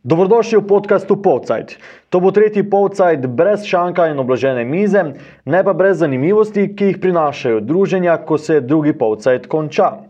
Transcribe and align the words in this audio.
Dobrodošli 0.00 0.58
v 0.58 0.64
podkastu 0.64 1.20
Povcajt. 1.20 1.76
To 2.08 2.24
bo 2.24 2.32
tretji 2.32 2.64
Povcajt 2.64 3.20
brez 3.28 3.68
šanka 3.68 4.08
in 4.08 4.16
obložene 4.16 4.64
mize, 4.64 5.12
ne 5.44 5.60
pa 5.60 5.76
brez 5.76 6.00
zanimivosti, 6.00 6.72
ki 6.72 6.88
jih 6.88 6.98
prinašajo 7.04 7.60
druženja, 7.60 8.16
ko 8.24 8.40
se 8.40 8.64
drugi 8.64 8.96
Povcajt 8.96 9.44
konča. 9.44 10.08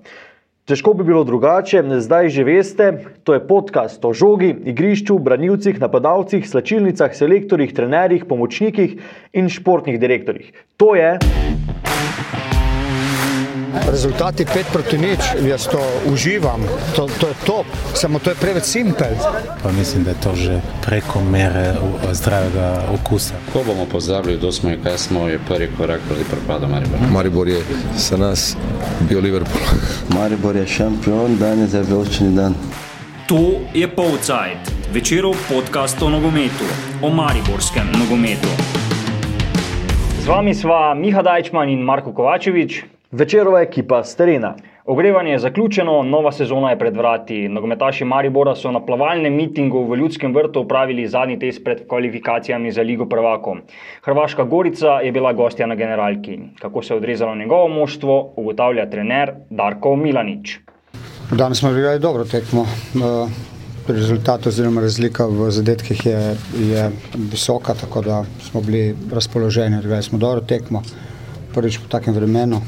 Težko 0.71 0.95
bi 0.95 1.03
bilo 1.03 1.24
drugače, 1.26 1.82
zdaj 1.98 2.30
že 2.30 2.46
veste, 2.46 2.87
to 3.26 3.34
je 3.34 3.42
podcast 3.42 3.98
o 4.06 4.14
žogi, 4.14 4.54
igrišču, 4.71 5.18
branilcih, 5.18 5.82
napadalcih, 5.82 6.46
slačilnicah, 6.46 7.11
selektorjih, 7.11 7.75
trenerjih, 7.75 8.30
pomočnikih 8.30 8.95
in 9.34 9.50
športnih 9.50 9.98
direktorjih. 9.98 10.54
To 10.79 10.95
je. 10.95 11.18
Rezultati 13.91 14.45
5 14.45 14.64
proti 14.73 14.98
nič, 14.98 15.18
jaz 15.46 15.66
to 15.66 15.80
uživam, 16.12 16.61
to, 16.96 17.09
to 17.20 17.29
je 17.29 17.34
top, 17.46 17.66
samo 17.95 18.19
to 18.19 18.30
je 18.30 18.37
preveč 18.37 18.64
simpel. 18.64 19.14
Pa 19.62 19.73
mislim, 19.73 20.05
da 20.05 20.11
je 20.11 20.20
to 20.23 20.34
že 20.34 20.61
preko 20.87 21.20
mere 21.20 21.74
zdravega 22.12 22.83
okusa. 22.95 23.34
Ko 23.52 23.62
bomo 23.66 23.87
pozabili, 23.87 24.37
kdo 24.37 24.52
smo 24.52 24.70
in 24.70 24.83
kaj 24.83 24.98
smo, 24.98 25.29
je 25.29 25.38
prvi 25.48 25.70
korak 25.77 26.01
proti 26.09 26.24
propadu 26.24 26.69
Maribora. 26.69 27.10
Maribor 27.12 27.48
je 27.48 27.62
za 27.96 28.16
nas 28.16 28.56
bil 29.09 29.20
Liverpool. 29.20 29.62
Maribor 30.16 30.57
je 30.57 30.66
šampion, 30.66 31.37
danes 31.38 31.74
je 31.74 31.82
velični 31.82 32.34
dan. 32.37 32.55
To 33.30 33.62
je 33.74 33.87
Povcajt, 33.88 34.73
večerov 34.93 35.37
podcast 35.48 36.02
o 36.02 36.10
nogometu, 36.10 36.66
o 37.02 37.10
mariborskem 37.10 37.87
nogometu. 37.98 38.48
Z 40.18 40.27
vami 40.27 40.55
sva 40.55 40.95
Miha 40.95 41.23
Dajčman 41.23 41.68
in 41.68 41.79
Marko 41.79 42.12
Kovačevič. 42.12 42.99
Večerova 43.12 43.60
ekipa 43.60 44.05
s 44.05 44.14
terena. 44.14 44.55
Ogrevanje 44.87 45.32
je 45.32 45.38
zaključeno, 45.38 46.02
nova 46.02 46.30
sezona 46.32 46.70
je 46.70 46.78
pred 46.78 46.96
vrati. 46.96 47.48
Nogometaši 47.48 48.05
Maribora 48.05 48.55
so 48.55 48.70
na 48.70 48.84
plavalnem 48.87 49.34
mitingu 49.34 49.82
v 49.88 49.96
Ljudskem 49.98 50.34
vrtu 50.34 50.60
upravili 50.60 51.09
zadnji 51.09 51.38
test 51.38 51.65
pred 51.65 51.80
kvalifikacijami 51.88 52.73
za 52.73 52.82
Ligo 52.82 53.09
prvakov. 53.09 53.56
Hrvaška 54.04 54.45
Gorica 54.45 55.01
je 55.02 55.12
bila 55.12 55.32
gostja 55.32 55.66
na 55.66 55.74
generalki. 55.74 56.38
Kako 56.60 56.82
se 56.82 56.95
je 56.95 56.98
odrezalo 56.98 57.35
njegovo 57.35 57.68
moštvo, 57.68 58.32
ugotavlja 58.37 58.90
trener 58.90 59.35
Darko 59.51 59.96
Milanič. 59.96 60.59
Danes 61.32 61.59
smo 61.59 61.70
igrali 61.70 61.98
dobro 61.98 62.24
tekmo. 62.24 62.60
Uh, 62.63 63.30
rezultat 63.88 64.47
oziroma 64.47 64.81
razlika 64.81 65.26
v 65.26 65.50
zadetkih 65.50 66.06
je, 66.06 66.37
je 66.60 66.91
visoka, 67.15 67.75
tako 67.75 68.03
da 68.03 68.25
smo 68.50 68.60
bili 68.60 68.97
razpoloženi, 69.12 69.78
igrali 69.84 70.03
smo 70.03 70.19
dobro 70.19 70.41
tekmo. 70.41 70.82
Prvič 71.54 71.78
po 71.78 71.88
takem 71.88 72.15
vremenu, 72.15 72.60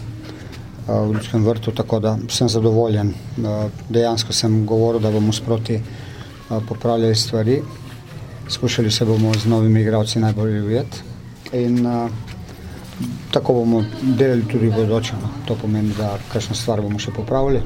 v 0.87 1.13
Ljudskem 1.13 1.45
vrtu, 1.45 1.73
tako 1.73 2.01
da 2.01 2.17
sem 2.29 2.49
zadovoljen. 2.49 3.15
Dejansko 3.89 4.33
sem 4.33 4.67
govoril, 4.67 5.01
da 5.01 5.11
bomo 5.11 5.33
sproti 5.33 5.81
popravljali 6.69 7.15
stvari, 7.15 7.63
skušali 8.49 8.91
se 8.91 9.05
bomo 9.05 9.35
z 9.35 9.47
novimi 9.47 9.81
igralci 9.81 10.21
najbolje 10.21 10.63
ujeti 10.63 10.99
in 11.53 11.87
tako 13.31 13.53
bomo 13.53 13.85
delali 14.03 14.45
tudi 14.49 14.69
v 14.69 14.75
bodoče. 14.77 15.15
To 15.47 15.55
pomeni, 15.55 15.95
da 15.99 16.19
kakšno 16.33 16.55
stvar 16.55 16.83
bomo 16.83 16.99
še 16.99 17.15
popravili, 17.17 17.63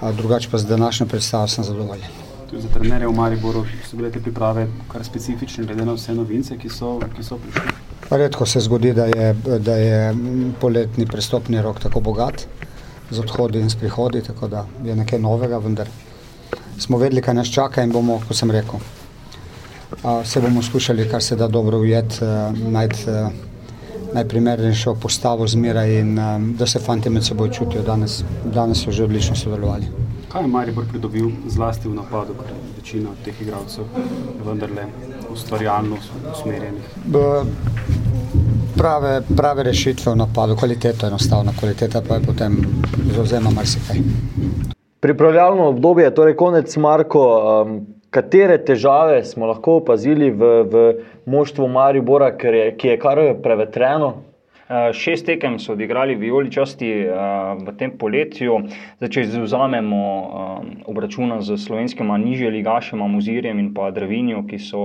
drugače 0.00 0.48
pa 0.50 0.58
z 0.58 0.66
današnjo 0.66 1.06
predstavo 1.06 1.48
sem 1.48 1.64
zadovoljen. 1.64 2.08
Tudi 2.50 2.62
za 2.62 2.68
trenerje 2.68 3.08
v 3.08 3.14
Mariboru 3.14 3.64
so 3.90 3.96
bile 3.96 4.10
te 4.10 4.20
priprave 4.20 4.66
kar 4.88 5.04
specifične, 5.04 5.64
glede 5.64 5.84
na 5.84 5.94
vse 5.94 6.14
novince, 6.14 6.58
ki 6.58 6.68
so, 6.68 6.98
ki 7.16 7.22
so 7.22 7.38
prišli. 7.38 7.89
Redko 8.10 8.46
se 8.46 8.60
zgodi, 8.60 8.92
da 8.92 9.04
je, 9.04 9.34
da 9.58 9.74
je 9.76 10.14
poletni 10.60 11.06
prestopni 11.06 11.62
rok 11.62 11.80
tako 11.80 12.00
bogat 12.00 12.46
z 13.10 13.18
odhodi 13.18 13.60
in 13.60 13.70
s 13.70 13.74
prihodi, 13.74 14.22
tako 14.22 14.48
da 14.48 14.64
je 14.84 14.96
nekaj 14.96 15.18
novega, 15.18 15.58
vendar 15.58 15.88
smo 16.78 16.98
vedeli, 16.98 17.22
kaj 17.22 17.34
nas 17.34 17.52
čaka 17.52 17.82
in 17.82 17.92
bomo, 17.92 18.20
kot 18.28 18.36
sem 18.36 18.50
rekel, 18.50 18.82
se 20.24 20.40
bomo 20.40 20.62
skušali 20.62 21.08
kar 21.10 21.22
se 21.22 21.36
da 21.36 21.48
dobro 21.48 21.78
ujeti, 21.78 22.24
najti 22.54 23.06
najprimernejšo 24.14 24.94
postavo 24.94 25.46
zmeraj 25.46 26.00
in 26.00 26.18
da 26.58 26.66
se 26.66 26.78
fanti 26.78 27.10
med 27.10 27.24
seboj 27.24 27.50
čutijo. 27.50 27.82
Danes, 27.82 28.22
danes 28.44 28.84
so 28.84 28.90
že 28.90 29.04
odlično 29.04 29.36
sodelovali. 29.36 29.86
Kaj 30.30 30.42
je 30.42 30.48
Maribor 30.48 30.84
pridobil 30.86 31.26
zlasti 31.46 31.88
v 31.88 31.94
napadu, 31.94 32.36
ker 32.38 32.52
večina 32.76 33.10
teh 33.24 33.34
igralcev 33.42 33.84
je 33.98 34.44
vendarle 34.46 34.84
ustvarjalno 35.32 35.96
usmerjenih? 36.32 36.86
Prave, 38.76 39.22
prave 39.36 39.64
rešitve 39.66 40.12
v 40.12 40.20
napadu, 40.20 40.54
kvaliteta 40.56 41.06
je 41.06 41.10
enostavna, 41.10 41.52
kvaliteta 41.58 42.02
pa 42.08 42.20
je 42.20 42.26
potem 42.26 42.60
zauzema 43.16 43.50
marsikaj. 43.50 43.98
Pripravljalno 45.00 45.68
obdobje, 45.68 46.14
torej 46.14 46.36
konec 46.36 46.76
Marko, 46.76 47.26
um, 47.26 47.76
katere 48.10 48.60
težave 48.64 49.24
smo 49.24 49.50
lahko 49.50 49.80
opazili 49.82 50.30
v, 50.30 50.54
v 50.62 50.86
moštvu 51.26 51.68
Maribora, 51.68 52.30
je, 52.30 52.76
ki 52.78 52.94
je 52.94 52.98
kar 53.02 53.18
prevetreno? 53.42 54.29
Uh, 54.70 54.92
šest 54.94 55.26
tekem 55.26 55.58
so 55.58 55.72
odigrali 55.72 56.14
vijoličasti 56.14 56.90
uh, 57.02 57.58
v 57.58 57.72
tem 57.74 57.90
poletju. 57.98 58.60
Zdaj, 59.00 59.10
če 59.10 59.24
izuzamemo 59.26 59.98
uh, 59.98 60.60
obračuna 60.86 61.40
z 61.42 61.56
slovenskima 61.58 62.14
nižje 62.22 62.52
ligašema, 62.54 63.08
Muzirjem 63.10 63.58
in 63.58 63.72
pa 63.74 63.88
Dravinjo, 63.90 64.44
ki 64.46 64.60
so 64.62 64.84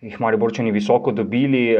jih 0.00 0.16
Mariborčani 0.20 0.72
visoko 0.72 1.12
dobili, 1.12 1.76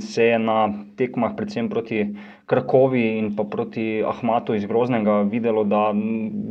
se 0.00 0.24
je 0.24 0.38
na 0.38 0.56
tekmah, 0.96 1.32
predvsem 1.36 1.68
proti 1.68 2.00
Krakovi 2.46 3.18
in 3.18 3.30
pa 3.36 3.44
proti 3.44 4.02
Ahmatu 4.04 4.54
iz 4.54 4.66
Groznega, 4.68 5.22
videlo, 5.22 5.62
da, 5.64 5.94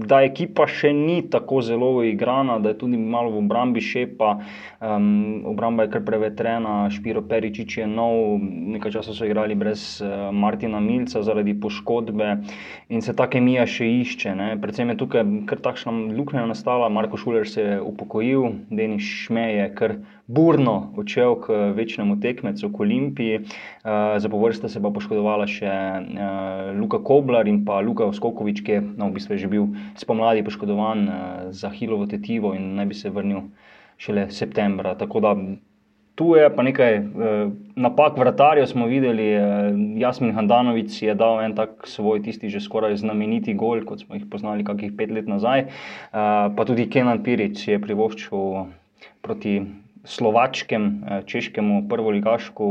da 0.09 0.24
ekipa 0.26 0.66
še 0.66 0.90
ni 0.94 1.20
tako 1.30 1.62
zelo 1.62 1.92
igrana, 2.02 2.56
da 2.59 2.72
je 2.72 2.80
tudi 2.81 2.98
malo 2.98 3.30
v 3.36 3.44
obrambi 3.44 3.81
šepa. 3.81 4.31
Um, 4.81 5.46
obramba 5.54 5.86
je 5.86 5.92
kar 5.94 6.02
prevetrena, 6.08 6.90
Špiro 6.90 7.22
Peričič 7.30 7.78
je 7.84 7.86
nov, 7.88 8.42
nekaj 8.74 8.96
časa 8.98 9.14
so 9.14 9.30
igrali 9.30 9.54
brez 9.54 10.02
uh, 10.02 10.31
Martina 10.34 10.81
Milca 10.81 11.22
zaradi 11.22 11.54
poškodbe 11.62 12.31
in 12.90 13.06
se 13.06 13.14
ta 13.14 13.30
kemija 13.30 13.68
še 13.70 13.86
išče. 14.02 14.34
Ne. 14.40 14.50
Predvsem 14.66 14.96
je 14.96 14.98
tukaj 15.04 15.30
kar 15.52 15.62
takšna 15.62 15.94
luknja 16.18 16.48
nastala, 16.50 16.90
Marko 16.90 17.22
Šuler 17.22 17.46
se 17.46 17.62
je 17.62 17.78
upokojil, 17.86 18.50
Denis 18.74 19.06
Šmej 19.06 19.60
je 19.60 19.70
kar 19.78 19.98
burno 20.28 20.94
odšel 20.98 21.36
k 21.44 21.48
večnemu 21.76 22.20
tekmecu, 22.20 22.70
k 22.72 22.80
Olimpiji, 22.80 23.40
uh, 23.40 24.16
za 24.18 24.30
povrsta 24.30 24.70
se 24.70 24.82
pa 24.82 24.90
poškodovala 24.90 25.48
še 25.48 25.68
uh, 25.68 26.72
Luka 26.80 27.02
Koblar 27.04 27.48
in 27.48 27.64
pa 27.68 27.82
Luka 27.84 28.08
Skokovič, 28.14 28.64
ki 28.64 28.72
je 28.72 28.82
no, 28.82 29.12
v 29.12 29.20
bistvu 29.20 29.38
že 29.38 29.52
bil 29.52 29.68
spomladi 30.00 30.46
poškodovan 30.46 31.06
uh, 31.08 31.16
za 31.52 31.70
hilovo 31.76 32.08
tetivo 32.08 32.56
in 32.56 32.76
naj 32.80 32.88
bi 32.88 32.96
se 32.96 33.12
vrnil 33.12 33.52
šele 34.00 34.30
septembra. 34.32 34.96
Tako 34.96 35.20
da 35.20 35.36
tu 36.16 36.38
je 36.40 36.48
pa 36.56 36.64
nekaj 36.64 37.00
uh, 37.04 37.52
napak 37.76 38.16
vratarjev, 38.16 38.72
smo 38.72 38.88
videli. 38.88 39.28
Uh, 39.36 39.76
Jasmin 40.00 40.32
Handanovic 40.32 40.96
je 41.04 41.20
dal 41.20 41.44
en 41.44 41.52
tak 41.52 41.84
svoj, 41.84 42.24
tisti 42.24 42.48
že 42.48 42.64
skoraj 42.64 42.96
znameniti 42.96 43.60
gol, 43.60 43.84
kot 43.84 44.08
smo 44.08 44.16
jih 44.16 44.24
poznali 44.32 44.64
kakih 44.64 44.96
pet 44.96 45.12
let 45.12 45.28
nazaj. 45.28 45.68
Uh, 45.68 46.48
pa 46.56 46.64
tudi 46.64 46.88
Kenan 46.88 47.28
Pirič 47.28 47.68
je 47.68 47.76
privoščil 47.76 48.70
proti. 49.20 49.83
Slovačkem, 50.03 51.03
češkemu, 51.25 51.86
prvo 51.90 52.12
ligašku, 52.12 52.68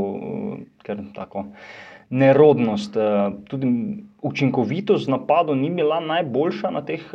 ker 0.84 1.00
tako 1.14 1.46
nerodnost, 2.12 2.96
tudi 3.48 3.68
učinkovitost 4.20 5.08
napadov 5.08 5.56
ni 5.56 5.70
bila 5.70 6.00
najboljša 6.00 6.70
na 6.70 6.82
teh 6.84 7.06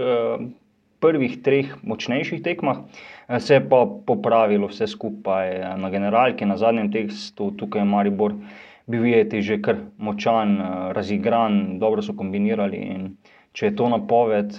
prvih 1.00 1.36
treh 1.46 1.76
močnejših 1.84 2.42
tekmah, 2.42 2.78
se 3.38 3.54
je 3.54 3.66
pa 3.70 3.84
popravilo 4.06 4.68
vse 4.68 4.88
skupaj 4.88 5.52
na 5.78 5.92
generalki, 5.94 6.46
na 6.46 6.58
zadnjem 6.58 6.90
tekstu, 6.92 7.52
tukaj 7.52 7.82
je 7.82 7.86
Maribor 7.86 8.34
bil 8.88 9.04
videti 9.04 9.42
že 9.42 9.60
kar 9.62 9.76
močan, 9.98 10.58
razigran, 10.96 11.78
dobro 11.80 12.02
so 12.02 12.16
kombinirali 12.16 12.78
in 12.78 13.10
če 13.52 13.66
je 13.66 13.76
to 13.76 13.90
napoved, 13.90 14.54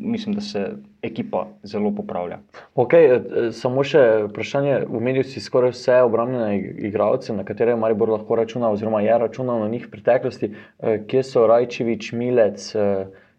mislim, 0.00 0.34
da 0.34 0.40
se 0.40 0.64
ekipa 1.04 1.44
zelo 1.62 1.92
popravlja. 1.94 2.40
Okay, 2.74 3.20
samo 3.52 3.84
še 3.84 4.02
vprašanje. 4.28 4.80
Umenil 4.88 5.26
si 5.28 5.42
skoraj 5.44 5.74
vse 5.76 6.00
obrambne 6.06 6.56
igralce, 6.88 7.36
na 7.36 7.44
katere 7.44 7.74
je 7.74 7.80
Maribor 7.80 8.14
lahko 8.16 8.40
računal, 8.40 8.76
oziroma 8.78 9.04
je 9.04 9.18
računal 9.18 9.62
na 9.62 9.70
njih 9.72 9.86
v 9.86 9.94
preteklosti. 9.94 10.52
Kje 10.80 11.24
so 11.24 11.46
Rajčevič, 11.50 12.12
Milec, 12.16 12.72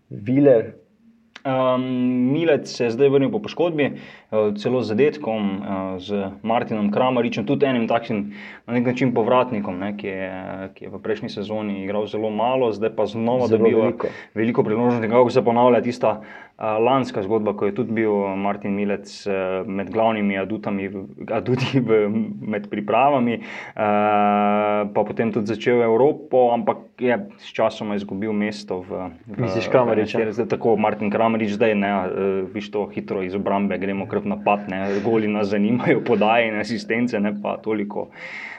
Viler? 0.09 0.73
Um, 1.45 1.83
Milec 2.33 2.65
se 2.65 2.87
je 2.87 2.91
zdaj 2.95 3.09
vrnil 3.13 3.29
po 3.29 3.37
poškodbi, 3.37 3.85
uh, 3.85 4.24
celo 4.57 4.81
z 4.81 4.93
zadetkom, 4.93 5.41
uh, 5.59 5.65
z 6.01 6.31
Martinom 6.43 6.91
Kramaričem, 6.91 7.45
tudi 7.45 7.65
enim 7.65 7.87
takšnim 7.87 8.33
na 8.65 8.73
nek 8.73 8.85
način 8.85 9.13
povratnikom, 9.13 9.79
ne, 9.79 9.91
ki, 9.97 10.07
je, 10.07 10.31
ki 10.75 10.87
je 10.87 10.93
v 10.93 11.01
prejšnji 11.03 11.29
sezoni 11.29 11.83
igral 11.83 12.07
zelo 12.07 12.29
malo, 12.29 12.71
zdaj 12.73 12.95
pa 12.95 13.05
znova 13.05 13.47
dobiva 13.51 13.89
veliko, 13.89 14.13
veliko 14.33 14.63
priložnosti, 14.63 15.11
kako 15.11 15.29
se 15.29 15.45
ponavlja 15.45 15.81
tista 15.85 16.17
uh, 16.19 16.45
lanska 16.57 17.21
zgodba, 17.21 17.53
ko 17.53 17.65
je 17.65 17.75
tudi 17.75 17.91
bil 17.91 18.11
Martin 18.35 18.75
Milec 18.75 19.11
med 19.67 19.91
glavnimi 19.91 20.37
adutami, 20.37 20.89
aduti 21.31 21.79
v, 21.79 22.07
med 22.41 22.69
pripravami, 22.71 23.39
pa 23.75 25.01
potem 25.07 25.31
tudi 25.35 25.51
začel 25.51 25.83
Evropo, 25.83 26.49
ampak 26.53 26.77
je 26.99 27.17
s 27.43 27.51
časom 27.51 27.93
izgubil 27.93 28.31
mesto 28.33 28.79
v. 28.87 29.09
Misliš, 29.37 29.67
Kramarič? 29.67 30.15
Tako 30.49 30.77
Martin 30.79 31.11
Kramarič. 31.11 31.57
Zdaj 31.59 31.75
ne, 31.75 31.91
viš 32.53 32.71
to 32.71 32.87
hitro 32.87 33.23
iz 33.23 33.35
obrambe, 33.35 33.77
gremo 33.77 34.07
kar 34.07 34.23
kot 34.25 34.33
napad, 34.33 34.69
ne, 34.69 34.99
goli 35.05 35.27
nas 35.27 35.53
zanimajo, 35.53 36.01
podaje 36.05 36.49
in 36.49 36.59
asistence, 36.59 37.19
ne 37.19 37.33
pa 37.41 37.57
toliko. 37.57 38.09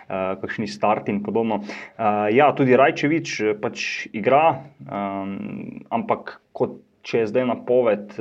Uh, 0.07 0.39
kakšni 0.39 0.69
start 0.71 1.09
in 1.11 1.19
podobno. 1.19 1.65
Uh, 1.99 2.29
ja, 2.31 2.53
tudi 2.55 2.77
Rajčevič 2.79 3.59
pač 3.59 4.07
igra, 4.15 4.63
um, 4.87 5.33
ampak 5.91 6.37
kot 6.55 6.77
če 7.03 7.25
je 7.25 7.27
zdaj 7.31 7.45
napoved, 7.47 8.15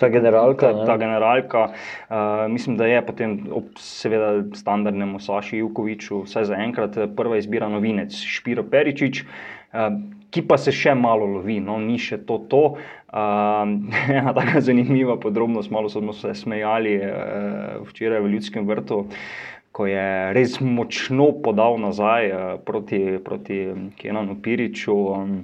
ta 0.00 0.08
generalka. 0.12 0.74
Ta, 0.76 0.84
ta 0.88 0.98
generalka 1.00 1.62
uh, 1.70 2.44
mislim, 2.52 2.76
da 2.76 2.88
je 2.88 3.00
potem, 3.04 3.34
ob 3.48 3.72
seveda, 3.80 4.44
standardnemu 4.56 5.20
Saši 5.20 5.62
Jukoviču, 5.62 6.22
vsaj 6.28 6.50
za 6.52 6.60
enkrat, 6.64 7.00
prva 7.16 7.40
izbira 7.40 7.68
novinec 7.72 8.12
Špiro 8.12 8.64
Peričič. 8.68 9.24
Uh, 9.24 9.63
Ki 10.34 10.42
pa 10.42 10.56
se 10.58 10.72
še 10.74 10.96
malo 10.98 11.28
lovi, 11.30 11.60
no, 11.62 11.78
ni 11.78 11.94
še 12.02 12.18
to. 12.26 12.40
to. 12.50 12.62
Uh, 13.14 13.62
ena 14.18 14.32
tako 14.34 14.60
zanimiva 14.60 15.14
podrobnost, 15.22 15.70
malo 15.70 15.88
smo 15.88 16.12
se 16.12 16.34
smejali 16.34 16.96
uh, 16.98 17.84
včeraj 17.86 18.24
v 18.24 18.32
Ljudskem 18.32 18.66
vrtu, 18.66 19.04
ko 19.74 19.86
je 19.86 20.06
res 20.34 20.58
močno 20.58 21.30
podal 21.44 21.78
nazaj 21.78 22.30
uh, 22.30 22.42
proti, 22.66 23.20
proti 23.22 23.60
Kenanu 24.00 24.34
Piriču. 24.42 24.96
Um, 25.14 25.36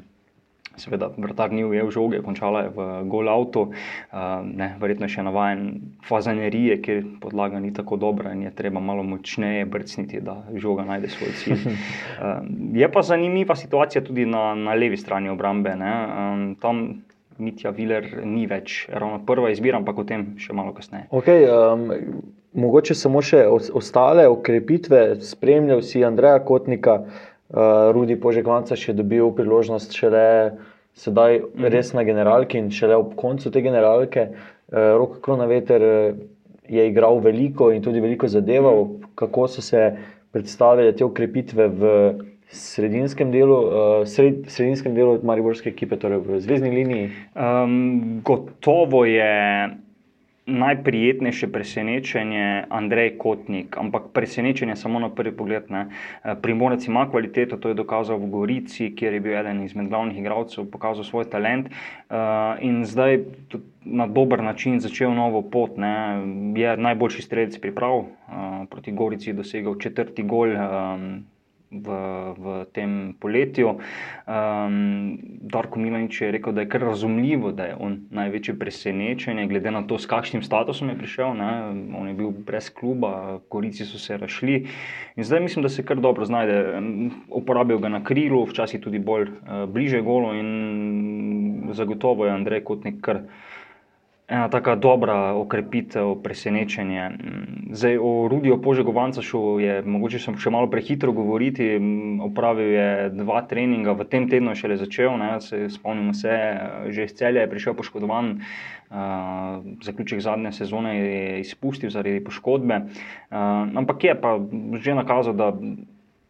Seveda, 0.81 1.11
vrtar 1.21 1.53
ni 1.53 1.65
ujel 1.67 1.91
žoge, 1.93 2.23
končala 2.25 2.65
je 2.65 2.73
v 2.77 2.89
gol 3.13 3.29
avtu, 3.29 3.67
uh, 3.71 4.65
verjetno 4.81 5.09
še 5.11 5.25
navaden 5.27 5.95
fazanerije, 6.09 6.79
ker 6.85 7.03
podlaga 7.21 7.61
ni 7.61 7.75
tako 7.77 8.01
dobra 8.01 8.33
in 8.37 8.47
je 8.49 8.55
treba 8.57 8.81
malo 8.81 9.05
močneje 9.05 9.69
brcniti, 9.69 10.23
da 10.25 10.41
žoga 10.57 10.89
najde 10.89 11.13
svoj 11.13 11.37
cilj. 11.43 11.69
Uh, 11.69 12.41
je 12.81 12.91
pa 12.93 13.05
zanimiva 13.07 13.57
situacija 13.57 14.05
tudi 14.07 14.27
na, 14.27 14.55
na 14.57 14.75
levi 14.75 14.97
strani 14.97 15.31
obrambe. 15.33 15.77
Um, 15.77 16.57
tam 16.61 17.03
Mitja 17.41 17.73
Viler 17.75 18.07
ni 18.25 18.45
več 18.49 18.85
ravno 18.93 19.21
prva 19.27 19.51
izbira, 19.53 19.81
ampak 19.81 20.03
o 20.03 20.07
tem 20.09 20.35
še 20.41 20.55
malo 20.57 20.75
kasneje. 20.77 21.09
Okay, 21.17 21.47
um, 21.49 22.23
mogoče 22.53 22.97
samo 22.99 23.23
še 23.25 23.47
ostale 23.49 24.27
okrepitve, 24.29 25.21
spremljal 25.25 25.85
si 25.87 26.05
Andreja 26.07 26.43
Kotnika. 26.45 27.01
Uh, 27.51 27.91
Rudi 27.91 28.15
Požegvanca 28.21 28.77
še 28.79 28.95
dobil 28.95 29.33
priložnost 29.35 29.97
šele 29.99 30.27
sedaj, 31.01 31.41
mm. 31.41 31.69
res 31.73 31.93
na 31.97 32.05
generalki 32.07 32.61
in 32.61 32.71
šele 32.75 32.99
ob 33.01 33.15
koncu 33.19 33.53
te 33.53 33.63
generalke. 33.65 34.29
Uh, 34.71 34.97
Rok 35.01 35.21
Kronaveter 35.25 35.85
je 36.71 36.87
igral 36.87 37.19
veliko 37.25 37.73
in 37.75 37.83
tudi 37.83 38.03
veliko 38.03 38.29
zadeval, 38.31 38.85
mm. 38.85 39.15
kako 39.19 39.49
so 39.49 39.65
se 39.65 39.91
predstavile 40.31 40.93
te 40.95 41.05
ukrepitve 41.05 41.69
v 41.69 41.95
sredinskem 42.51 43.31
delu, 43.33 43.59
uh, 43.59 44.07
sred, 44.07 44.45
sredinskem 44.51 44.95
delu 44.95 45.19
Mariborske 45.27 45.71
ekipe, 45.71 45.99
torej 45.99 46.23
v 46.27 46.41
zvezdni 46.43 46.71
liniji. 46.75 47.11
Um, 47.35 48.21
gotovo 48.27 49.05
je 49.07 49.31
najprijetnejše 50.51 51.49
presenečenje 51.53 52.65
Andrej 52.69 53.19
Kotnik, 53.19 53.77
ampak 53.79 54.11
presenečenje 54.13 54.77
samo 54.77 54.99
na 54.99 55.09
prvi 55.09 55.33
pogled. 55.37 55.71
Ne. 55.71 55.87
Eh, 55.89 56.35
Primorec 56.43 56.87
ima 56.87 57.07
kvaliteto, 57.11 57.57
to 57.57 57.69
je 57.69 57.75
dokazal 57.75 58.19
v 58.19 58.31
Gorici, 58.31 58.91
kjer 58.97 59.15
je 59.15 59.21
bil 59.21 59.39
eden 59.39 59.63
izmed 59.65 59.89
glavnih 59.89 60.19
igralcev, 60.19 60.67
pokazal 60.71 61.05
svoj 61.05 61.31
talent 61.31 61.71
uh, 61.71 62.59
in 62.61 62.85
zdaj 62.85 63.19
na 63.85 64.07
dober 64.07 64.43
način 64.43 64.81
začel 64.81 65.15
novo 65.15 65.43
pot. 65.43 65.77
Ne. 65.77 66.23
Je 66.57 66.77
najboljši 66.77 67.23
strelec 67.23 67.59
priprav, 67.59 67.99
uh, 67.99 68.07
proti 68.71 68.93
Gorici 68.93 69.31
je 69.31 69.35
dosegel 69.35 69.79
četrti 69.79 70.23
gol. 70.23 70.57
Um, 70.57 71.25
v, 71.71 71.89
v 72.35 72.47
tem 72.75 73.15
poletju. 73.21 73.79
Um, 74.27 75.19
Darko 75.47 75.79
Milanič 75.79 76.21
je 76.21 76.31
rekel, 76.35 76.53
da 76.53 76.65
je 76.65 76.69
kar 76.69 76.83
razumljivo, 76.83 77.53
da 77.53 77.71
je 77.71 77.77
on 77.79 77.99
največje 78.11 78.59
presenečenje, 78.59 79.47
glede 79.47 79.71
na 79.71 79.83
to, 79.87 79.99
s 79.99 80.11
kakšnim 80.11 80.43
statusom 80.43 80.91
je 80.91 80.99
prišel. 80.99 81.35
Ne? 81.39 81.51
On 81.95 82.09
je 82.11 82.15
bil 82.15 82.35
brez 82.35 82.71
kluba, 82.75 83.39
korici 83.49 83.87
so 83.87 83.99
se 83.99 84.19
rašli 84.19 84.67
in 85.17 85.25
zdaj 85.25 85.41
mislim, 85.41 85.63
da 85.63 85.69
se 85.69 85.85
kar 85.87 86.01
dobro 86.01 86.25
znajde. 86.25 86.81
Uporabil 87.29 87.79
ga 87.79 87.89
na 87.89 88.05
krilu, 88.05 88.45
včasih 88.51 88.81
tudi 88.81 88.99
bolj 88.99 89.31
uh, 89.31 89.65
bliže 89.71 90.03
golo 90.03 90.35
in 90.35 91.71
zagotovo 91.73 92.27
je 92.27 92.35
Andrej 92.35 92.65
Kotnik 92.65 93.01
kar 93.01 93.23
ena 94.31 94.49
tako 94.49 94.77
dobra 94.77 95.35
okrepitev, 95.35 96.15
presenečenje. 96.23 97.11
Zdaj, 97.73 97.99
o 97.99 98.29
Rudiju 98.29 98.61
Požegovancu 98.63 99.23
je 99.61 99.83
mogoče 99.83 100.19
še 100.19 100.51
malo 100.51 100.71
prehitro 100.71 101.13
govoriti. 101.13 101.75
Opravil 102.23 102.73
je 102.73 102.89
dva 103.19 103.43
treninga, 103.51 103.93
v 103.99 104.07
tem 104.07 104.29
tednu 104.31 104.55
je 104.55 104.63
šele 104.63 104.77
začel. 104.79 105.19
Ne, 105.19 105.41
se 105.41 105.69
spomnimo 105.71 106.15
se, 106.15 106.31
že 106.89 107.05
iz 107.05 107.15
celja 107.19 107.43
je 107.43 107.51
prišel 107.51 107.75
poškodovan. 107.75 108.39
Uh, 108.91 109.63
zaključek 109.87 110.19
zadnje 110.19 110.51
sezone 110.53 110.97
je 110.99 111.41
izpustil 111.45 111.93
zaradi 111.95 112.25
poškodbe, 112.27 112.81
uh, 112.83 113.37
ampak 113.79 114.03
je 114.03 114.15
pa 114.19 114.33
že 114.83 114.97
nakazal, 114.99 115.37
da 115.39 115.53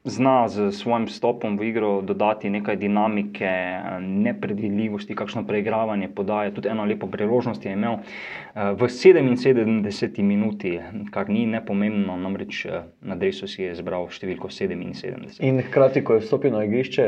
zna 0.05 0.49
z 0.49 0.73
svojim 0.73 1.09
stopom 1.09 1.59
v 1.59 1.69
igro 1.69 2.01
dodati 2.03 2.51
nekaj 2.51 2.77
dinamike, 2.77 3.81
nepredvidljivosti, 4.01 5.15
kakšno 5.15 5.45
preigravanje 5.47 6.09
podaje. 6.09 6.55
Tudi 6.55 6.69
eno 6.69 6.85
lepo 6.85 7.07
priložnost 7.07 7.65
je 7.65 7.73
imel 7.73 7.95
eh, 7.95 8.73
v 8.73 8.89
77 8.89 10.23
minuti, 10.23 10.79
kar 11.11 11.29
ni 11.29 11.47
nepomembno, 11.47 12.17
namreč 12.17 12.67
eh, 12.67 12.83
na 13.01 13.17
Dresu 13.17 13.49
si 13.49 13.63
je 13.63 13.75
zbral 13.75 14.09
številko 14.09 14.49
77. 14.49 15.41
In 15.45 15.61
hkrati, 15.69 16.05
ko 16.05 16.17
je 16.17 16.25
vstopil 16.25 16.57
na 16.57 16.65
igrišče, 16.65 17.07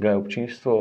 ga 0.00 0.10
je 0.10 0.16
občinstvo 0.16 0.80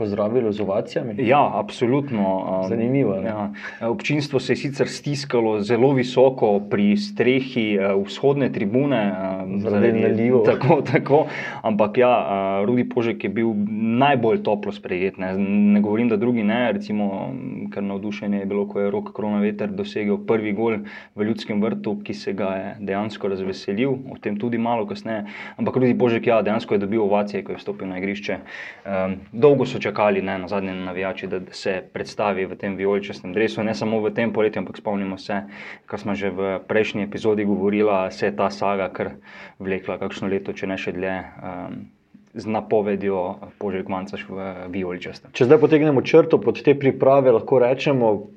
pozdravilo 0.00 0.52
z 0.52 0.64
ovacijami? 0.64 1.14
Ja, 1.18 1.42
absolutno. 1.54 2.24
Um, 2.40 2.68
Zanimivo. 2.68 3.14
Ja. 3.20 3.52
Občinstvo 3.84 4.40
se 4.40 4.52
je 4.52 4.56
sicer 4.56 4.88
stiskalo 4.88 5.58
zelo 5.60 5.92
visoko 5.92 6.56
pri 6.70 6.96
strehi 6.96 7.76
uh, 7.76 8.00
vzhodne 8.06 8.48
tribune, 8.52 9.00
um, 9.12 9.60
zaradi 9.60 9.92
nalivo. 9.92 10.40
Tako, 10.50 10.80
tako. 10.82 11.18
Ampak 11.62 11.98
ja, 12.00 12.08
uh, 12.08 12.66
Rudi 12.66 12.88
Požek 12.88 13.24
je 13.24 13.30
bil 13.30 13.52
najbolj 14.00 14.40
toplo 14.42 14.72
sprejet. 14.72 15.18
Ne, 15.20 15.34
ne 15.76 15.80
govorim, 15.84 16.08
da 16.08 16.16
drugi 16.16 16.42
ne, 16.42 16.72
recimo, 16.72 17.28
ker 17.72 17.84
navdušenje 17.84 18.40
je 18.40 18.48
bilo, 18.48 18.64
ko 18.68 18.80
je 18.80 18.90
rok 18.90 19.12
Kronaveter 19.16 19.68
dosegel 19.68 20.18
prvi 20.26 20.54
gol 20.56 20.80
v 21.14 21.28
ljudskem 21.28 21.60
vrtu, 21.62 21.98
ki 22.04 22.16
se 22.16 22.32
ga 22.32 22.50
je 22.56 22.72
dejansko 22.88 23.28
razveselil, 23.28 23.98
o 24.08 24.16
tem 24.20 24.38
tudi 24.40 24.58
malo 24.58 24.88
kasneje. 24.88 25.26
Ampak 25.60 25.76
Rudi 25.76 25.94
Požek 25.98 26.26
ja, 26.32 26.40
dejansko 26.46 26.74
je 26.78 26.84
dobil 26.86 27.04
ovacije, 27.04 27.44
ko 27.44 27.52
je 27.52 27.60
vstopil 27.60 27.90
na 27.90 28.00
igrišče. 28.00 28.40
Um, 28.40 29.20
dolgo 29.32 29.68
so 29.68 29.78
čakali 29.78 29.89
čakali 29.90 30.22
ne, 30.22 30.38
na 30.38 30.48
zadnje 30.48 30.74
navijači, 30.74 31.26
da 31.26 31.40
se 31.50 31.82
predstavi 31.92 32.46
v 32.46 32.56
tem 32.56 32.76
vijoličastem 32.76 33.32
drevesu. 33.32 33.62
Ne 33.62 33.74
samo 33.74 34.00
v 34.00 34.14
tem 34.14 34.32
poletju, 34.32 34.62
ampak 34.62 34.78
spomnimo 34.78 35.18
se, 35.18 35.42
kar 35.86 36.00
smo 36.00 36.14
že 36.14 36.30
v 36.30 36.58
prejšnji 36.68 37.02
epizodi 37.02 37.44
govorili, 37.44 37.90
se 38.10 38.26
je 38.26 38.36
ta 38.36 38.50
saga 38.50 38.88
kar 38.88 39.10
vlekla 39.58 39.98
kakšno 39.98 40.28
leto, 40.28 40.52
če 40.52 40.66
ne 40.66 40.78
še 40.78 40.92
dlje. 40.92 41.16
Um, 41.42 41.88
Z 42.30 42.46
napovedjo 42.46 43.42
požeg 43.58 43.88
manjkaš 43.90 44.22
v 44.30 44.44
vijoličastem. 44.70 45.32
Če 45.34 45.48
zdaj 45.48 45.58
potegnemo 45.58 45.98
črto 45.98 46.38
pod 46.38 46.60
te 46.62 46.76
priprave, 46.78 47.32
lahko 47.34 47.58
rečemo, 47.58 48.30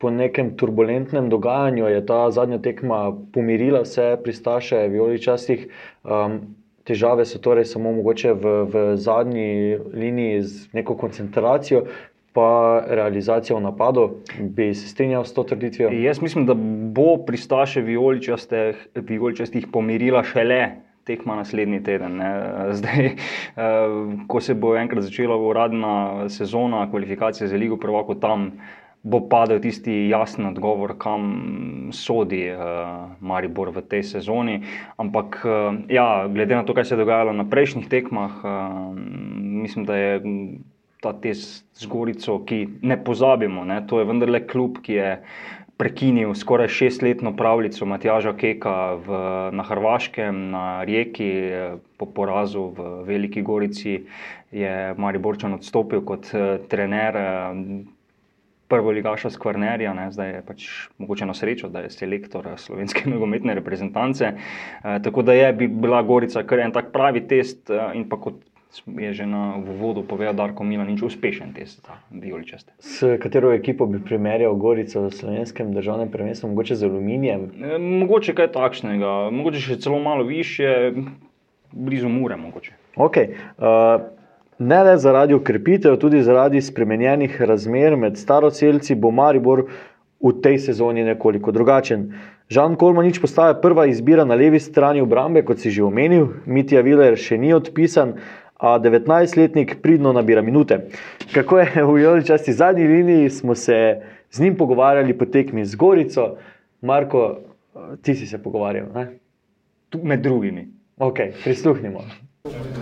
po 0.00 0.08
nekem 0.10 0.54
turbulentnem 0.56 1.28
dogajanju 1.28 1.90
je 1.92 2.06
ta 2.08 2.30
zadnja 2.32 2.56
tekma 2.64 3.12
pomirila 3.34 3.82
vse 3.84 4.16
pristaše 4.24 4.80
vijoličastih. 4.88 5.68
Um, 6.08 6.56
težave 6.88 7.24
so 7.28 7.38
torej 7.38 7.68
samo 7.68 7.92
mogoče 7.92 8.32
v, 8.32 8.54
v 8.72 8.84
zadnji 8.96 9.78
liniji 9.92 10.42
z 10.42 10.72
neko 10.72 10.96
koncentracijo. 10.96 11.84
Pa 12.32 12.84
realizacija 12.86 13.56
v 13.56 13.62
napadu, 13.64 14.02
bi 14.38 14.70
se 14.74 14.88
strinjal 14.88 15.24
s 15.24 15.34
to 15.34 15.42
trditvijo? 15.48 15.90
Jaz 15.90 16.20
mislim, 16.22 16.46
da 16.46 16.54
bo 16.94 17.16
pristaše 17.26 17.80
vijoličastih 17.80 19.66
pomirila 19.72 20.22
šele 20.22 20.68
tekma 21.08 21.36
naslednji 21.36 21.82
teden. 21.82 22.20
Ne. 22.20 22.30
Zdaj, 22.78 23.06
eh, 23.06 23.14
ko 24.28 24.40
se 24.44 24.54
bo 24.54 24.76
enkrat 24.76 25.08
začela 25.08 25.36
uradna 25.36 26.28
sezona 26.28 26.84
kvalifikacije 26.90 27.48
za 27.48 27.56
Ligo 27.56 27.76
Prvako, 27.76 28.14
tam 28.14 28.52
bo 29.08 29.22
padel 29.28 29.60
tisti 29.64 30.08
jasen 30.10 30.46
odgovor, 30.50 30.94
kam 31.00 31.90
sodi 31.96 32.44
uh, 32.52 33.08
Maribor 33.20 33.72
v 33.72 33.82
tej 33.88 34.04
sezoni. 34.04 34.60
Ampak, 35.00 35.40
uh, 35.44 35.78
ja, 35.88 36.28
glede 36.28 36.58
na 36.58 36.64
to, 36.68 36.76
kaj 36.76 36.90
se 36.90 36.96
je 36.96 37.02
dogajalo 37.02 37.32
na 37.32 37.48
prejšnjih 37.48 37.88
tekmah, 37.88 38.40
uh, 38.44 38.92
mislim, 39.64 39.88
da 39.88 39.96
je 39.96 40.12
ta 41.00 41.14
test 41.14 41.64
z 41.78 41.86
Gorico, 41.86 42.40
ki 42.44 42.82
ne 42.82 42.98
pozabimo, 43.00 43.64
ne, 43.64 43.80
to 43.86 44.02
je 44.02 44.08
vendarle 44.08 44.44
klub, 44.46 44.82
ki 44.84 45.00
je. 45.00 45.14
Prekinil 45.78 46.32
skoraj 46.34 46.72
šestletno 46.74 47.30
pravljico 47.38 47.86
Matjaža 47.86 48.32
Keka 48.34 48.72
v, 48.98 49.18
na 49.54 49.62
Hrvaškem, 49.62 50.40
na 50.50 50.62
Rijeki, 50.82 51.28
po 51.94 52.08
porazu 52.10 52.64
v 52.74 52.88
Veliki 53.06 53.44
Gorici, 53.46 54.00
je 54.50 54.72
Mariborčan 54.98 55.54
odstopil 55.54 56.02
kot 56.02 56.32
trener 56.66 57.20
prvo 58.68 58.90
ligaša 58.90 59.30
Skvarnerja, 59.30 59.94
ne, 59.94 60.10
zdaj 60.12 60.30
je 60.34 60.42
pač 60.46 60.66
mogoče 60.98 61.26
na 61.26 61.34
srečo, 61.34 61.68
da 61.72 61.84
je 61.84 61.90
selektor 61.90 62.48
slovenske 62.56 63.08
nogometne 63.12 63.54
reprezentance. 63.54 64.32
E, 64.84 64.98
tako 65.04 65.22
da 65.22 65.32
je 65.32 65.52
bi 65.52 65.68
bila 65.68 66.02
Gorica 66.02 66.42
kar 66.42 66.60
en 66.64 66.72
tak 66.72 66.92
pravi 66.92 67.24
test, 67.28 67.70
e, 67.70 67.80
in 67.94 68.08
pa 68.08 68.20
kot 68.20 68.44
je 68.84 69.12
že 69.16 69.26
na 69.26 69.56
vodu 69.80 70.04
povedal 70.04 70.36
Darko 70.36 70.64
Milanič, 70.64 71.02
uspešen 71.02 71.54
test 71.56 71.80
za 71.86 71.96
vijoličaste. 72.10 72.72
S 72.78 73.16
katero 73.22 73.52
ekipo 73.52 73.86
bi 73.86 73.98
primerjal 74.04 74.54
Gorico 74.60 75.06
v 75.06 75.12
slovenskem 75.12 75.72
državnem 75.72 76.12
prvenstvu, 76.12 76.52
mogoče 76.52 76.76
z 76.76 76.84
aluminijem? 76.84 77.48
E, 77.56 77.78
mogoče 77.78 78.36
kaj 78.36 78.52
takšnega, 78.52 79.30
mogoče 79.32 79.64
še 79.64 79.80
celo 79.80 79.98
malo 80.04 80.28
više, 80.28 80.92
blizu 81.72 82.08
Mure 82.08 82.36
mogoče. 82.36 82.76
Okay. 82.96 83.32
Uh, 83.58 84.17
ne 84.58 84.82
le 84.84 84.96
zaradi 84.98 85.34
ukrepitev, 85.34 85.96
tudi 85.98 86.22
zaradi 86.22 86.62
spremenjenih 86.62 87.42
razmer 87.42 87.96
med 87.96 88.18
staroseljci 88.18 88.94
bo 88.94 89.10
Maribor 89.10 89.64
v 90.20 90.32
tej 90.42 90.58
sezoni 90.58 91.04
nekoliko 91.04 91.52
drugačen. 91.52 92.12
Žan 92.50 92.74
Kolmanič 92.76 93.20
postaja 93.20 93.54
prva 93.60 93.86
izbira 93.86 94.24
na 94.24 94.34
levi 94.34 94.60
strani 94.60 95.00
obrambe, 95.00 95.44
kot 95.44 95.60
si 95.60 95.70
že 95.70 95.84
omenil, 95.84 96.28
Mitja 96.46 96.80
Viler 96.82 97.16
še 97.16 97.38
ni 97.38 97.52
odpisan, 97.54 98.16
a 98.58 98.78
19-letnik 98.82 99.76
pridno 99.82 100.12
nabira 100.12 100.42
minute. 100.42 100.80
Kako 101.34 101.58
je 101.58 101.84
v 101.84 101.98
Joličasti 102.02 102.52
zadnji 102.52 102.86
liniji, 102.86 103.30
smo 103.30 103.54
se 103.54 104.02
z 104.30 104.40
njim 104.40 104.56
pogovarjali 104.56 105.18
po 105.18 105.26
tekmi 105.26 105.64
z 105.64 105.76
Gorico. 105.76 106.36
Marko, 106.82 107.38
ti 108.02 108.14
si 108.14 108.26
se 108.26 108.42
pogovarjal, 108.42 108.86
ne? 108.94 109.06
Med 110.02 110.20
drugimi. 110.20 110.68
Ok, 110.98 111.18
prisluhnimo. 111.44 112.02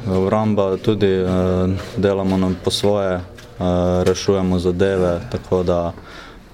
Obramba 0.06 0.76
tudi 0.76 1.06
eh, 1.06 1.26
delamo 1.96 2.36
nam 2.36 2.56
po 2.64 2.70
svoje, 2.70 3.14
eh, 3.14 3.22
rešujemo 4.04 4.58
zadeve, 4.58 5.20
tako 5.30 5.62
da, 5.62 5.92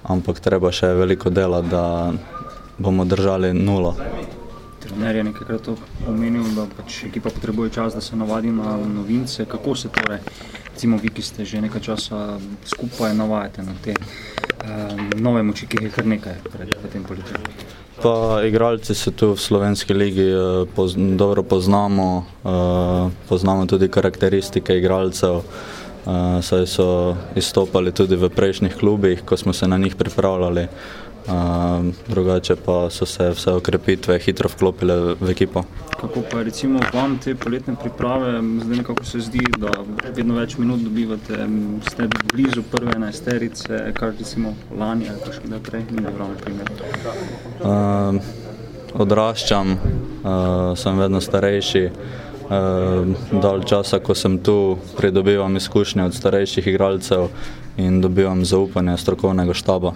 ampak 0.03 0.39
treba 0.39 0.71
še 0.71 0.93
veliko 0.93 1.29
dela, 1.29 1.61
da 1.61 2.13
bomo 2.77 3.05
držali 3.05 3.53
nulo. 3.53 3.95
Trener 4.79 5.15
je 5.15 5.23
nekajkrat 5.23 5.69
omenil, 6.07 6.43
da 6.55 6.65
pač 6.77 7.03
ekipa 7.07 7.29
potrebuje 7.29 7.69
čas, 7.69 7.93
da 7.93 8.01
se 8.01 8.15
navadi 8.15 8.51
na 8.51 8.77
novince. 8.77 9.45
Kako 9.45 9.75
se 9.75 9.89
torej, 9.89 10.19
recimo 10.73 10.97
vi, 10.97 11.09
ki 11.09 11.21
ste 11.21 11.45
že 11.45 11.61
nekaj 11.61 11.81
časa 11.81 12.39
skupaj, 12.65 13.15
navajate 13.15 13.63
na 13.63 13.77
te 13.83 13.95
um, 13.95 15.09
nove 15.21 15.43
moči, 15.43 15.67
ki 15.67 15.77
jih 15.79 15.87
je 15.87 15.95
kar 15.95 16.05
nekaj 16.05 16.35
pred, 16.51 16.75
v 16.83 16.91
tem 16.91 17.03
poletju? 17.03 17.82
Pa 18.01 18.41
igralci 18.45 18.95
se 18.95 19.11
tu 19.11 19.33
v 19.33 19.39
slovenski 19.39 19.93
ligi 19.93 20.25
uh, 20.33 20.67
poz, 20.75 20.95
dobro 20.97 21.43
poznamo, 21.43 22.25
uh, 22.43 23.11
poznamo 23.29 23.65
tudi 23.65 23.87
karakteristike 23.87 24.77
igralcev. 24.77 25.41
Uh, 26.03 26.41
saj 26.41 26.67
so 26.67 27.15
izstopali 27.35 27.93
tudi 27.95 28.15
v 28.19 28.27
prejšnjih 28.29 28.75
klubih, 28.75 29.21
ko 29.25 29.37
smo 29.37 29.53
se 29.53 29.67
na 29.67 29.77
njih 29.77 29.95
pripravljali. 29.95 30.67
Uh, 31.27 31.85
drugače 32.07 32.55
pa 32.55 32.89
so 32.89 33.05
se 33.05 33.29
vse 33.29 33.51
okrepitve 33.51 34.19
hitro 34.19 34.49
vklopile 34.49 35.15
v 35.21 35.29
ekipo. 35.29 35.63
Kako 36.01 36.21
pa 36.31 36.41
recimo 36.43 36.79
vam 36.93 37.17
te 37.23 37.35
poletne 37.35 37.75
priprave, 37.81 38.41
zdaj 38.63 38.77
nekako 38.77 39.05
se 39.05 39.19
zdi, 39.19 39.39
da 39.57 39.71
vedno 40.15 40.35
več 40.35 40.57
minut 40.57 40.83
dobivate, 40.83 41.47
ste 41.87 42.09
blizu 42.33 42.63
prve 42.71 42.91
enajsterice, 42.95 43.93
kar 43.95 44.11
recimo 44.19 44.53
lani 44.79 45.07
ali 45.09 45.23
pa 45.23 45.31
še 45.31 45.47
kdaj 45.47 45.63
prej, 45.63 45.85
ni 45.95 46.03
na 46.03 46.11
primer? 46.43 46.71
Uh, 47.63 48.19
odraščam, 48.93 49.77
uh, 49.79 50.75
sem 50.75 50.99
vedno 50.99 51.23
starejši. 51.23 51.89
Uh, 52.43 53.15
dal 53.31 53.63
časa, 53.63 54.03
ko 54.03 54.11
sem 54.11 54.41
tu, 54.43 54.77
pridobivam 54.99 55.55
izkušnje 55.55 56.03
od 56.03 56.15
starejših 56.15 56.67
igralcev 56.67 57.29
in 57.77 58.01
dobivam 58.01 58.43
zaupanje 58.45 58.97
strokovnega 58.99 59.55
štaba 59.55 59.95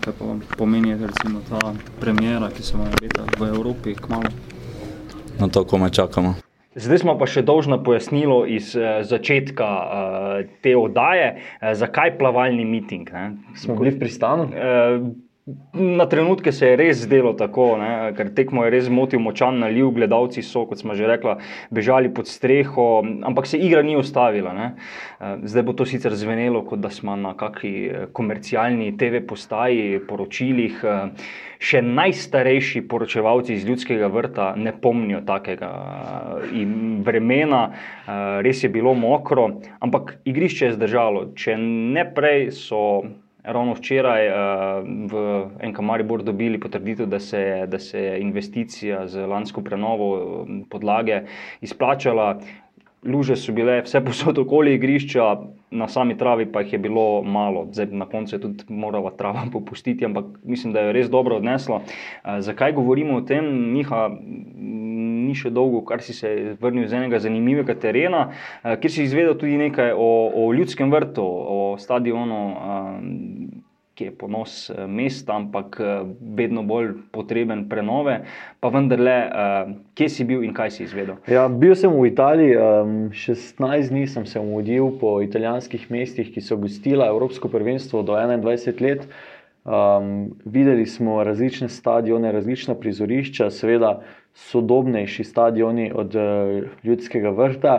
kaj 0.00 0.14
pa 0.18 0.24
vam 0.24 0.42
pomeni 0.58 0.96
recimo, 0.96 1.40
ta 1.48 1.72
premjera, 2.00 2.50
ki 2.50 2.62
se 2.62 2.76
vam 2.76 2.88
obeta 2.88 3.26
v 3.38 3.48
Evropi 3.48 3.94
kmalo? 3.94 4.30
Na 5.40 5.48
to, 5.48 5.64
ko 5.64 5.78
me 5.78 5.90
čakamo. 5.90 6.34
Zdaj 6.78 7.02
smo 7.02 7.14
pa 7.18 7.26
še 7.26 7.42
dolžno 7.42 7.80
pojasnilo 7.82 8.44
iz 8.46 8.70
uh, 8.78 9.00
začetka 9.06 9.66
uh, 9.66 10.50
te 10.62 10.76
oddaje, 10.78 11.30
uh, 11.38 11.72
zakaj 11.74 12.14
plavalni 12.20 12.66
miting. 12.66 13.08
Ne? 13.10 13.30
Smo 13.58 13.74
bili 13.78 13.96
v 13.96 14.02
pristanu? 14.02 14.46
Uh, 14.52 15.08
Na 15.72 16.06
trenutke 16.06 16.52
se 16.52 16.66
je 16.66 16.76
res 16.76 16.98
zdelo 17.06 17.30
tako, 17.32 17.70
ne, 17.80 17.90
ker 18.16 18.28
tekmo 18.36 18.66
je 18.66 18.72
res 18.74 18.88
motil 18.92 19.22
močan 19.24 19.56
naliv, 19.62 19.94
gledalci 19.96 20.42
so, 20.44 20.66
kot 20.68 20.82
smo 20.82 20.92
že 20.98 21.06
rekli, 21.08 21.38
bežali 21.72 22.10
pod 22.12 22.28
streho, 22.28 23.00
ampak 23.24 23.46
se 23.48 23.56
igra 23.56 23.80
ni 23.86 23.96
ustavila. 23.96 24.52
Ne. 24.52 24.66
Eh, 25.20 25.38
zdaj 25.48 25.64
bo 25.64 25.72
to 25.72 25.86
sicer 25.88 26.12
zvenelo, 26.12 26.60
kot 26.68 26.82
da 26.84 26.90
smo 26.92 27.16
na 27.16 27.32
kakšni 27.38 27.72
eh, 27.86 28.02
komercialni 28.12 28.90
TV 29.00 29.22
postaji, 29.24 30.02
poročilih. 30.08 30.82
Eh, 30.84 31.30
še 31.58 31.80
najstarejši 31.82 32.84
poročevalci 32.90 33.56
iz 33.56 33.64
ljudskega 33.66 34.06
vrta 34.12 34.52
ne 34.54 34.70
pomnijo 34.70 35.24
takega 35.26 35.70
vremena, 37.02 37.62
res 38.46 38.62
je 38.62 38.70
bilo 38.70 38.92
mokro, 38.94 39.48
ampak 39.82 40.20
igrišče 40.22 40.68
je 40.68 40.76
zdržalo. 40.76 41.24
Če 41.34 41.56
ne 41.58 42.04
prej 42.14 42.52
so 42.54 42.84
ravno 43.48 43.74
včeraj 43.74 44.28
uh, 44.28 44.36
v 45.10 45.22
NK 45.70 45.80
Maribor 45.80 46.22
dobili 46.22 46.60
potrditev, 46.60 47.06
da 47.06 47.20
se, 47.20 47.66
da 47.66 47.78
se 47.78 48.02
je 48.02 48.20
investicija 48.20 49.06
z 49.08 49.26
lansko 49.26 49.62
prenovo 49.62 50.08
eh, 50.16 50.62
podlage 50.70 51.22
izplačala. 51.60 52.40
Luže 53.06 53.36
so 53.38 53.52
bile 53.54 53.78
vse 53.86 54.00
posod 54.04 54.38
okoli 54.38 54.72
igrišča, 54.74 55.24
na 55.70 55.86
sami 55.88 56.16
travi 56.18 56.48
pa 56.52 56.60
jih 56.60 56.72
je 56.72 56.78
bilo 56.78 57.22
malo. 57.22 57.68
Zdaj, 57.72 57.86
na 57.86 58.06
koncu 58.06 58.36
je 58.36 58.40
tudi 58.40 58.64
morala 58.68 59.10
trava 59.10 59.44
popustiti, 59.52 60.04
ampak 60.04 60.24
mislim, 60.44 60.72
da 60.72 60.80
je 60.80 60.92
res 60.92 61.10
dobro 61.10 61.36
odneslo. 61.36 61.76
Uh, 61.76 62.40
zakaj 62.40 62.72
govorimo 62.72 63.18
o 63.18 63.20
tem? 63.20 63.46
Miha, 63.72 64.08
ni 65.28 65.34
še 65.36 65.52
dolgo, 65.54 65.84
kar 65.86 66.02
si 66.02 66.16
se 66.16 66.56
vrnil 66.60 66.88
z 66.88 66.98
enega 66.98 67.20
zanimivega 67.22 67.76
terena, 67.78 68.28
uh, 68.64 68.74
kjer 68.80 68.92
si 68.92 69.06
izvedel 69.06 69.38
tudi 69.38 69.60
nekaj 69.60 69.94
o, 69.94 70.10
o 70.34 70.50
ljudskem 70.56 70.90
vrtu, 70.90 71.22
o 71.22 71.60
stadionu. 71.78 72.42
Uh, 72.50 73.27
ki 73.98 74.04
je 74.04 74.14
ponos 74.14 74.70
eh, 74.70 74.86
mesta, 74.86 75.34
ampak 75.34 75.80
eh, 75.82 76.06
vedno 76.38 76.62
bolj 76.62 76.92
potreben 77.10 77.66
prenove. 77.68 78.20
Pa 78.62 78.70
vendarle, 78.74 79.14
uh, 79.26 79.68
kje 79.94 80.08
si 80.10 80.24
bil 80.26 80.42
in 80.42 80.50
kaj 80.54 80.72
si 80.74 80.82
izvedel? 80.82 81.20
Ja, 81.30 81.44
bil 81.46 81.76
sem 81.78 81.92
v 81.94 82.08
Italiji, 82.10 82.56
um, 82.58 82.94
16 83.14 83.92
dni 83.92 84.02
sem 84.10 84.26
se 84.26 84.42
mudil 84.42 84.90
po 84.98 85.18
italijanskih 85.22 85.84
mestih, 85.94 86.32
ki 86.34 86.42
so 86.42 86.58
gostila 86.58 87.06
Evropsko 87.06 87.50
prvenstvo 87.52 88.02
do 88.02 88.18
21 88.18 88.82
let. 88.82 89.06
Um, 89.62 90.32
videli 90.42 90.88
smo 90.90 91.20
različne 91.22 91.68
stadione, 91.70 92.32
različna 92.34 92.74
prizorišča, 92.74 93.50
seveda 93.54 94.00
sodobnejši 94.48 95.26
stadioni 95.28 95.92
od 95.94 96.18
uh, 96.18 96.66
ljudskega 96.82 97.30
vrta. 97.30 97.76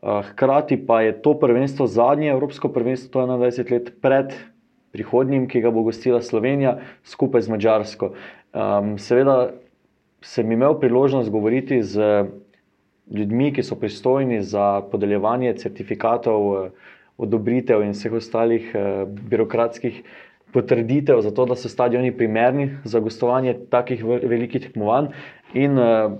Uh, 0.00 0.24
hkrati 0.30 0.80
pa 0.86 1.02
je 1.04 1.20
to 1.20 1.36
prvenstvo 1.40 1.86
zadnje 1.86 2.32
Evropsko 2.32 2.72
prvenstvo 2.72 3.28
21 3.28 3.72
let 3.72 3.92
pred 4.00 4.32
prihodnjim, 4.94 5.48
ki 5.50 5.64
ga 5.64 5.74
bo 5.74 5.82
gostila 5.82 6.22
Slovenija 6.22 6.78
skupaj 7.02 7.42
z 7.42 7.52
Mačarsko. 7.52 8.12
Um, 8.54 8.94
seveda 9.02 9.50
sem 10.24 10.52
imel 10.54 10.78
priložnost 10.80 11.32
govoriti 11.34 11.82
z 11.82 12.24
ljudmi, 13.10 13.50
ki 13.52 13.62
so 13.66 13.76
pristojni 13.76 14.40
za 14.42 14.80
podeljevanje 14.92 15.56
certifikatov, 15.60 16.46
eh, 16.54 16.70
odobritev 17.18 17.82
in 17.84 17.92
vseh 17.94 18.12
ostalih 18.18 18.72
uh, 18.74 19.04
birokratskih 19.06 20.00
potrditev, 20.50 21.20
za 21.22 21.30
to, 21.30 21.44
da 21.46 21.54
so 21.54 21.68
stadioni 21.70 22.10
primerni 22.10 22.72
za 22.84 22.98
gostovanje 22.98 23.52
takih 23.70 24.02
velikih 24.04 24.64
tekmovanj. 24.64 25.12
In 25.54 25.78
uh, 25.78 26.16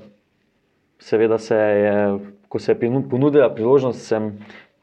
seveda 1.03 1.39
se 1.39 1.57
je, 1.57 1.97
ko 2.49 2.59
se 2.63 2.73
je 2.73 2.93
ponudila 3.11 3.51
priložnost, 3.55 4.07
sem 4.07 4.31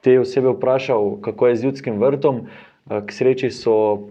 te 0.03 0.19
osebe 0.19 0.51
vprašal, 0.51 1.21
kako 1.21 1.47
je 1.47 1.55
z 1.55 1.65
ljudskim 1.69 1.99
vrtom. 2.01 2.43
Eh, 2.89 3.01
k 3.05 3.11
sreči 3.11 3.51
so 3.51 4.07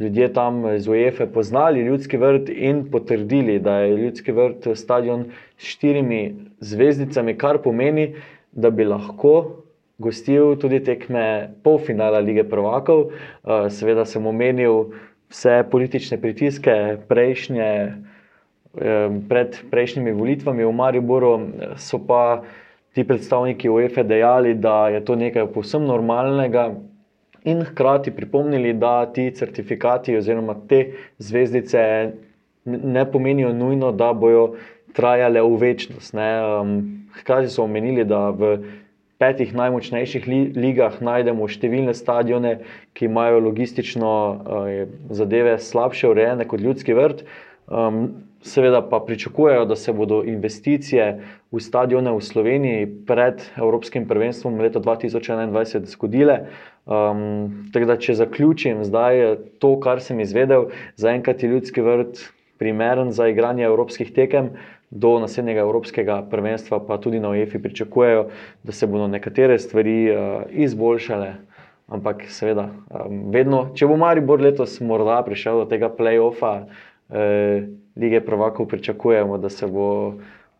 ljudje 0.00 0.32
tam 0.32 0.74
iz 0.74 0.88
UEFA 0.88 1.26
poznali 1.26 1.80
ljudski 1.80 2.16
vrt 2.16 2.48
in 2.48 2.90
potrdili, 2.90 3.58
da 3.58 3.78
je 3.78 3.96
ljudski 3.96 4.32
vrt 4.32 4.68
stadion 4.74 5.24
s 5.58 5.64
štirimi 5.64 6.34
zvezdicami, 6.60 7.38
kar 7.38 7.58
pomeni, 7.58 8.14
da 8.52 8.70
bi 8.70 8.84
lahko 8.84 9.62
gostil 9.98 10.56
tudi 10.56 10.80
tekme 10.84 11.50
polfinala 11.62 12.18
lige 12.18 12.44
prvakov. 12.44 13.04
Eh, 13.08 13.70
seveda 13.70 14.04
sem 14.04 14.26
omenil 14.26 14.92
vse 15.30 15.62
politične 15.70 16.20
pritiske 16.20 16.96
prejšnje. 17.08 17.92
Pred 19.28 19.56
prejšnjimi 19.70 20.14
volitvami 20.16 20.64
v 20.64 20.72
Mariboru 20.72 21.32
so 21.76 21.98
pa 22.00 22.40
ti 22.96 23.04
predstavniki 23.04 23.68
UEFA 23.68 24.02
dejali, 24.02 24.54
da 24.54 24.88
je 24.88 25.02
to 25.04 25.16
nekaj 25.16 25.50
povsem 25.52 25.84
normalnega, 25.84 26.70
in 27.44 27.64
hkrati 27.64 28.10
pripomnili, 28.10 28.72
da 28.72 29.06
ti 29.12 29.30
certifikati 29.30 30.16
oziroma 30.16 30.54
te 30.68 30.92
zvezdice 31.18 32.12
ne 32.64 33.04
pomenijo 33.12 33.52
nujno, 33.52 33.92
da 33.92 34.12
bojo 34.12 34.54
trajale 34.92 35.42
v 35.42 35.56
večnost. 35.56 36.14
Um, 36.14 37.08
hkrati 37.20 37.48
so 37.48 37.64
omenili, 37.64 38.04
da 38.04 38.30
v 38.30 38.56
petih 39.18 39.54
najmočnejših 39.54 40.26
li 40.26 40.40
ligah 40.56 40.98
najdemo 41.02 41.46
številne 41.48 41.94
stadione, 41.94 42.58
ki 42.94 43.06
imajo 43.06 43.40
logistično 43.44 44.10
uh, 44.10 44.82
zadeve 45.10 45.58
slabše 45.58 46.10
urejene 46.10 46.46
kot 46.48 46.60
ljudski 46.60 46.94
vrt. 46.98 47.24
Um, 47.66 48.08
seveda 48.42 48.82
pa 48.82 48.98
pričakujejo, 49.06 49.64
da 49.70 49.76
se 49.76 49.92
bodo 49.92 50.22
investicije 50.26 51.20
v 51.52 51.60
stadione 51.62 52.10
v 52.12 52.20
Sloveniji 52.20 52.88
pred 53.06 53.42
Evropskim 53.56 54.08
prvenstvom 54.08 54.58
leta 54.60 54.80
2021 54.82 55.86
zgodile. 55.86 56.38
Um, 56.82 57.70
tako 57.72 57.86
da, 57.86 57.96
če 57.96 58.16
zaključim 58.18 58.82
zdaj 58.84 59.36
to, 59.62 59.76
kar 59.80 60.02
sem 60.02 60.20
izvedel, 60.20 60.72
zaenkrat 60.98 61.42
je 61.42 61.50
ljudski 61.52 61.80
vrt 61.80 62.24
primeren 62.58 63.12
za 63.14 63.28
igranje 63.30 63.64
evropskih 63.64 64.12
tekem. 64.14 64.50
Do 64.90 65.14
naslednjega 65.22 65.62
Evropskega 65.64 66.18
prvenstva, 66.30 66.82
pa 66.84 66.98
tudi 67.00 67.20
na 67.20 67.30
UEFI 67.32 67.62
pričakujejo, 67.62 68.26
da 68.62 68.72
se 68.76 68.86
bodo 68.86 69.06
nekatere 69.08 69.56
stvari 69.58 70.10
uh, 70.10 70.42
izboljšale. 70.50 71.30
Ampak, 71.92 72.26
seveda, 72.28 72.66
um, 72.90 73.22
vedno, 73.32 73.62
če 73.74 73.88
bo 73.88 73.96
Maribor 73.96 74.42
letos 74.42 74.76
morda 74.84 75.22
prišel 75.24 75.62
do 75.62 75.70
tega 75.70 75.88
playoffa, 75.92 76.52
eh, 77.12 77.68
lige 77.96 78.20
Provokov, 78.24 78.68
pričakujemo, 78.68 79.38
da 79.38 79.48
se 79.48 79.66
bo 79.66 79.88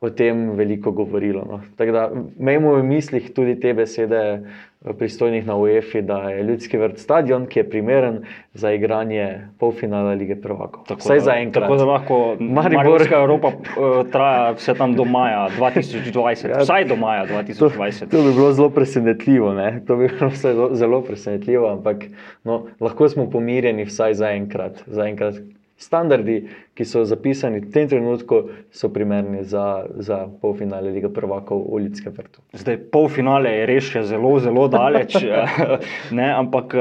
o 0.02 0.11
tem 0.11 0.50
veliko 0.50 0.90
govorilo. 0.90 1.44
No. 1.50 1.61
Tako 1.76 1.92
da 1.92 2.11
imamo 2.38 2.75
v 2.75 2.82
mislih 2.82 3.30
tudi 3.35 3.54
te 3.61 3.71
besede 3.75 4.18
eh, 4.18 4.92
pristojnih 4.99 5.47
na 5.47 5.56
UEFI, 5.56 6.02
da 6.02 6.16
je 6.30 6.42
ljudski 6.42 6.78
vrt 6.78 6.99
stadion, 6.99 7.47
ki 7.47 7.61
je 7.61 7.68
primeren 7.71 8.18
za 8.54 8.73
igranje 8.73 9.47
polfinala 9.59 10.14
lige 10.18 10.37
Provokov. 10.42 10.97
Vsaj 10.99 11.21
za 11.21 11.38
enkrat. 11.38 11.68
Tako 11.68 11.76
da 11.76 11.85
lahko 11.85 12.18
Mariborska 12.40 13.23
Evropa 13.23 13.49
uh, 13.54 14.02
traja 14.11 14.50
vse 14.59 14.75
tam 14.75 14.97
do 14.99 15.04
maja 15.04 15.47
2020, 15.61 16.50
ja, 16.50 16.59
vsaj 16.66 16.85
do 16.90 16.97
maja 16.97 17.26
2020. 17.26 18.00
To, 18.00 18.16
to 18.16 18.26
bi 18.26 18.35
bilo 18.35 18.52
zelo 18.52 18.71
presenetljivo, 18.71 19.54
ne? 19.54 19.80
to 19.87 19.97
bi 19.97 20.09
bilo 20.09 20.30
zelo, 20.35 20.71
zelo 20.75 21.00
presenetljivo, 21.00 21.71
ampak 21.78 22.04
no, 22.44 22.64
lahko 22.80 23.09
smo 23.09 23.30
pomirjeni 23.30 23.85
vsaj 23.85 24.14
za 24.14 24.35
enkrat. 24.35 24.82
Za 24.87 25.06
enkrat 25.06 25.38
standardi, 25.83 26.37
ki 26.79 26.85
so 26.87 27.03
zapisani 27.09 27.61
v 27.61 27.71
tem 27.75 27.89
trenutku, 27.91 28.43
so 28.73 28.89
primerni 28.93 29.43
za, 29.45 29.85
za 29.99 30.25
polfinale 30.41 30.93
Liga 30.95 31.11
Prvakov 31.12 31.67
v 31.69 31.83
Ljudskem 31.87 32.15
vrtu. 32.17 32.43
Zdaj, 32.57 32.79
polfinale 32.95 33.53
je 33.53 33.67
res 33.69 33.89
še 33.91 34.05
zelo, 34.09 34.33
zelo 34.43 34.69
daleč, 34.73 35.19
ne, 36.19 36.29
ampak 36.33 36.77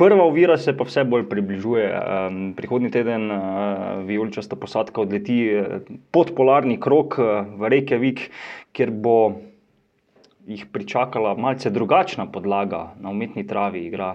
prva 0.00 0.24
ovira 0.26 0.58
se 0.58 0.74
pa 0.76 0.88
vse 0.88 1.04
bolj 1.08 1.28
približuje. 1.30 1.86
Prihodnji 2.58 2.92
teden 2.94 3.28
vijoličasta 4.08 4.56
posadka 4.56 5.04
odleti 5.04 5.38
pod 6.14 6.32
polarni 6.36 6.78
krok 6.80 7.20
v 7.20 7.74
Reykjavik, 7.74 8.30
kjer 8.72 8.94
bo. 8.94 9.18
Jih 10.48 10.62
pričakala 10.72 11.34
malce 11.36 11.68
drugačna 11.68 12.24
podlaga 12.32 12.94
na 13.04 13.10
umetni 13.12 13.42
travi, 13.44 13.82
igra 13.84 14.14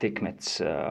tekmec 0.00 0.46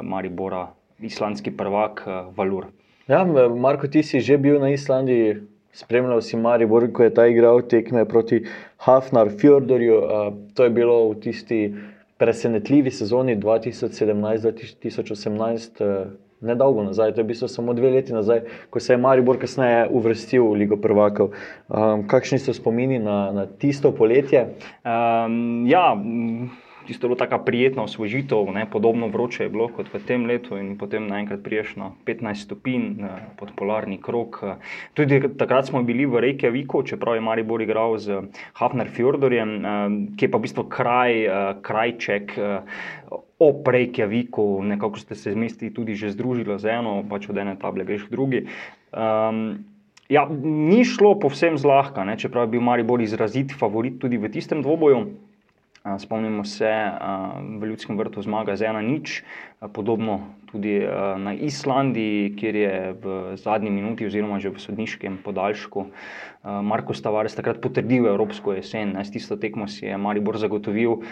Maribora, 0.05 0.67
islandski 1.01 1.49
prvak 1.57 2.03
Valur. 2.37 2.67
Ja, 3.07 3.25
Marko, 3.55 3.87
ti 3.87 4.03
si 4.03 4.19
že 4.23 4.37
bil 4.39 4.59
na 4.63 4.69
Islandiji, 4.71 5.43
spremljal 5.75 6.23
si 6.23 6.39
Maribor, 6.39 6.87
ko 6.95 7.03
je 7.03 7.11
ta 7.11 7.27
igral 7.27 7.59
tekme 7.67 8.07
proti 8.07 8.47
Hafnar 8.79 9.27
Fjordorju. 9.27 10.07
To 10.55 10.63
je 10.63 10.71
bilo 10.71 11.11
v 11.11 11.19
tisti 11.19 11.75
presenetljivi 12.15 12.87
sezoni 12.91 13.35
2017-2018. 13.35 15.83
Nedolgo 16.43 16.83
nazaj, 16.83 17.15
to 17.15 17.19
je 17.19 17.23
bilo 17.23 17.47
samo 17.47 17.73
dve 17.73 17.89
leti 17.91 18.13
nazaj, 18.13 18.41
ko 18.69 18.79
se 18.79 18.93
je 18.93 18.97
Maribor 18.97 19.39
kasneje 19.39 19.87
uvrstil 19.91 20.43
v 20.43 20.53
Ligo 20.63 20.77
Prvakov. 20.79 21.31
Um, 21.67 22.07
kakšni 22.07 22.39
so 22.39 22.53
spomini 22.55 22.99
na, 22.99 23.31
na 23.31 23.45
tisto 23.47 23.91
poletje? 23.91 24.47
Um, 24.83 25.67
ja, 25.67 25.95
tisto 26.87 27.07
bilo 27.07 27.17
tako 27.19 27.39
prijetno 27.45 27.83
osvežitev, 27.83 28.51
ne, 28.53 28.65
podobno 28.71 29.07
vroče 29.07 29.43
je 29.43 29.49
bilo 29.49 29.67
kot 29.67 29.89
v 29.93 30.01
tem 30.07 30.25
letu, 30.25 30.57
in 30.57 30.75
potem 30.77 31.07
naenkrat 31.07 31.43
priješ 31.43 31.75
na 31.79 31.91
15 32.05 32.45
stopinj 32.45 33.07
pod 33.39 33.53
polarni 33.55 33.97
krok. 34.01 34.41
Tudi 34.93 35.21
takrat 35.37 35.67
smo 35.69 35.83
bili 35.83 36.05
v 36.05 36.21
Reykjaviku, 36.27 36.83
čeprav 36.87 37.15
je 37.15 37.25
Maribor 37.25 37.61
igral 37.61 37.97
z 37.97 38.21
Hafner 38.59 38.89
Fjordorjem, 38.89 39.59
ki 40.17 40.25
je 40.25 40.31
pa 40.31 40.37
v 40.37 40.45
bistvu 40.47 40.67
kraj, 40.69 41.27
krajček. 41.61 42.37
O 43.43 43.49
Reykjaviku, 43.65 44.63
nekako 44.63 44.99
ste 44.99 45.15
se 45.19 45.33
z 45.33 45.35
mesti 45.35 45.73
tudi 45.73 45.95
že 45.99 46.13
združili 46.15 46.55
z 46.59 46.79
eno, 46.79 47.03
pač 47.03 47.27
od 47.27 47.37
ene 47.37 47.57
table 47.59 47.83
greš 47.83 48.07
drugi. 48.07 48.47
Um, 48.95 49.65
ja, 50.07 50.23
ni 50.43 50.85
šlo 50.87 51.17
povsem 51.19 51.57
zlahka, 51.57 52.05
ne, 52.07 52.15
čeprav 52.15 52.47
je 52.47 52.55
bil 52.55 52.63
Maribor 52.63 53.01
izrazit 53.01 53.51
favorit 53.51 53.99
tudi 53.99 54.17
v 54.17 54.31
tistem 54.31 54.63
dvoboju. 54.63 55.32
Spomnimo 55.83 56.45
se, 56.47 56.71
v 57.59 57.67
Ljudskem 57.67 57.97
vrtu 57.99 58.21
zmaga 58.23 58.55
z 58.55 58.71
ena 58.71 58.79
nič, 58.79 59.19
podobno 59.75 60.31
tudi 60.47 60.79
na 61.19 61.33
Islandiji, 61.35 62.29
kjer 62.39 62.55
je 62.55 62.75
v 63.03 63.35
zadnji 63.35 63.67
minuti, 63.67 64.07
oziroma 64.07 64.39
že 64.39 64.55
v 64.55 64.63
sodniškem 64.63 65.19
podaljšku, 65.19 65.91
Marko 66.63 66.95
Stavares 66.95 67.35
takrat 67.35 67.59
potrdil 67.59 68.07
Evropsko 68.07 68.55
jesen. 68.55 68.95
S 68.95 69.11
tisto 69.11 69.35
tekmo 69.35 69.67
si 69.67 69.83
je 69.91 69.99
Maribor 69.99 70.39
zagotovil 70.39 71.03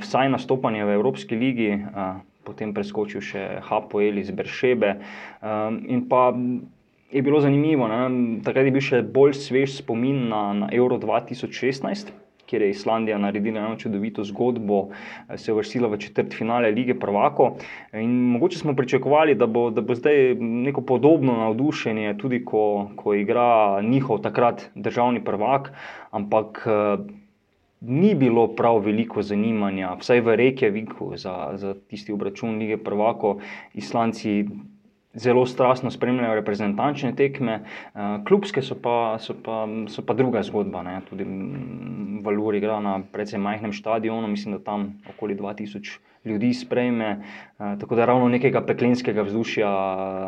vsaj 0.00 0.32
nastopanje 0.32 0.88
v 0.88 0.96
Evropski 0.96 1.36
ligi, 1.36 1.70
potem 2.40 2.72
preskočil 2.72 3.20
še 3.20 3.60
Hapoel 3.68 4.16
iz 4.16 4.32
Beršebe. 4.32 4.96
In 5.92 6.08
pa 6.08 6.32
je 7.12 7.20
bilo 7.20 7.44
zanimivo, 7.44 7.84
ne? 7.84 8.40
takrat 8.40 8.64
je 8.64 8.72
bil 8.72 8.80
še 8.80 9.04
bolj 9.04 9.36
svež 9.44 9.76
spomin 9.84 10.32
na, 10.32 10.56
na 10.56 10.66
Euro 10.72 10.96
2016 10.96 12.24
kjer 12.46 12.62
je 12.62 12.70
Islandija 12.70 13.18
naredila 13.18 13.60
eno 13.60 13.76
čudovito 13.76 14.24
zgodbo, 14.24 14.88
eh, 15.28 15.38
se 15.38 15.50
je 15.50 15.54
vrstila 15.54 15.88
v 15.88 15.98
četrt 15.98 16.34
finale 16.34 16.70
lige 16.70 16.94
Prvako. 16.94 17.56
In 17.92 18.10
mogoče 18.36 18.58
smo 18.58 18.74
pričakovali, 18.76 19.34
da 19.34 19.46
bo, 19.46 19.70
da 19.70 19.80
bo 19.80 19.94
zdaj 19.94 20.34
neko 20.40 20.80
podobno 20.80 21.32
navdušenje, 21.32 22.16
tudi 22.18 22.44
ko, 22.44 22.90
ko 22.96 23.14
igra 23.14 23.80
njihov 23.82 24.18
takrat 24.22 24.70
državni 24.74 25.24
prvak, 25.24 25.72
ampak. 26.10 26.66
Eh, 26.66 27.26
ni 27.80 28.14
bilo 28.14 28.48
prav 28.56 28.78
veliko 28.80 29.22
zanimanja, 29.22 29.92
vsaj 30.00 30.20
v 30.20 30.36
Reykjaviku, 30.36 31.16
za, 31.16 31.52
za 31.54 31.74
tisti 31.88 32.12
obračun 32.12 32.58
lige 32.58 32.76
Prvako. 32.76 33.36
Islanci 33.74 34.46
zelo 35.16 35.46
strastno 35.46 35.90
spremljajo 35.90 36.34
reprezentančne 36.34 37.14
tekme, 37.16 37.60
uh, 37.60 38.00
klubske 38.28 38.62
so 38.62 38.76
pa, 38.82 39.16
so, 39.18 39.34
pa, 39.34 39.64
so 39.88 40.04
pa 40.06 40.14
druga 40.14 40.42
zgodba. 40.46 40.82
Ne? 40.82 41.00
Tudi 41.08 41.24
mm, 41.24 42.22
Valur 42.26 42.54
igra 42.54 42.80
na 42.80 42.98
precej 43.12 43.40
majhnem 43.40 43.72
stadionu, 43.72 44.28
mislim, 44.28 44.56
da 44.56 44.64
tam 44.64 44.88
okoli 45.14 45.36
2000 45.36 45.98
ljudi 46.24 46.54
sprejme. 46.54 47.10
Uh, 47.58 47.76
tako 47.80 47.96
da 47.96 48.04
ravno 48.04 48.28
nekega 48.28 48.64
peklenskega 48.66 49.22
vzdušja 49.22 49.70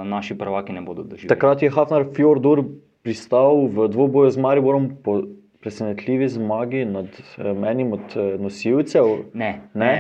naši 0.05 0.39
prvaki 0.39 0.73
ne 0.73 0.81
bodo 0.81 1.03
doživeli. 1.03 1.29
Takrat 1.29 1.63
je 1.63 1.71
Hafnar 1.71 2.07
Fjordur 2.17 2.65
pristal 3.03 3.67
v 3.67 3.89
dvoboju 3.89 4.31
z 4.31 4.39
Mariborom. 4.39 4.91
Po 5.05 5.23
presenetljivi 5.61 6.29
zmagi 6.29 6.85
nad 6.85 7.07
uh, 7.39 7.69
enim 7.71 7.93
od 7.93 8.17
uh, 8.17 8.41
nosilcev? 8.41 9.05
Ne. 9.35 9.51
ne? 9.75 9.87
ne 9.87 9.93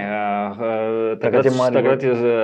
uh, 0.52 1.18
takrat, 1.18 1.44
takrat 1.44 1.44
je, 1.44 1.72
takrat 1.72 2.02
je 2.02 2.14
z, 2.14 2.34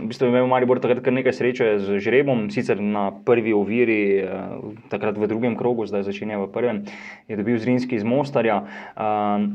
v 0.00 0.08
bistvu 0.10 0.28
imel 0.28 0.48
Maribor 0.50 0.80
takrat 0.80 1.00
kar 1.04 1.16
nekaj 1.16 1.36
sreče 1.36 1.70
z 1.80 2.00
žrebom, 2.04 2.48
sicer 2.52 2.80
na 2.80 3.08
prvi 3.24 3.54
oviri, 3.56 4.02
uh, 4.24 4.74
takrat 4.92 5.18
v 5.18 5.30
drugem 5.30 5.56
krogu, 5.56 5.88
zdaj 5.88 6.04
začenja 6.08 6.42
v 6.42 6.50
prvem, 6.52 6.84
je 7.28 7.40
dobil 7.40 7.58
Zrinski 7.58 7.96
iz 7.96 8.04
Mostarja. 8.04 8.64
Uh, 8.92 9.48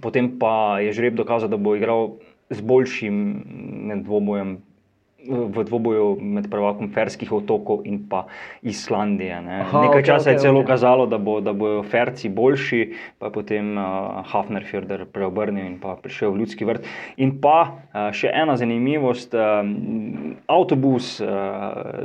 potem 0.00 0.38
pa 0.40 0.80
je 0.80 0.96
žreb 0.96 1.18
dokazal, 1.18 1.52
da 1.52 1.60
bo 1.60 1.76
igral 1.76 2.16
z 2.48 2.64
boljšim 2.64 3.14
dvobojem 4.04 4.67
v 5.28 5.64
dvoboju 5.64 6.16
med 6.20 6.48
prvakom 6.50 6.90
Ferskih 6.92 7.32
otokov 7.32 7.84
in 7.84 8.00
pa 8.08 8.24
Islandije. 8.62 9.34
Aha, 9.34 9.82
Nekaj 9.84 10.00
okay, 10.00 10.06
časa 10.06 10.30
okay, 10.30 10.38
je 10.38 10.44
celo 10.48 10.62
okay. 10.62 10.72
kazalo, 10.72 11.06
da, 11.06 11.18
bo, 11.18 11.38
da 11.44 11.52
bodo 11.52 11.82
Ferci 11.84 12.28
boljši, 12.28 12.80
pa 13.18 13.28
je 13.28 13.32
potem 13.32 13.76
uh, 13.76 14.24
Hafner 14.32 14.64
Fjorder 14.64 15.04
preobrnil 15.04 15.66
in 15.66 15.76
pa 15.82 15.96
prišel 16.00 16.32
v 16.32 16.42
ljudski 16.42 16.68
vrt. 16.68 16.88
In 17.20 17.36
pa 17.42 17.58
uh, 17.68 18.08
še 18.16 18.32
ena 18.32 18.56
zanimivost, 18.56 19.36
uh, 19.36 19.60
avtobus 20.48 21.18
uh, 21.20 21.28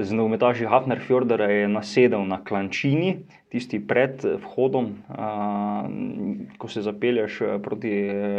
z 0.03 0.11
nogometaši 0.11 0.67
Hafner 0.67 0.99
Fjordera 0.99 1.47
je 1.51 1.71
nasedel 1.71 2.27
na 2.27 2.43
Klančini, 2.43 3.23
tisti 3.53 3.77
pred 3.77 4.23
vhodom, 4.41 4.89
a, 5.13 5.85
ko 6.57 6.67
se 6.67 6.81
zapelješ 6.81 7.37
proti 7.63 7.91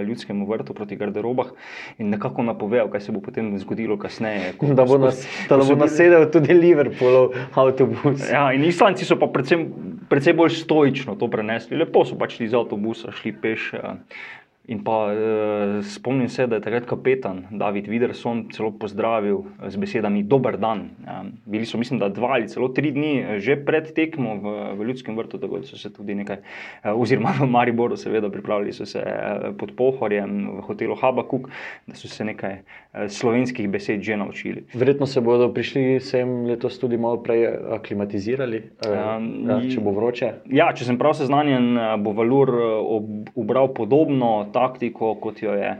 ljudskemu 0.09 0.47
vrtu, 0.49 0.75
proti 0.75 0.99
garderobah, 0.99 1.53
in 1.99 2.11
nekako 2.11 2.43
napovejo, 2.43 2.89
kaj 2.91 3.07
se 3.07 3.15
bo 3.15 3.23
potem 3.23 3.53
zgodilo 3.63 3.99
kasneje. 3.99 4.55
Da 4.75 4.85
bo, 4.85 4.99
nas, 4.99 5.21
da 5.49 5.57
bo 5.57 5.77
nasedel 5.79 6.27
tudi 6.35 6.55
Liverpoolov 6.55 7.37
avtobus. 7.55 8.25
Ja, 8.27 8.49
in 8.53 8.65
Islanci 8.67 9.07
so 9.07 9.15
pa 9.21 9.29
predvsem, 9.31 9.69
predvsem 10.11 10.37
bolj 10.37 10.57
stoično 10.59 11.15
to 11.21 11.29
prenesli. 11.31 11.79
Lepo 11.79 12.03
so 12.09 12.19
pač 12.19 12.41
iz 12.43 12.57
avtobusa 12.57 13.15
šli 13.15 13.37
peš. 13.39 13.71
A, 13.79 13.95
In 14.67 14.81
pa 14.81 15.13
eh, 15.13 15.83
spomnim 15.85 16.29
se, 16.29 16.47
da 16.47 16.57
je 16.57 16.63
takrat 16.65 16.87
kapetan 16.89 17.43
David 17.51 17.89
Viderson 17.89 18.47
celo 18.53 18.71
pozdravil 18.73 19.43
eh, 19.45 19.71
z 19.71 19.77
besedami 19.77 20.23
Dober 20.23 20.57
dan. 20.57 20.89
Eh, 21.05 21.19
bili 21.45 21.67
so, 21.67 21.77
mislim, 21.79 21.99
da 22.01 22.09
dva 22.09 22.31
ali 22.39 22.49
celo 22.49 22.71
tri 22.73 22.93
dni 22.93 23.11
eh, 23.21 23.41
že 23.45 23.59
pred 23.61 23.93
tekmo 23.93 24.39
v, 24.41 24.55
v 24.79 24.87
Ljudskem 24.89 25.17
vrtu, 25.17 25.39
tako 25.39 25.61
da 25.61 25.69
so 25.69 25.77
se 25.77 25.93
tudi 25.93 26.17
nekaj, 26.17 26.39
eh, 26.41 26.93
oziroma 26.93 27.35
v 27.41 27.49
Mariboru, 27.51 27.97
seveda, 27.97 28.31
pripravljali 28.33 28.73
so 28.73 28.87
se 28.89 29.03
eh, 29.05 29.51
pod 29.59 29.75
pohorjem 29.77 30.33
v 30.57 30.65
hotelu 30.65 30.97
Habakuk, 30.97 31.51
da 31.87 31.99
so 32.01 32.09
se 32.09 32.25
nekaj 32.25 32.57
eh, 32.57 33.09
slovenskih 33.09 33.69
besed 33.69 34.01
že 34.01 34.17
naučili. 34.17 34.65
Verjetno 34.75 35.07
se 35.07 35.21
bodo 35.21 35.51
prišli 35.53 36.01
sem 36.01 36.47
letos 36.49 36.81
tudi 36.81 36.97
malo 36.97 37.21
prej 37.23 37.47
aklimatizirali, 37.77 38.63
eh, 38.87 38.93
Um, 38.95 39.27
ja, 39.49 39.59
če 39.69 39.81
bo 39.85 39.93
vroče. 39.93 40.29
Ja, 40.55 40.71
če 40.73 40.87
sem 40.89 40.99
prav 40.99 41.13
seznanjen, 41.19 41.77
eh, 41.77 41.95
bo 42.01 42.15
Valur 42.17 42.51
ob, 42.81 43.29
ubral 43.37 43.75
podobno 43.77 44.49
taktiko, 44.55 45.15
kot 45.21 45.43
jo 45.43 45.55
je, 45.59 45.73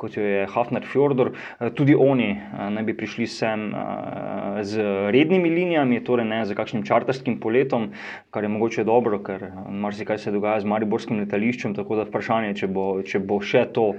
kot 0.00 0.16
jo 0.16 0.24
je 0.24 0.46
Hafner 0.50 0.86
Fjordor. 0.88 1.32
Eh, 1.60 1.70
Tudi 1.76 1.94
oni 1.94 2.30
eh, 2.32 2.62
naj 2.74 2.86
bi 2.88 2.96
prišli 2.96 3.28
sem 3.30 3.68
eh, 3.70 4.62
z 4.64 4.86
rednimi 5.14 5.50
linijami, 5.52 6.00
torej 6.04 6.28
ne 6.28 6.42
z 6.48 6.56
kakšnim 6.58 6.86
čarterskim 6.88 7.38
poletom, 7.42 7.90
kar 8.32 8.46
je 8.46 8.52
mogoče 8.52 8.86
dobro, 8.88 9.20
ker 9.24 9.48
marsikaj 9.68 10.18
se 10.18 10.34
dogaja 10.34 10.62
z 10.64 10.70
Mariborskim 10.72 11.20
letališčem. 11.22 11.76
Tako 11.76 12.00
da 12.00 12.08
vprašanje, 12.08 12.56
če 12.62 12.70
bo, 12.72 12.86
če 13.06 13.20
bo 13.20 13.40
še 13.44 13.66
to 13.74 13.92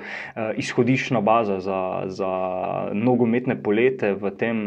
izhodiščna 0.59 1.21
baza 1.25 1.59
za, 1.63 1.79
za 2.09 2.31
nogometne 2.93 3.55
polete 3.63 4.13
v 4.17 4.31
tem 4.39 4.65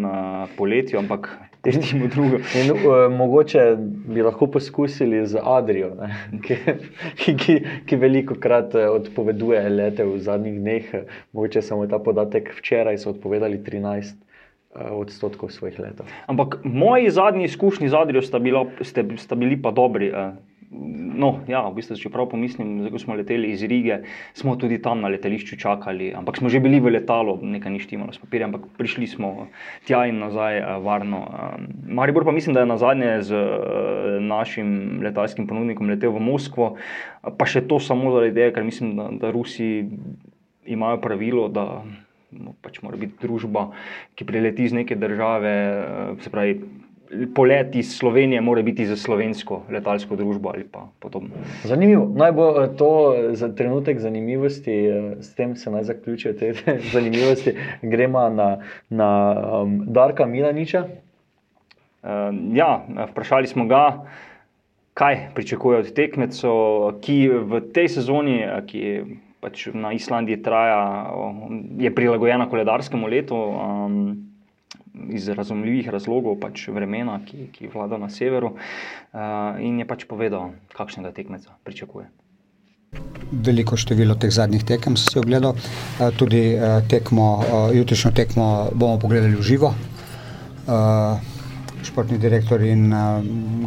poletju, 0.57 1.01
ampak 1.01 1.31
težko 1.73 2.09
drugo. 2.15 2.41
In, 2.59 2.71
uh, 2.73 3.07
mogoče 3.13 3.65
bi 4.09 4.23
lahko 4.23 4.49
poskusili 4.51 5.25
z 5.27 5.43
Adrijo, 5.43 5.93
ne, 6.01 6.11
ki, 6.45 6.57
ki, 7.23 7.59
ki, 7.87 7.99
veliko 8.01 8.39
krat 8.41 8.75
odpoveduje 8.75 9.63
lete 9.69 10.07
v 10.07 10.19
zadnjih 10.23 10.61
dneh. 10.61 10.93
Mogoče 11.37 11.63
samo 11.63 11.87
ta 11.91 11.99
podatek, 11.99 12.53
včeraj 12.59 13.03
so 13.03 13.13
odpovedali 13.15 13.61
13 13.67 14.15
uh, 14.15 14.91
odstotkov 15.01 15.51
svojih 15.55 15.81
letov. 15.83 16.11
Ampak 16.27 16.61
moji 16.65 17.11
zadnji 17.11 17.51
izkušnji 17.51 17.89
z 17.89 18.03
Adrijo 18.03 18.23
sta, 18.23 18.39
bila, 18.39 18.67
ste, 18.83 19.07
sta 19.17 19.35
bili 19.35 19.59
pa 19.63 19.75
dobri. 19.75 20.13
eh. 20.15 20.56
No, 20.71 21.47
ja, 21.47 21.61
v 21.71 21.79
bistvu, 21.79 21.95
če 22.01 22.11
prav 22.11 22.27
pomislim, 22.33 22.89
ko 22.91 22.99
smo 22.99 23.15
leteli 23.15 23.53
iz 23.55 23.63
Rige, 23.71 24.01
smo 24.35 24.57
tudi 24.59 24.81
tam 24.83 25.01
na 25.05 25.11
letališču 25.13 25.59
čakali, 25.63 26.11
ampak 26.17 26.41
smo 26.41 26.51
že 26.51 26.59
bili 26.61 26.81
v 26.83 26.91
letalu, 26.99 27.39
nekaj 27.39 27.71
ni 27.71 27.79
štimalo 27.79 28.11
s 28.11 28.19
papirjem, 28.19 28.51
ampak 28.51 28.67
prišli 28.75 29.07
smo 29.07 29.47
tja 29.87 30.03
in 30.11 30.19
nazaj 30.19 30.59
eh, 30.59 30.67
varno. 30.83 31.23
Eh, 31.23 31.69
Maribor 31.87 32.27
pa 32.27 32.35
mislim, 32.35 32.57
da 32.57 32.67
je 32.67 32.73
na 32.73 32.79
zadnje 32.83 33.13
z 33.31 33.39
eh, 33.39 34.19
našim 34.21 35.01
letalskim 35.07 35.47
ponudnikom 35.47 35.87
letel 35.87 36.11
v 36.11 36.25
Moskvo, 36.27 36.75
pa 37.23 37.47
še 37.47 37.63
to 37.71 37.79
samo 37.79 38.11
zaradi 38.17 38.35
tega, 38.35 38.59
ker 38.59 38.67
mislim, 38.67 38.99
da, 38.99 39.07
da 39.23 39.31
Rusi 39.31 39.87
imajo 40.67 40.99
pravilo, 40.99 41.47
da 41.47 41.87
no, 42.35 42.59
pač 42.59 42.83
mora 42.83 42.99
biti 42.99 43.15
družba, 43.23 43.71
ki 44.19 44.27
prileti 44.27 44.67
iz 44.67 44.75
neke 44.75 44.99
države, 44.99 45.55
se 46.21 46.35
pravi. 46.35 46.59
Polet 47.35 47.75
iz 47.75 47.99
Slovenije 47.99 48.41
mora 48.41 48.63
biti 48.63 48.87
za 48.87 48.97
slovensko 48.97 49.63
letalsko 49.71 50.17
družbo 50.17 50.51
ali 50.55 50.65
pa 50.65 50.89
podobno. 51.01 51.29
Zanimivo. 51.65 52.09
Naj 52.15 52.33
bo 52.33 52.47
eh, 52.63 52.69
to 52.77 53.15
za 53.33 53.49
trenutek 53.55 53.99
zanimivosti, 53.99 54.73
eh, 54.73 55.17
s 55.21 55.35
tem 55.35 55.57
se 55.57 55.71
naj 55.71 55.85
zaključijo 55.85 56.33
te 56.33 56.53
zanimivosti. 56.95 57.55
Gremo 57.83 58.29
na, 58.29 58.59
na 58.91 59.11
um, 59.63 59.85
Darka 59.87 60.27
Milaniča. 60.27 60.85
Uh, 62.03 62.11
ja, 62.55 62.87
vprašali 63.11 63.47
smo 63.47 63.67
ga, 63.67 64.07
kaj 64.95 65.29
pričakuje 65.35 65.79
od 65.79 65.93
tekmecev, 65.93 66.53
ki 67.01 67.29
v 67.29 67.61
tej 67.75 67.89
sezoni, 67.89 68.41
eh, 68.43 68.63
ki 68.67 68.83
pač 69.41 69.69
na 69.75 69.93
Islandiji 69.93 70.43
traja, 70.43 71.11
je 71.79 71.95
prilagojena 71.95 72.49
koledarskemu 72.51 73.07
letu. 73.07 73.37
Um, 73.37 74.26
Iz 75.13 75.29
razumljivih 75.29 75.89
razlogov, 75.93 76.39
pač 76.41 76.69
vremena, 76.73 77.19
ki, 77.27 77.51
ki 77.53 77.69
vlada 77.73 77.99
na 78.01 78.09
severu, 78.09 78.55
uh, 78.57 79.59
in 79.61 79.79
je 79.83 79.87
pač 79.89 80.07
povedal, 80.09 80.55
kakšnega 80.73 81.13
tekmeca 81.13 81.53
pričakuje. 81.65 82.09
Veliko 83.33 83.77
število 83.77 84.15
teh 84.15 84.31
zadnjih 84.33 84.65
tekem 84.65 84.97
sem 84.97 85.11
si 85.11 85.19
ogledal, 85.19 85.57
eh, 85.57 86.11
tudi 86.17 86.55
eh, 86.55 86.81
tekmo, 86.89 87.43
jutrišnjo 87.75 88.13
tekmo 88.15 88.47
bomo 88.73 89.01
pogledali 89.03 89.35
v 89.35 89.43
živo. 89.43 89.75
Športni 91.87 92.19
direktor 92.19 92.63
in 92.67 92.91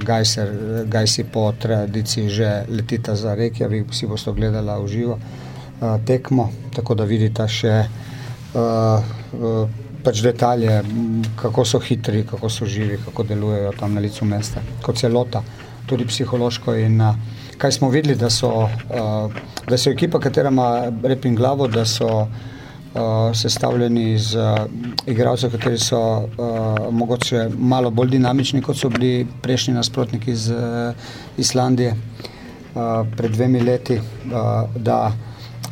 Gajser, 0.03 0.49
Gajsi 0.91 1.23
po 1.23 1.51
tradiciji 1.55 2.29
že 2.29 2.49
letita 2.67 3.15
za 3.15 3.35
reke, 3.35 3.67
vi 3.67 3.85
si 3.91 4.07
boste 4.07 4.31
ogledali 4.31 4.75
v 4.83 4.87
živo 4.87 5.19
tekmo, 6.05 6.49
tako 6.75 6.95
da 6.99 7.07
vidite 7.07 7.47
še 7.47 7.87
pač 10.03 10.21
detalje, 10.23 10.81
kako 11.39 11.65
so 11.65 11.79
hitri, 11.79 12.23
kako 12.27 12.49
so 12.49 12.65
živi, 12.65 12.99
kako 13.05 13.23
delujejo 13.23 13.73
tam 13.79 13.93
na 13.93 14.01
licu 14.01 14.25
mesta, 14.25 14.61
kot 14.85 14.97
celota, 14.97 15.43
tudi 15.89 16.07
psihološko. 16.07 16.75
In, 16.75 17.01
uh, 17.01 17.15
kaj 17.57 17.71
smo 17.71 17.89
videli, 17.89 18.15
da 18.15 18.29
so, 18.29 18.51
uh, 18.63 19.41
da 19.67 19.77
so 19.77 19.91
ekipa, 19.91 20.19
katera 20.19 20.49
ima 20.49 20.69
rep 21.03 21.25
in 21.25 21.35
glavo, 21.35 21.67
da 21.67 21.85
so 21.85 22.07
uh, 22.21 22.29
sestavljeni 23.35 24.13
iz 24.13 24.35
igralcev, 25.07 25.51
kateri 25.51 25.77
so 25.77 25.99
mogoče 26.91 27.49
malo 27.57 27.91
bolj 27.91 28.15
dinamični, 28.15 28.61
kot 28.61 28.77
so 28.77 28.89
bili 28.89 29.27
prejšnji 29.41 29.73
nasprotniki 29.73 30.31
iz 30.31 30.51
Islandije 31.37 31.95
pred 33.17 33.31
dvemi 33.31 33.59
leti. 33.59 33.99
Da, 34.75 35.11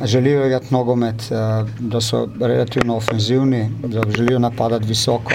želijo 0.04 0.46
igrati 0.46 0.66
nogomet, 0.70 1.22
da 1.78 2.00
so 2.00 2.28
relativno 2.40 2.96
ofenzivni, 2.96 3.70
da 3.82 4.02
želijo 4.16 4.38
napadati 4.38 4.86
visoko, 4.86 5.32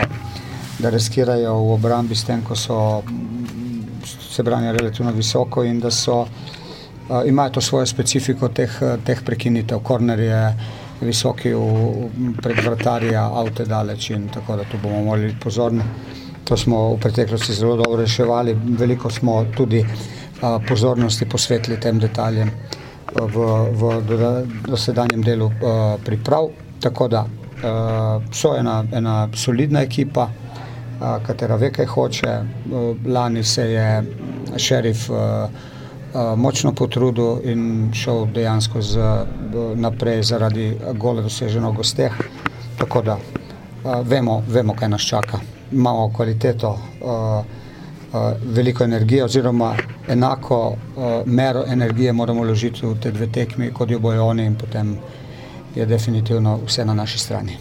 da 0.80 0.90
riskirajo 0.90 1.54
v 1.54 1.72
obrambi 1.74 2.16
s 2.16 2.24
tem, 2.24 2.42
ko 2.42 2.56
so 2.56 3.04
se 4.06 4.44
branijo 4.44 4.72
relativno 4.72 5.12
visoko 5.12 5.64
in 5.64 5.80
da 5.80 5.92
so, 5.92 6.26
imajo 7.26 7.50
to 7.50 7.62
svojo 7.62 7.86
specifiko 7.86 8.48
teh, 8.48 8.80
teh 9.06 9.22
prekinitev. 9.26 9.80
Korner 9.80 10.20
je 10.20 10.56
visoki 11.02 11.54
v, 11.54 12.10
pred 12.42 12.64
vratarja, 12.66 13.26
avte 13.34 13.66
daleč 13.66 14.10
in 14.10 14.30
tako 14.30 14.56
da 14.56 14.64
tu 14.64 14.78
bomo 14.84 15.04
morali 15.04 15.28
biti 15.28 15.40
pozorni. 15.40 15.84
To 16.44 16.58
smo 16.58 16.96
v 16.96 17.00
preteklosti 17.00 17.54
zelo 17.54 17.76
dobro 17.76 18.02
reševali, 18.02 18.56
veliko 18.80 19.10
smo 19.10 19.46
tudi 19.56 19.86
a, 20.42 20.60
pozornosti 20.68 21.26
posvetili 21.26 21.80
tem 21.80 22.00
detaljem 22.00 22.52
v, 23.14 23.38
v 23.72 23.84
dosedanjem 24.68 25.22
delu 25.22 25.46
uh, 25.46 25.54
priprav. 26.06 26.50
Tako 26.80 27.08
da 27.08 27.22
uh, 27.24 28.24
so 28.32 28.56
ena, 28.58 28.84
ena 28.92 29.30
solidna 29.34 29.82
ekipa, 29.82 30.28
uh, 30.28 31.18
katera 31.26 31.56
ve, 31.56 31.72
kaj 31.72 31.86
hoče. 31.86 32.34
Uh, 32.72 33.08
lani 33.08 33.44
se 33.44 33.70
je 33.72 34.04
šerif 34.58 35.10
uh, 35.10 35.18
uh, 35.18 36.36
močno 36.38 36.74
potrudil 36.74 37.40
in 37.44 37.92
šel 37.94 38.26
dejansko 38.34 38.82
z, 38.82 39.00
uh, 39.00 39.78
naprej 39.78 40.24
zaradi 40.24 40.74
gole 40.98 41.22
doseženo 41.22 41.72
v 41.72 41.82
gosteh. 41.82 42.22
Tako 42.78 43.02
da 43.02 43.18
uh, 43.18 44.00
vemo, 44.08 44.44
vemo, 44.48 44.76
kaj 44.76 44.90
nas 44.90 45.02
čaka. 45.02 45.40
Imamo 45.72 46.12
kvaliteto. 46.14 46.78
Uh, 47.02 47.63
veliko 48.56 48.84
energije, 48.84 49.24
oziroma 49.24 49.76
enako 50.10 50.68
uh, 50.68 50.76
mero 51.26 51.64
energije 51.68 52.14
moramo 52.14 52.44
vložiti 52.44 52.86
v 52.86 52.96
te 53.02 53.12
dve 53.12 53.28
tekmi, 53.32 53.72
kot 53.74 53.92
jo 53.92 54.00
bojo 54.00 54.26
oni, 54.26 54.46
in 54.46 54.56
potem 54.56 54.98
je 55.76 55.86
definitivno 55.86 56.60
vse 56.66 56.86
na 56.86 56.94
naši 56.94 57.20
strani. 57.20 57.58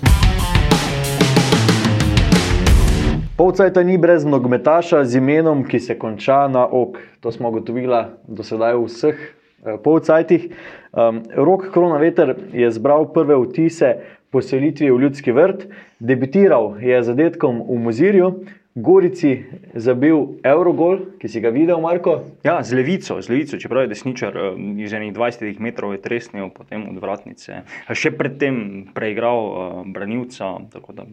Polcajta 3.36 3.82
ni 3.82 3.98
brez 3.98 4.24
nogometaša 4.24 5.04
z 5.04 5.16
imenom, 5.16 5.64
ki 5.64 5.80
se 5.80 5.98
konča 5.98 6.48
na 6.48 6.66
ok. 6.66 6.98
To 7.20 7.32
smo 7.32 7.48
ugotovili 7.48 8.04
do 8.28 8.44
sedaj 8.44 8.76
v 8.76 8.84
vseh 8.86 9.16
uh, 9.16 9.80
polcajtih. 9.84 10.50
Um, 10.92 11.22
Rok 11.34 11.70
Kronaveter 11.72 12.36
je 12.52 12.70
zbral 12.70 13.08
prve 13.12 13.36
vtise 13.46 13.96
po 14.30 14.42
selitvi 14.42 14.90
v 14.90 15.00
Ljudski 15.00 15.32
vrt, 15.32 15.64
debitiral 16.00 16.76
je 16.80 17.02
zadetkom 17.02 17.64
v 17.68 17.78
Mozirju. 17.78 18.34
Gorici 18.74 19.44
zabil 19.74 20.40
Eurogol, 20.40 21.18
ki 21.20 21.28
si 21.28 21.40
ga 21.44 21.50
videl, 21.52 21.76
Marko? 21.80 22.22
Ja, 22.40 22.62
z 22.64 22.72
levico, 22.72 23.18
z 23.20 23.28
levico 23.28 23.58
čeprav 23.60 23.84
je 23.84 23.92
desničar 23.92 24.36
eh, 24.36 24.54
iz 24.80 24.92
enih 24.96 25.12
20 25.12 25.60
metrov 25.60 25.92
je 25.92 26.00
tresnil, 26.00 26.48
potem 26.56 26.86
od 26.88 26.96
vratnice. 26.96 27.66
Še 27.92 28.14
predtem 28.16 28.88
preigral 28.96 29.40
uh, 29.44 29.82
branilca, 29.84 30.56
tako 30.72 30.96
da 30.96 31.04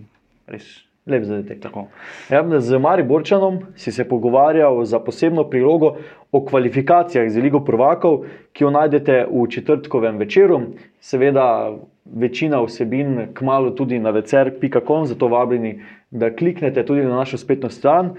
res. 0.47 0.85
Lep 1.09 1.23
zadetek. 1.25 1.73
Ja, 2.29 2.43
z 2.59 2.77
Mariborčanom 2.77 3.73
si 3.79 3.89
se 3.91 4.03
pogovarjal 4.05 4.83
za 4.85 4.99
posebno 5.01 5.47
prilogo 5.49 5.95
o 6.29 6.43
kvalifikacijah 6.45 7.31
za 7.31 7.41
Ligo 7.41 7.63
Prvakov, 7.65 8.27
ki 8.53 8.63
jo 8.63 8.69
najdete 8.69 9.23
v 9.25 9.47
četrtkovem 9.49 10.19
večeru. 10.21 10.59
Seveda, 11.01 11.73
večina 12.05 12.61
vsebin 12.61 13.33
kmalo 13.33 13.71
tudi 13.71 13.99
na 13.99 14.13
vecer.com, 14.13 15.05
zato 15.09 15.27
vabljeni, 15.27 15.79
da 16.11 16.35
kliknete 16.35 16.85
tudi 16.85 17.03
na 17.03 17.15
našo 17.15 17.37
spletno 17.37 17.69
stran. 17.69 18.09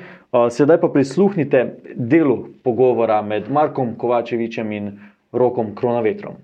Sedaj 0.50 0.81
pa 0.81 0.88
prisluhnite 0.88 1.76
delu 1.94 2.44
pogovora 2.62 3.22
med 3.22 3.50
Markom 3.50 3.94
Kovačevičem 3.98 4.72
in 4.72 4.92
Rokom 5.33 5.74
Kronavetrom. 5.74 6.35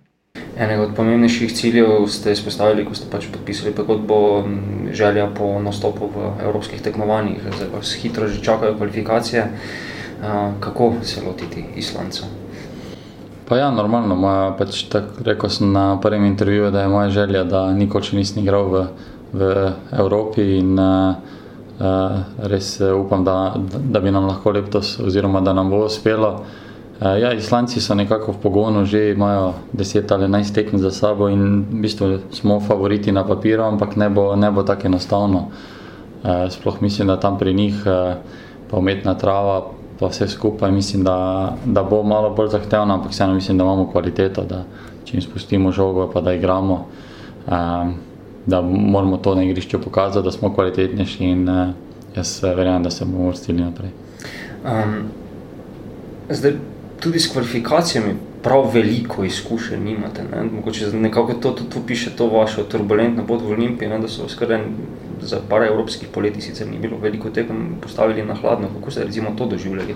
Enega 0.59 0.83
od 0.83 0.95
pomembnejših 0.97 1.53
ciljev 1.53 2.07
ste 2.09 2.33
izpostavili, 2.33 2.85
ko 2.85 2.95
ste 2.95 3.11
pač 3.13 3.27
podpisali 3.33 3.75
pogodbo, 3.75 4.45
želja 4.93 5.27
po 5.39 5.61
nastopu 5.61 6.09
v 6.15 6.31
evropskih 6.45 6.83
tekmovanjih. 6.83 7.45
Zdaj 7.57 7.69
vas 7.75 7.95
hitro 8.03 8.29
že 8.29 8.43
čakajo 8.43 8.77
kvalifikacije. 8.77 9.47
Kako 10.61 10.93
se 11.03 11.23
lotiti 11.27 11.65
Islanca? 11.77 12.25
Pa 13.49 13.57
ja, 13.57 13.71
normalno. 13.71 14.17
Moja, 14.17 14.51
pač 14.59 14.83
tak, 14.91 15.21
rekel 15.23 15.51
sem 15.51 15.73
na 15.73 16.01
prvem 16.01 16.25
intervjuju, 16.25 16.71
da 16.71 16.83
je 16.83 16.89
moja 16.89 17.11
želja, 17.11 17.45
da 17.45 17.73
nikoli 17.73 18.05
še 18.05 18.17
nisem 18.17 18.43
igral 18.43 18.67
v, 18.73 18.87
v 19.33 19.51
Evropi 19.93 20.57
in 20.59 20.73
uh, 20.81 21.36
res 22.39 22.81
upam, 22.81 23.25
da, 23.25 23.55
da 23.85 24.01
bi 24.01 24.11
nam 24.11 24.27
lahko 24.27 24.51
letos 24.51 24.99
oziroma 25.01 25.41
da 25.41 25.53
nam 25.53 25.71
bo 25.71 25.85
uspelo. 25.85 26.31
Uh, 26.97 27.19
ja, 27.21 27.33
Islanci 27.33 27.81
so 27.81 27.95
nekako 27.95 28.33
v 28.33 28.41
pogonu, 28.41 28.85
že 28.89 29.13
imajo 29.13 29.53
10 29.77 30.13
ali 30.13 30.25
11 30.25 30.55
tekem 30.55 30.79
za 30.81 30.91
sabo 30.91 31.29
in 31.29 31.69
v 31.69 31.85
bistvu 31.85 32.33
smo 32.33 32.61
favoriti 32.61 33.13
na 33.13 33.25
papiru, 33.25 33.69
ampak 33.69 33.97
ne 33.97 34.09
bo, 34.09 34.37
ne 34.37 34.51
bo 34.51 34.63
tako 34.63 34.87
enostavno. 34.87 35.49
Sploh 36.51 36.83
mislim, 36.83 37.09
da 37.09 37.21
tam 37.21 37.39
pri 37.39 37.55
njih 37.55 37.85
pa 38.71 38.79
umetna 38.79 39.15
trava, 39.15 39.69
pa 40.01 40.09
vse 40.09 40.29
skupaj, 40.29 40.73
mislim, 40.73 41.05
da, 41.05 41.53
da 41.65 41.83
bo 41.83 42.03
malo 42.03 42.31
bolj 42.31 42.49
zahtevno, 42.49 42.95
ampak 42.95 43.11
vseeno 43.11 43.35
mislim, 43.35 43.59
da 43.59 43.65
imamo 43.65 43.91
kvaliteto, 43.93 44.45
da 44.45 44.65
če 45.05 45.17
jim 45.17 45.23
spustimo 45.23 45.73
žogo, 45.73 46.11
pa 46.13 46.21
da 46.21 46.33
igramo, 46.33 46.87
um, 47.47 47.95
da 48.47 48.61
moramo 48.63 49.17
to 49.17 49.35
na 49.35 49.43
igrišču 49.43 49.81
pokazati, 49.81 50.25
da 50.25 50.33
smo 50.33 50.55
kvalitetnejši 50.55 51.25
in 51.25 51.49
uh, 51.49 51.69
jaz 52.17 52.43
verjamem, 52.43 52.83
da 52.83 52.91
se 52.91 53.05
bomo 53.05 53.29
vrstili 53.29 53.63
naprej. 53.63 53.91
Um, 54.65 55.03
zdaj, 56.31 56.53
tudi 57.01 57.21
s 57.21 57.33
kvalifikacijami 57.33 58.15
prav 58.43 58.71
veliko 58.75 59.25
izkušenj 59.25 59.85
nimate. 59.85 60.23
Ne? 60.33 60.43
Mogoče 60.43 60.93
nekako 60.93 61.35
to 61.35 61.51
tudi 61.51 61.87
piše 61.87 62.11
to 62.17 62.27
vašo 62.27 62.63
turbulentno 62.63 63.27
pot 63.27 63.43
v 63.43 63.53
Olimpiji, 63.53 63.89
ne? 63.89 63.99
da 63.99 64.09
so 64.09 64.29
skoraj 64.29 64.63
za 65.23 65.41
par 65.49 65.63
evropskih 65.63 66.09
poletij 66.09 66.43
sicer 66.43 66.69
ni 66.69 66.79
bilo 66.79 66.99
veliko 67.03 67.31
tekem 67.31 67.77
postavili 67.83 68.25
na 68.25 68.35
hladno. 68.35 68.69
Kako 68.75 68.91
ste 68.91 69.05
recimo 69.05 69.35
to 69.39 69.47
doživljali, 69.47 69.95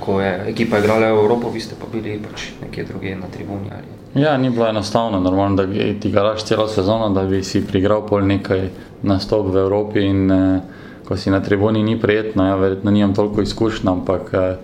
ko 0.00 0.20
je 0.20 0.44
ekipa 0.48 0.78
igrala 0.78 1.12
v 1.12 1.18
Evropo, 1.24 1.50
vi 1.50 1.60
ste 1.60 1.74
pa 1.80 1.86
bili 1.92 2.20
pač 2.22 2.50
nekje 2.62 2.84
druge 2.84 3.16
na 3.16 3.26
tribuni? 3.32 3.70
Ali? 3.72 4.05
Ja, 4.14 4.36
ni 4.38 4.50
bilo 4.50 4.68
enostavno, 4.68 5.20
normalno, 5.20 5.56
da 5.56 5.66
ti 6.00 6.10
garaš 6.10 6.44
celo 6.44 6.68
sezono, 6.68 7.10
da 7.10 7.24
bi 7.24 7.42
si 7.44 7.66
prigral 7.66 8.06
pol 8.06 8.26
nekaj 8.26 8.68
nastop 9.02 9.52
v 9.52 9.56
Evropi 9.56 10.06
in 10.06 10.30
eh, 10.30 10.60
ko 11.04 11.16
si 11.16 11.30
na 11.30 11.40
tribuni 11.40 11.82
ni 11.82 12.00
prijetno, 12.00 12.46
ja, 12.46 12.56
verjetno 12.56 12.90
nimam 12.90 13.14
toliko 13.14 13.42
izkušnja, 13.42 13.90
ampak 13.92 14.30
eh, 14.32 14.56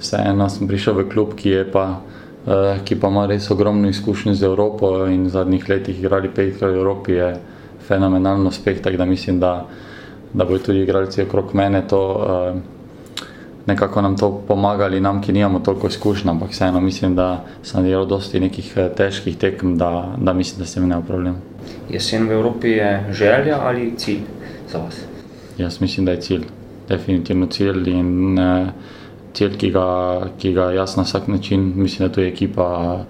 vseeno 0.00 0.48
sem 0.48 0.68
prišel 0.68 0.94
v 0.94 1.08
klub, 1.10 1.34
ki 1.36 1.64
pa 1.72 2.00
Eh, 2.44 2.78
ki 2.84 2.98
pa 3.00 3.08
ima 3.08 3.24
res 3.24 3.46
ogromno 3.50 3.88
izkušnje 3.88 4.34
z 4.36 4.44
Evropo 4.44 5.06
in 5.08 5.24
v 5.24 5.30
zadnjih 5.32 5.68
letih 5.68 5.96
igrali 5.96 6.28
petkrat 6.28 6.74
v 6.74 6.76
Evropi, 6.76 7.12
je 7.16 7.28
fenomenalno 7.88 8.52
uspeh, 8.52 8.82
tako 8.84 9.00
da 9.00 9.04
mislim, 9.04 9.38
da, 9.40 9.64
da 10.32 10.44
bodo 10.44 10.58
tudi 10.58 10.82
igralci 10.84 11.22
okrog 11.22 11.54
mene 11.54 11.80
to 11.88 12.00
uh, 12.12 12.60
nekako 13.66 14.02
nam 14.02 14.16
to 14.16 14.42
pomagali, 14.48 15.00
nam, 15.00 15.22
ki 15.22 15.32
nimamo 15.32 15.58
toliko 15.58 15.86
izkušnja, 15.86 16.30
ampak 16.30 16.50
vseeno 16.50 16.80
mislim, 16.80 17.14
da 17.14 17.44
sem 17.62 17.84
delal 17.84 18.06
dosti 18.06 18.40
nekih 18.40 18.72
eh, 18.76 18.88
težkih 18.96 19.36
tekem, 19.36 19.78
da, 19.78 20.14
da 20.16 20.32
mislim, 20.32 20.58
da 20.58 20.66
se 20.66 20.80
mi 20.80 20.86
ne 20.86 20.98
upravljam. 20.98 21.40
Jesen 21.90 22.28
v 22.28 22.32
Evropi 22.32 22.68
je 22.68 23.06
želja 23.12 23.60
ali 23.60 23.94
cilj 23.96 24.20
za 24.72 24.78
vas? 24.78 25.00
Jaz 25.58 25.80
mislim, 25.80 26.06
da 26.06 26.12
je 26.12 26.20
cilj, 26.20 26.44
definitivno 26.88 27.46
cilj 27.46 27.88
in 27.90 28.38
uh, 28.38 28.68
cilj, 29.34 29.56
ki 29.58 29.70
ga, 29.74 29.86
ki 30.38 30.52
ga 30.54 30.70
jaz 30.74 30.96
na 30.96 31.02
vsak 31.02 31.28
način, 31.28 31.72
mislim, 31.76 32.08
da 32.08 32.14
to 32.14 32.20
je 32.20 32.28
ekipa, 32.28 33.04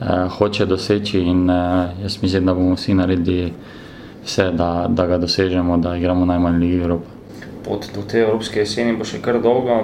eh, 0.00 0.28
hoče 0.38 0.66
doseči. 0.66 1.20
In 1.20 1.50
eh, 1.50 1.88
jaz 2.02 2.18
mislim, 2.22 2.46
da 2.46 2.54
bomo 2.54 2.74
vsi 2.74 2.94
naredili 2.94 3.52
vse, 4.24 4.50
da, 4.52 4.86
da 4.88 5.06
ga 5.06 5.18
dosežemo, 5.18 5.76
da 5.78 5.96
igramo 5.96 6.24
najmanj 6.24 6.58
Ligi 6.58 6.76
Evrope. 6.76 7.06
Pot 7.64 7.88
do 7.94 8.02
te 8.02 8.22
evropske 8.24 8.62
jeseni 8.62 8.96
bo 8.98 9.04
še 9.06 9.22
kar 9.22 9.38
dolga, 9.42 9.82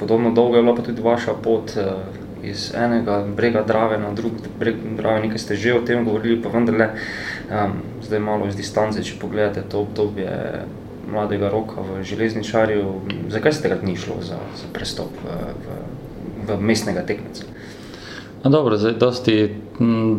podobno 0.00 0.32
dolga 0.32 0.58
je 0.58 0.66
bila 0.66 0.84
tudi 0.84 1.02
vaša 1.02 1.36
pot. 1.42 1.76
Eh, 1.76 2.22
iz 2.44 2.74
enega 2.76 3.22
brega 3.36 3.62
Drave 3.64 3.96
na 3.98 4.10
drug 4.12 4.32
breg 4.58 4.76
Drave, 4.96 5.22
nekaj 5.24 5.38
ste 5.38 5.56
že 5.56 5.72
o 5.72 5.80
tem 5.80 6.04
govorili, 6.04 6.36
pa 6.42 6.52
vendarle, 6.52 6.90
um, 7.48 7.78
zdaj 8.04 8.20
malo 8.20 8.48
iz 8.48 8.56
distance, 8.56 9.00
če 9.00 9.16
pogledate 9.20 9.64
to 9.64 9.80
obdobje, 9.80 10.28
mladega 11.08 11.48
roka 11.48 11.80
v 11.80 12.02
železničarju. 12.04 12.84
Zakaj 13.32 13.52
ste 13.52 13.68
ga 13.68 13.78
ni 13.82 13.96
šlo 13.96 14.20
za, 14.20 14.40
za 14.56 14.68
prestop 14.72 15.12
v, 15.24 15.36
v, 15.64 15.78
v 16.48 16.60
mestnega 16.60 17.04
tekmeca? 17.06 17.44
No, 18.44 18.50
dobro, 18.50 18.76
zdaj 18.76 18.98
dosti, 19.00 19.36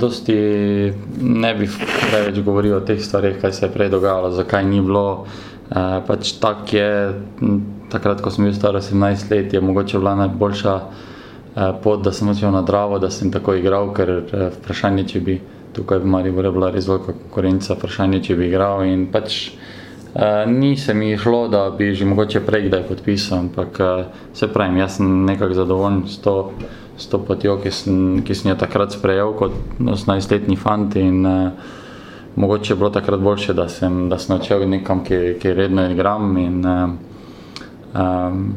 dosti 0.02 0.38
ne 1.22 1.52
bi 1.54 1.70
preveč 2.10 2.40
govoril 2.42 2.78
o 2.78 2.86
teh 2.86 3.02
stvarih, 3.02 3.38
kaj 3.42 3.54
se 3.54 3.66
je 3.66 3.74
prej 3.74 3.92
dogajalo, 3.94 4.32
zakaj 4.34 4.66
ni 4.66 4.82
bilo. 4.82 5.28
E, 5.70 5.84
pač 6.08 6.36
tak 6.42 6.74
je, 6.74 6.90
takrat, 7.90 8.22
ko 8.22 8.30
sem 8.30 8.46
bil 8.46 8.54
star 8.54 8.78
17 8.78 9.32
let, 9.32 9.54
je 9.54 9.62
mogoče 9.62 9.98
bila 9.98 10.16
najboljša 10.16 10.76
e, 10.78 10.84
pot, 11.82 12.04
da 12.06 12.14
sem 12.14 12.30
odšel 12.30 12.54
na 12.54 12.62
Dravo, 12.62 13.00
da 13.00 13.10
sem 13.10 13.32
tako 13.34 13.58
igral, 13.58 13.90
ker 13.98 14.12
e, 14.20 14.50
vprašanje, 14.60 15.08
če 15.14 15.24
bi 15.26 15.40
tukaj 15.76 16.04
v 16.04 16.12
Mariboru 16.12 16.54
bila 16.56 16.70
res 16.72 16.88
velika 16.88 17.16
konkurenca, 17.18 17.76
vprašanje, 17.76 18.22
če 18.30 18.38
bi 18.40 18.52
igral 18.52 18.86
in 18.88 19.10
pač 19.14 19.50
Uh, 20.16 20.48
ni 20.48 20.78
se 20.80 20.94
mi 20.94 21.18
šlo, 21.18 21.48
da 21.52 21.70
bi 21.76 21.90
že 21.92 22.06
mogoče 22.08 22.40
prej 22.48 22.70
kdaj 22.70 22.84
podpisal, 22.88 23.40
ampak 23.40 23.80
uh, 23.84 24.06
se 24.34 24.48
pravim, 24.48 24.78
jaz 24.80 24.96
sem 24.96 25.26
nekako 25.26 25.54
zadovoljen 25.54 26.06
s 26.08 26.22
to, 26.24 26.54
s 26.98 27.10
to 27.12 27.20
potjo, 27.20 27.58
ki 27.60 27.72
sem, 27.72 27.98
ki 28.24 28.36
sem 28.36 28.54
jo 28.54 28.56
takrat 28.56 28.96
sprejel 28.96 29.34
kot 29.36 29.52
18-letni 29.84 30.56
fant. 30.56 30.96
In, 30.96 31.26
uh, 31.28 31.52
mogoče 32.36 32.74
je 32.74 32.78
bilo 32.78 32.90
takrat 32.90 33.20
boljše, 33.20 33.54
da 33.54 33.70
sem, 33.70 34.10
da 34.10 34.20
sem 34.20 34.36
odšel 34.36 34.70
nekam, 34.70 35.04
ki 35.04 35.54
redno 35.54 35.90
igram. 35.92 36.38
In, 36.38 36.64
um, 36.66 38.54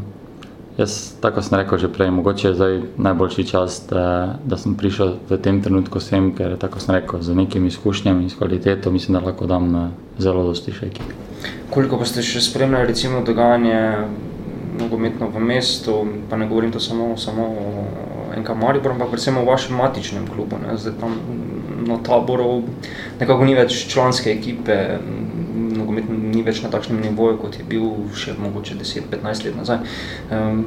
Jaz, 0.78 1.18
tako 1.20 1.42
sem 1.42 1.58
rekel 1.58 1.78
že 1.78 1.88
prej, 1.90 2.10
mogoče 2.14 2.48
je 2.48 2.54
zdaj 2.54 2.76
najboljši 3.02 3.44
čas, 3.46 3.80
da, 3.90 4.38
da 4.46 4.56
sem 4.56 4.76
prišel 4.78 5.16
v 5.26 5.38
tem 5.42 5.58
trenutku 5.62 5.98
sem, 5.98 6.30
ker 6.30 6.54
tako 6.54 6.78
sem 6.78 6.94
rekel, 6.94 7.18
z 7.18 7.34
nekimi 7.34 7.66
izkušnjami 7.66 8.22
in 8.22 8.30
s 8.30 8.38
kvaliteto, 8.38 8.90
mislim, 8.94 9.18
da 9.18 9.24
lahko 9.26 9.46
dam 9.50 9.74
eh, 9.74 9.88
zelo 10.22 10.44
dosti 10.46 10.70
še 10.72 10.86
ekipi. 10.86 11.18
Koliko 11.74 11.98
pa 11.98 12.06
ste 12.06 12.22
še 12.22 12.44
spremljali 12.46 12.86
recimo 12.92 13.24
dogajanje 13.26 13.80
nogometno 14.78 15.32
v 15.34 15.42
mestu, 15.42 15.96
pa 16.30 16.38
ne 16.38 16.46
govorim 16.46 16.70
to 16.70 16.78
samo, 16.80 17.16
samo 17.18 17.48
o 17.50 17.66
NK 18.38 18.54
Maribor, 18.54 18.94
ampak 18.94 19.10
predvsem 19.10 19.42
o 19.42 19.44
vašem 19.50 19.74
matičnem 19.74 20.30
klubu, 20.30 20.62
ne? 20.62 20.78
zdaj 20.78 20.94
tam 21.02 21.18
na 21.86 21.98
taboru 22.02 22.62
nekako 23.20 23.44
ni 23.44 23.54
več 23.54 23.86
članske 23.92 24.32
ekipe, 24.32 24.76
nogomet 25.78 26.10
ni 26.10 26.42
več 26.42 26.62
na 26.62 26.70
takšnem 26.72 27.00
nivoju, 27.02 27.38
kot 27.42 27.58
je 27.58 27.66
bil 27.68 27.88
še 28.16 28.36
mogoče 28.38 28.78
10-15 28.80 29.48
let 29.48 29.58
nazaj. 29.58 29.82
Um, 30.30 30.64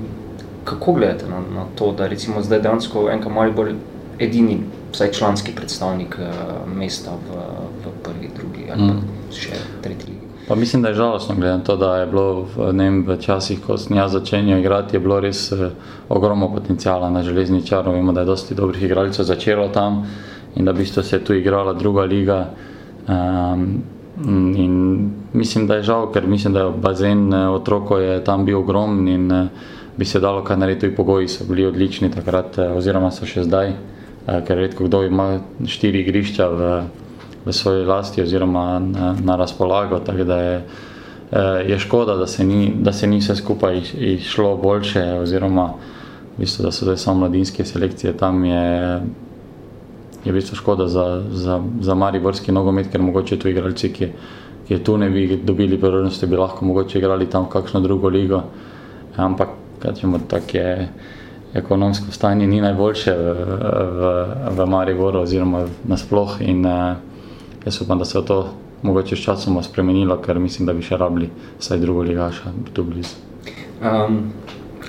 kako 0.64 0.94
gledate 0.94 1.30
na, 1.30 1.42
na 1.56 1.66
to, 1.76 1.92
da 1.98 2.08
recimo 2.08 2.42
zdaj 2.42 2.62
dejansko 2.62 3.08
NK 3.16 3.30
Maribor 3.34 3.72
edini, 4.20 4.60
vsaj 4.94 5.12
članski 5.12 5.56
predstavnik 5.56 6.18
uh, 6.20 6.68
mesta 6.76 7.12
v, 7.12 7.46
v 7.86 7.94
prvi, 8.04 8.30
drugi 8.36 8.68
ali 8.72 8.92
mm. 8.92 9.32
še 9.34 9.62
tretji 9.82 10.12
ligi? 10.12 10.28
Pa 10.48 10.56
mislim, 10.56 10.82
da 10.84 10.90
je 10.90 11.00
žalostno, 11.00 11.36
glede 11.36 11.58
na 11.58 11.64
to, 11.64 11.76
da 11.78 11.96
je 11.98 12.08
bilo 12.12 12.26
v, 12.44 12.72
vem, 12.78 13.04
v 13.08 13.18
časih, 13.22 13.62
ko 13.64 13.78
sem 13.80 13.98
jaz 13.98 14.12
začenjal 14.12 14.60
igrati, 14.60 14.96
je 14.96 15.00
bilo 15.00 15.20
res 15.24 15.48
uh, 15.56 15.70
ogromno 16.10 16.52
potencijala 16.54 17.10
na 17.10 17.24
železničaru. 17.24 17.94
Vemo, 17.96 18.12
da 18.12 18.26
je 18.26 18.30
dosti 18.34 18.56
dobrih 18.56 18.84
igralcev 18.84 19.26
začelo 19.26 19.70
tam 19.70 20.04
in 20.56 20.66
da 20.66 20.74
bi 20.74 20.86
se 20.86 21.20
tu 21.24 21.34
igrala 21.34 21.74
druga 21.74 22.04
liga. 22.04 22.50
Um, 23.08 23.84
In 24.26 25.10
mislim, 25.34 25.68
da 25.68 25.76
je 25.76 25.84
žal, 25.84 26.12
ker 26.12 26.28
mislim, 26.28 26.54
da 26.54 26.60
je 26.60 26.72
bazen 26.72 27.34
eh, 27.34 27.48
otroko 27.50 27.98
je 27.98 28.24
tam 28.24 28.46
bil 28.46 28.60
ogromen 28.60 29.08
in 29.08 29.32
eh, 29.32 29.48
bi 29.98 30.06
se 30.06 30.20
dalo 30.20 30.44
kaj 30.44 30.58
narediti. 30.58 30.82
Tudi 30.82 30.96
pogoji 30.96 31.28
so 31.28 31.46
bili 31.50 31.66
odlični 31.66 32.12
takrat, 32.12 32.58
eh, 32.58 32.74
oziroma 32.78 33.12
so 33.12 33.26
še 33.26 33.44
zdaj, 33.44 33.74
ker 34.48 34.58
redko 34.58 34.86
kdo 34.86 35.02
ima 35.04 35.40
štiri 35.66 36.04
igrišča 36.04 36.48
v, 36.48 36.68
v 37.46 37.54
svoji 37.54 37.86
lasti 37.86 38.22
oziroma 38.22 38.80
na, 38.80 39.16
na 39.24 39.36
razpolago. 39.36 40.00
Tako 40.06 40.24
da 40.24 40.38
je, 40.38 40.62
je 41.72 41.80
škoda, 41.80 42.16
da 42.16 42.28
se, 42.28 42.44
ni, 42.46 42.70
da 42.78 42.94
se 42.94 43.08
ni 43.08 43.18
vse 43.18 43.36
skupaj 43.36 43.82
išlo 43.98 44.54
boljše, 44.62 45.02
oziroma 45.24 45.72
v 46.36 46.44
bistvu, 46.44 46.68
da 46.68 46.72
so 46.72 46.86
zdaj 46.86 47.02
samo 47.02 47.24
mladinske 47.24 47.66
selekcije 47.66 48.14
tam. 48.18 48.46
Je, 48.46 49.02
je 50.26 50.32
v 50.32 50.36
bistvu 50.36 50.56
škoda 50.56 50.88
za, 50.88 51.24
za, 51.32 51.62
za 51.82 51.96
Mariborski 51.96 52.52
nogomet, 52.52 52.92
ker 52.92 53.02
mogoče 53.02 53.40
tu 53.40 53.50
igralci, 53.50 53.90
ki, 53.94 54.12
ki 54.68 54.80
tu 54.86 54.98
ne 54.98 55.10
bi 55.10 55.40
dobili 55.44 55.80
priložnosti, 55.80 56.28
bi 56.28 56.38
lahko 56.38 56.66
mogoče 56.66 57.00
igrali 57.00 57.30
tam 57.30 57.50
kakšno 57.50 57.82
drugo 57.82 58.10
ligo. 58.10 58.44
Ampak, 59.18 59.50
kažemo, 59.82 60.20
tako 60.30 60.58
je 60.58 60.90
ekonomsko 61.54 62.12
stanje 62.12 62.48
ni 62.48 62.62
najboljše 62.62 63.14
v, 63.14 63.34
v, 64.00 64.12
v 64.58 64.68
Mariboru 64.70 65.26
oziroma 65.26 65.66
nasploh 65.84 66.38
in 66.42 66.66
uh, 66.66 66.96
jaz 67.66 67.82
upam, 67.82 68.00
da 68.00 68.06
se 68.06 68.26
to 68.26 68.46
mogoče 68.82 69.16
s 69.16 69.20
časom 69.20 69.64
spremenilo, 69.64 70.18
ker 70.22 70.40
mislim, 70.40 70.66
da 70.66 70.74
bi 70.74 70.86
še 70.86 70.98
rabili 70.98 71.30
vsaj 71.60 71.80
drugo 71.80 72.02
ligaša 72.08 72.54
tu 72.74 72.84
blizu. 72.84 73.16
Um, 73.82 74.32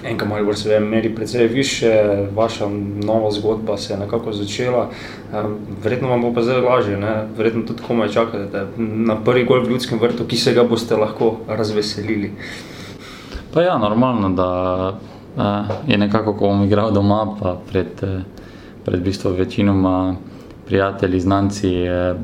Enka 0.04 0.24
Maribor 0.24 0.56
se 0.56 0.80
meri 0.80 1.14
precej 1.14 1.46
više, 1.46 2.04
vaša 2.34 2.68
nova 3.04 3.30
zgodba 3.30 3.76
se 3.76 3.92
je 3.92 3.98
nekako 3.98 4.32
začela. 4.32 4.88
Verjetno 5.82 6.08
vam 6.08 6.22
bo 6.22 6.32
pa 6.34 6.42
zdaj 6.42 6.60
lažje, 6.60 6.96
ne? 6.96 7.28
verjetno 7.36 7.62
tudi 7.62 7.82
komaj 7.86 8.08
čakate 8.08 8.66
na 8.76 9.16
prvi 9.24 9.44
gol 9.44 9.62
v 9.62 9.70
ljudskem 9.70 9.98
vrtu, 9.98 10.24
ki 10.24 10.36
se 10.36 10.54
ga 10.54 10.64
boste 10.64 10.96
lahko 10.96 11.36
razveselili. 11.48 12.32
Pa 13.54 13.62
ja, 13.62 13.78
normalno, 13.78 14.28
da 14.28 14.48
je 15.86 15.98
nekako, 15.98 16.34
ko 16.34 16.48
bom 16.48 16.64
igral 16.64 16.90
doma, 16.90 17.36
pa 17.40 17.56
pred, 17.70 18.00
pred 18.84 19.00
bistvo 19.00 19.30
večinoma 19.30 20.16
prijatelji, 20.66 21.20
znanci, 21.20 21.72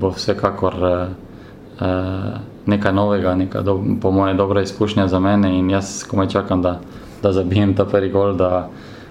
bo 0.01 0.11
vsekakor 0.11 0.75
nekaj 2.67 2.93
novega, 2.93 3.35
neka 3.35 3.63
do, 3.63 3.81
po 4.03 4.11
moje 4.11 4.35
dobra 4.35 4.63
izkušnja 4.63 5.09
za 5.09 5.21
mene 5.21 5.59
in 5.59 5.71
jaz 5.71 6.05
komaj 6.05 6.29
čakam, 6.29 6.63
da 6.63 6.81
da 7.23 7.33
zabijem 7.33 7.75
ta 7.75 7.85
prvi 7.85 8.11
gol, 8.11 8.35
da, 8.37 8.69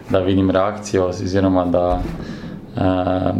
da 0.09 0.19
vidim 0.19 0.51
reakcijo, 0.51 1.07
oziroma 1.07 1.65
da, 1.65 2.01
eh, 2.77 3.33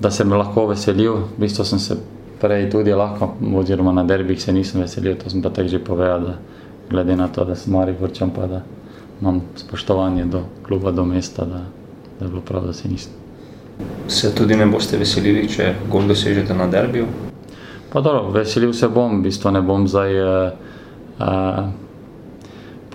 da 0.00 0.10
sem 0.10 0.32
lahko 0.32 0.66
veselil. 0.66 1.14
V 1.14 1.40
bistvu 1.40 1.64
sem 1.64 1.78
se 1.78 1.96
prej 2.40 2.70
tudi 2.70 2.92
lahko, 2.92 3.34
oziroma 3.54 3.92
na 3.92 4.04
derbih 4.04 4.42
se 4.42 4.52
nisem 4.52 4.80
veselil, 4.80 5.16
to 5.16 5.30
sem 5.30 5.42
pa 5.42 5.50
tako 5.50 5.68
že 5.68 5.78
povedal, 5.78 6.20
da 6.20 6.34
glede 6.90 7.16
na 7.16 7.28
to, 7.28 7.44
da 7.44 7.54
sem 7.54 7.72
mari 7.72 7.94
vrčem, 8.00 8.30
pa 8.30 8.46
da 8.46 8.62
imam 9.20 9.40
spoštovanje 9.56 10.24
do 10.24 10.42
kluba, 10.66 10.90
do 10.90 11.04
mesta, 11.04 11.44
da, 11.44 11.64
da 12.18 12.24
je 12.24 12.28
bilo 12.28 12.40
prav, 12.40 12.66
da 12.66 12.72
se 12.72 12.88
nisem. 12.88 13.12
Se 14.08 14.34
tudi 14.34 14.56
ne 14.56 14.66
boste 14.66 14.96
veselili, 14.96 15.48
če 15.48 15.74
gol 15.90 16.06
dosežete 16.08 16.54
na 16.54 16.66
derbiju? 16.66 17.06
Pa 17.92 18.00
dobro, 18.00 18.30
veselil 18.30 18.72
se 18.72 18.88
bom, 18.88 19.18
v 19.18 19.22
bistvu 19.28 19.50
ne 19.50 19.62
bom 19.62 19.88
zdaj. 19.88 20.16
Eh, 20.20 20.52
eh, 21.20 21.85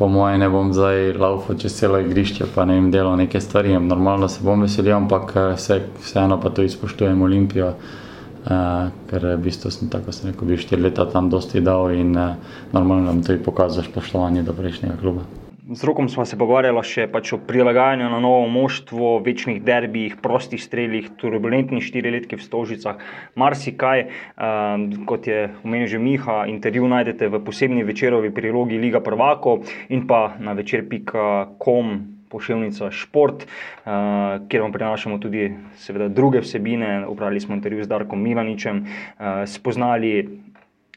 po 0.01 0.07
mojem, 0.09 0.39
ne 0.41 0.47
bom 0.49 0.71
zdaj 0.73 1.13
laufal 1.13 1.59
čez 1.61 1.75
celo 1.77 1.99
igrišče, 2.01 2.47
pa 2.55 2.65
ne 2.65 2.73
vem, 2.79 2.87
delal 2.89 3.19
neke 3.21 3.37
stvari. 3.37 3.75
Normalno 3.77 4.25
se 4.33 4.41
bom 4.41 4.63
veselil, 4.65 4.95
ampak 4.97 5.35
eh, 5.35 5.49
vse, 5.53 5.77
vseeno 6.01 6.39
pa 6.41 6.49
to 6.49 6.65
izpoštujem 6.65 7.21
Olimpijo, 7.21 7.67
uh, 7.75 8.89
ker 9.11 9.27
v 9.27 9.37
bistvu 9.45 9.69
sem 9.69 9.91
tako, 9.93 10.09
sem 10.09 10.31
rekel, 10.31 10.49
bil 10.49 10.57
štiri 10.57 10.81
leta 10.87 11.05
tam 11.05 11.29
dosti 11.29 11.61
dal 11.61 11.93
in 11.93 12.17
uh, 12.17 12.33
normalno 12.73 13.11
nam 13.11 13.21
to 13.21 13.37
pokaže 13.45 13.85
spoštovanje 13.85 14.41
do 14.41 14.57
prejšnjega 14.57 14.97
kluba. 14.97 15.29
Z 15.73 15.83
rokom 15.83 16.09
smo 16.09 16.25
se 16.27 16.35
pogovarjali 16.35 16.81
še 16.83 17.05
pač 17.07 17.29
o 17.31 17.37
prilagajanju 17.47 18.09
na 18.11 18.17
novo 18.19 18.43
moštvo, 18.51 19.21
večnih 19.23 19.61
derbijih, 19.63 20.17
prostih 20.19 20.59
streljih, 20.59 21.07
turbulentnih 21.15 21.79
štiriletki 21.79 22.35
v 22.35 22.43
Stožicah, 22.43 22.99
marsikaj. 23.39 24.03
Um, 24.35 24.83
kot 25.07 25.29
je 25.31 25.45
omenil 25.63 25.87
že 25.87 26.01
Miha, 26.03 26.41
intervju 26.51 26.91
najdete 26.91 27.31
v 27.31 27.39
posebni 27.47 27.87
večerovi 27.87 28.33
prilogi 28.35 28.81
Liga 28.83 28.99
Prvako 28.99 29.61
in 29.87 30.03
pa 30.11 30.35
na 30.43 30.57
večer.com. 30.59 32.19
Pošiljnica 32.31 32.87
Šport, 32.95 33.43
uh, 33.43 34.43
kjer 34.47 34.61
vam 34.63 34.71
prinašamo 34.71 35.17
tudi 35.19 35.49
seveda, 35.75 36.07
druge 36.07 36.39
vsebine. 36.39 37.03
Upravili 37.07 37.43
smo 37.43 37.55
intervju 37.55 37.83
z 37.83 37.91
Darkom 37.91 38.23
Milaničem, 38.23 38.85
uh, 38.87 39.43
spoznali 39.43 40.13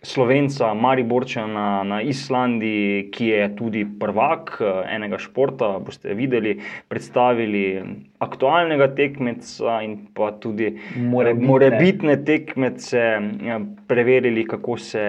Slovenca, 0.04 0.74
Mariborčana 0.74 1.82
na 1.82 2.00
Islandiji, 2.02 3.10
ki 3.10 3.26
je 3.26 3.48
tudi 3.56 3.84
prvak 4.00 4.58
eh, 4.60 4.72
enega 4.94 5.18
športa. 5.18 5.78
Boste 5.84 6.14
videli, 6.14 6.58
predstavili 6.88 7.82
aktualnega 8.24 8.90
tekmeca 8.96 9.80
in 9.84 9.96
pa 10.14 10.30
tudi 10.40 10.74
morebitne, 10.96 11.48
morebitne 11.48 12.18
tekmece, 12.24 13.04
ja, 13.44 13.60
preverili, 13.88 14.46
kako 14.48 14.76
se 14.78 15.04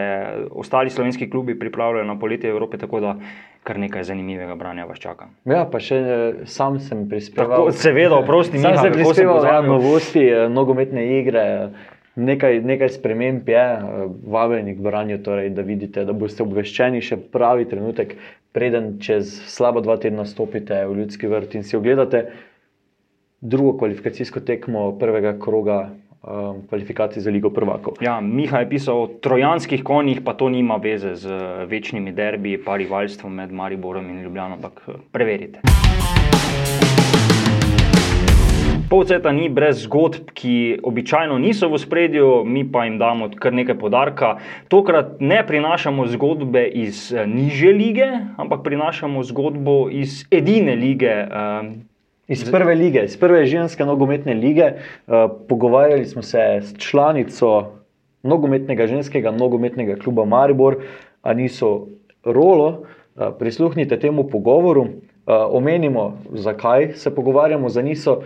ostali 0.51 0.89
slovenski 0.89 1.29
klubi 1.29 1.59
pripravljajo 1.59 2.07
na 2.07 2.19
poletje 2.19 2.49
Evrope. 2.49 2.77
Tako 2.77 2.99
da 2.99 3.15
kar 3.65 3.79
nekaj 3.79 4.03
zanimivega 4.03 4.55
branja 4.55 4.85
vas 4.85 4.99
čaka. 5.01 5.27
Ja, 5.49 5.63
pa 5.71 5.81
še 5.81 5.97
eh, 5.97 6.39
sam 6.45 6.77
sem 6.79 7.07
prispeval. 7.09 7.65
Tako, 7.65 7.73
seveda, 7.73 8.19
oprosti, 8.21 8.59
nisem 8.61 8.77
se 8.77 8.93
prispeval 8.93 9.41
za 9.41 9.59
novosti, 9.65 10.23
eh, 10.29 10.47
nogometne 10.53 11.05
igre. 11.19 11.45
Nekaj, 12.15 12.61
nekaj 12.63 12.89
sprememb 12.89 13.49
je, 13.49 13.59
eh, 13.59 14.07
vabljeni 14.27 14.75
k 14.75 14.79
branju, 14.79 15.17
torej, 15.23 15.49
da 15.49 15.61
vidite, 15.61 16.05
da 16.05 16.13
boste 16.13 16.43
obveščeni 16.43 17.01
še 17.01 17.17
pravi 17.31 17.67
trenutek, 17.67 18.15
preden 18.55 18.95
čez 19.03 19.33
slabo 19.51 19.81
dva 19.83 19.97
tedna 19.97 20.25
stopite 20.25 20.85
v 20.87 20.95
ljudski 21.01 21.27
vrt 21.27 21.55
in 21.55 21.63
si 21.63 21.75
ogledate 21.75 22.25
drugo 23.41 23.75
kvalifikacijsko 23.77 24.39
tekmo 24.39 24.97
prvega 24.99 25.35
kroga 25.39 25.89
um, 26.23 26.63
kvalifikacij 26.69 27.21
za 27.21 27.31
Ligo 27.31 27.49
Prvako. 27.49 27.93
Ja, 28.01 28.21
Miha 28.21 28.63
je 28.63 28.69
pisal 28.69 29.01
o 29.01 29.07
trojanskih 29.07 29.83
konjih, 29.83 30.23
pa 30.25 30.33
to 30.33 30.49
nima 30.49 30.79
veze 30.79 31.15
z 31.15 31.35
večnimi 31.67 32.15
derbi, 32.15 32.57
pa 32.57 32.79
rivalstvom 32.79 33.33
med 33.43 33.51
Mariborom 33.51 34.09
in 34.09 34.23
Ljubljano, 34.23 34.55
ampak 34.55 34.81
preverite. 35.11 35.59
Polceta 38.95 39.31
ni 39.35 39.49
brez 39.51 39.81
zgodb, 39.83 40.29
ki 40.31 40.79
običajno 40.87 41.35
niso 41.35 41.67
v 41.67 41.75
spredju, 41.83 42.27
mi 42.47 42.61
pa 42.63 42.85
jim 42.85 42.93
damo 42.95 43.25
kar 43.27 43.51
nekaj 43.51 43.75
podarka. 43.75 44.29
Tokrat 44.71 45.17
ne 45.19 45.41
prinašamo 45.43 46.05
zgodbe 46.13 46.61
iz 46.63 47.09
eh, 47.11 47.25
niže 47.27 47.73
lige, 47.75 48.07
ampak 48.39 48.63
prinašamo 48.63 49.23
zgodbo 49.27 49.89
iz 49.91 50.21
edine 50.31 50.77
lige. 50.79 51.11
Eh, 51.11 51.73
iz 52.31 52.45
prve 52.51 52.75
lige, 52.75 53.03
iz 53.03 53.17
prve 53.19 53.43
ženske 53.45 53.85
nogometne 53.85 54.33
lige. 54.33 54.71
Uh, 55.07 55.27
pogovarjali 55.49 56.05
smo 56.05 56.21
se 56.21 56.39
s 56.61 56.73
članico 56.77 57.75
nogometnega 58.23 58.87
ženskega 58.87 59.31
nogometnega 59.31 59.99
kluba 59.99 60.25
Maribor, 60.25 60.79
Aniso 61.21 61.87
Rolo. 62.23 62.69
Uh, 63.15 63.35
prisluhnite 63.39 63.99
temu 63.99 64.23
pogovoru, 64.23 64.87
omenimo, 65.27 66.17
zakaj 66.33 66.93
se 66.93 67.15
pogovarjamo 67.15 67.69
z 67.69 67.77
Aniso 67.77 68.21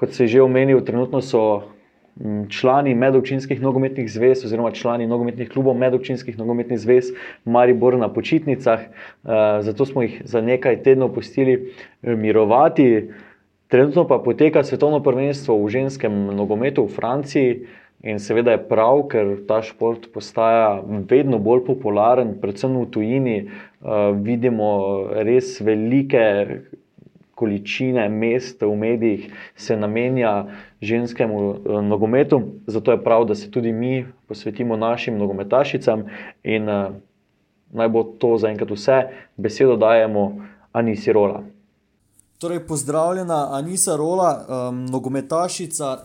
kot 0.00 0.16
se 0.16 0.24
je 0.24 0.28
že 0.28 0.42
omenil, 0.42 0.80
trenutno 0.80 1.20
so 1.20 1.68
mm, 2.16 2.48
člani 2.48 2.94
medobčinskih 2.96 3.60
nogometnih 3.60 4.08
zvez, 4.08 4.44
oziroma 4.44 4.72
člani 4.72 5.06
nogometnih 5.06 5.50
klubov 5.52 5.76
medobčinskih 5.76 6.38
nogometnih 6.38 6.80
zvez, 6.80 7.12
Maribor 7.44 7.98
na 8.00 8.08
počitnicah, 8.08 8.80
uh, 8.88 9.60
zato 9.60 9.84
smo 9.84 10.02
jih 10.02 10.22
za 10.24 10.40
nekaj 10.40 10.80
tednov 10.82 11.12
pustili 11.12 11.52
eh, 12.02 12.16
mirovati. 12.16 13.10
Trenutno 13.68 14.06
pa 14.08 14.18
poteka 14.18 14.64
svetovno 14.64 15.02
prvenstvo 15.04 15.54
v 15.60 15.68
ženskem 15.68 16.32
nogometu 16.32 16.88
v 16.88 16.96
Franciji. 16.96 17.52
In 18.00 18.16
seveda 18.16 18.56
je 18.56 18.64
prav, 18.64 19.02
ker 19.12 19.44
ta 19.44 19.60
šport 19.60 20.08
postaja 20.08 20.80
vedno 20.88 21.36
bolj 21.38 21.66
popularen, 21.66 22.32
predvsem 22.40 22.72
v 22.72 22.86
tujini. 22.88 23.36
Uh, 23.84 24.16
vidimo 24.16 24.72
res 25.12 25.60
velike 25.60 26.24
količine 27.40 28.08
mest 28.08 28.62
v 28.62 28.76
medijih 28.76 29.32
se 29.56 29.76
namenja 29.76 30.44
ženskemu 30.80 31.52
eh, 31.52 31.82
nogometu, 31.82 32.42
zato 32.66 32.92
je 32.92 33.04
prav, 33.04 33.24
da 33.24 33.34
se 33.34 33.50
tudi 33.50 33.72
mi 33.72 34.06
posvetimo 34.28 34.76
našim 34.76 35.18
nogometašicam. 35.18 36.04
In 36.44 36.68
uh, 36.68 36.92
naj 37.72 37.88
bo 37.88 38.02
to 38.02 38.36
zaenkrat 38.38 38.70
vse, 38.70 39.00
besedo 39.36 39.76
dajemo 39.76 40.44
Anisi 40.72 41.12
Rola. 41.12 41.42
Torej, 42.38 42.66
pozdravljena 42.66 43.48
Anisa 43.56 43.96
Rola, 43.96 44.30
um, 44.48 44.86
nogometašica. 44.86 45.98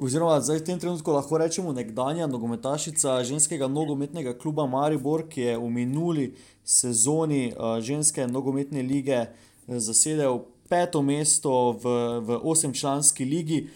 Oziroma, 0.00 0.40
zdaj 0.40 0.58
v 0.58 0.64
tem 0.64 0.78
trenutku 0.78 1.12
lahko 1.12 1.38
rečemo 1.38 1.72
nekdanja 1.72 2.26
nogometašica 2.26 3.22
ženskega 3.24 3.68
nogometnega 3.68 4.32
kluba 4.38 4.66
Maribor, 4.66 5.26
ki 5.28 5.40
je 5.40 5.58
v 5.58 5.68
minuli 5.70 6.32
sezoni 6.64 7.52
uh, 7.52 7.80
ženske 7.80 8.26
nogometne 8.26 8.82
lige 8.82 9.24
uh, 9.26 9.49
zasedel 9.78 10.40
peto 10.68 11.02
mesto 11.02 11.72
v, 11.72 11.84
v 12.20 12.38
osemčlanski 12.42 13.24
ligi. 13.24 13.70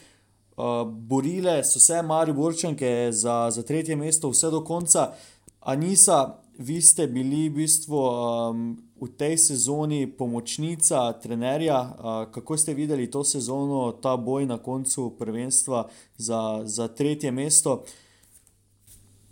Uh, 0.54 0.86
borile 0.86 1.64
so 1.64 1.80
se 1.82 2.02
Mariborčanke 2.02 3.10
za, 3.10 3.50
za 3.50 3.62
tretje 3.62 3.96
mesto 3.96 4.30
vse 4.30 4.50
do 4.50 4.62
konca. 4.64 5.12
Anisa, 5.60 6.38
vi 6.58 6.82
ste 6.82 7.06
bili 7.06 7.48
v 7.48 7.66
bistvu 7.66 7.98
um, 7.98 8.76
v 9.00 9.08
tej 9.18 9.34
sezoni 9.38 10.06
pomočnica 10.06 11.12
trenerja. 11.18 11.80
Uh, 11.82 12.30
kako 12.30 12.56
ste 12.56 12.74
videli 12.74 13.10
to 13.10 13.24
sezono, 13.24 13.92
ta 13.98 14.16
boj 14.16 14.46
na 14.46 14.58
koncu 14.58 15.10
prvenstva 15.18 15.90
za, 16.16 16.62
za 16.62 16.88
tretje 16.88 17.34
mesto? 17.34 17.82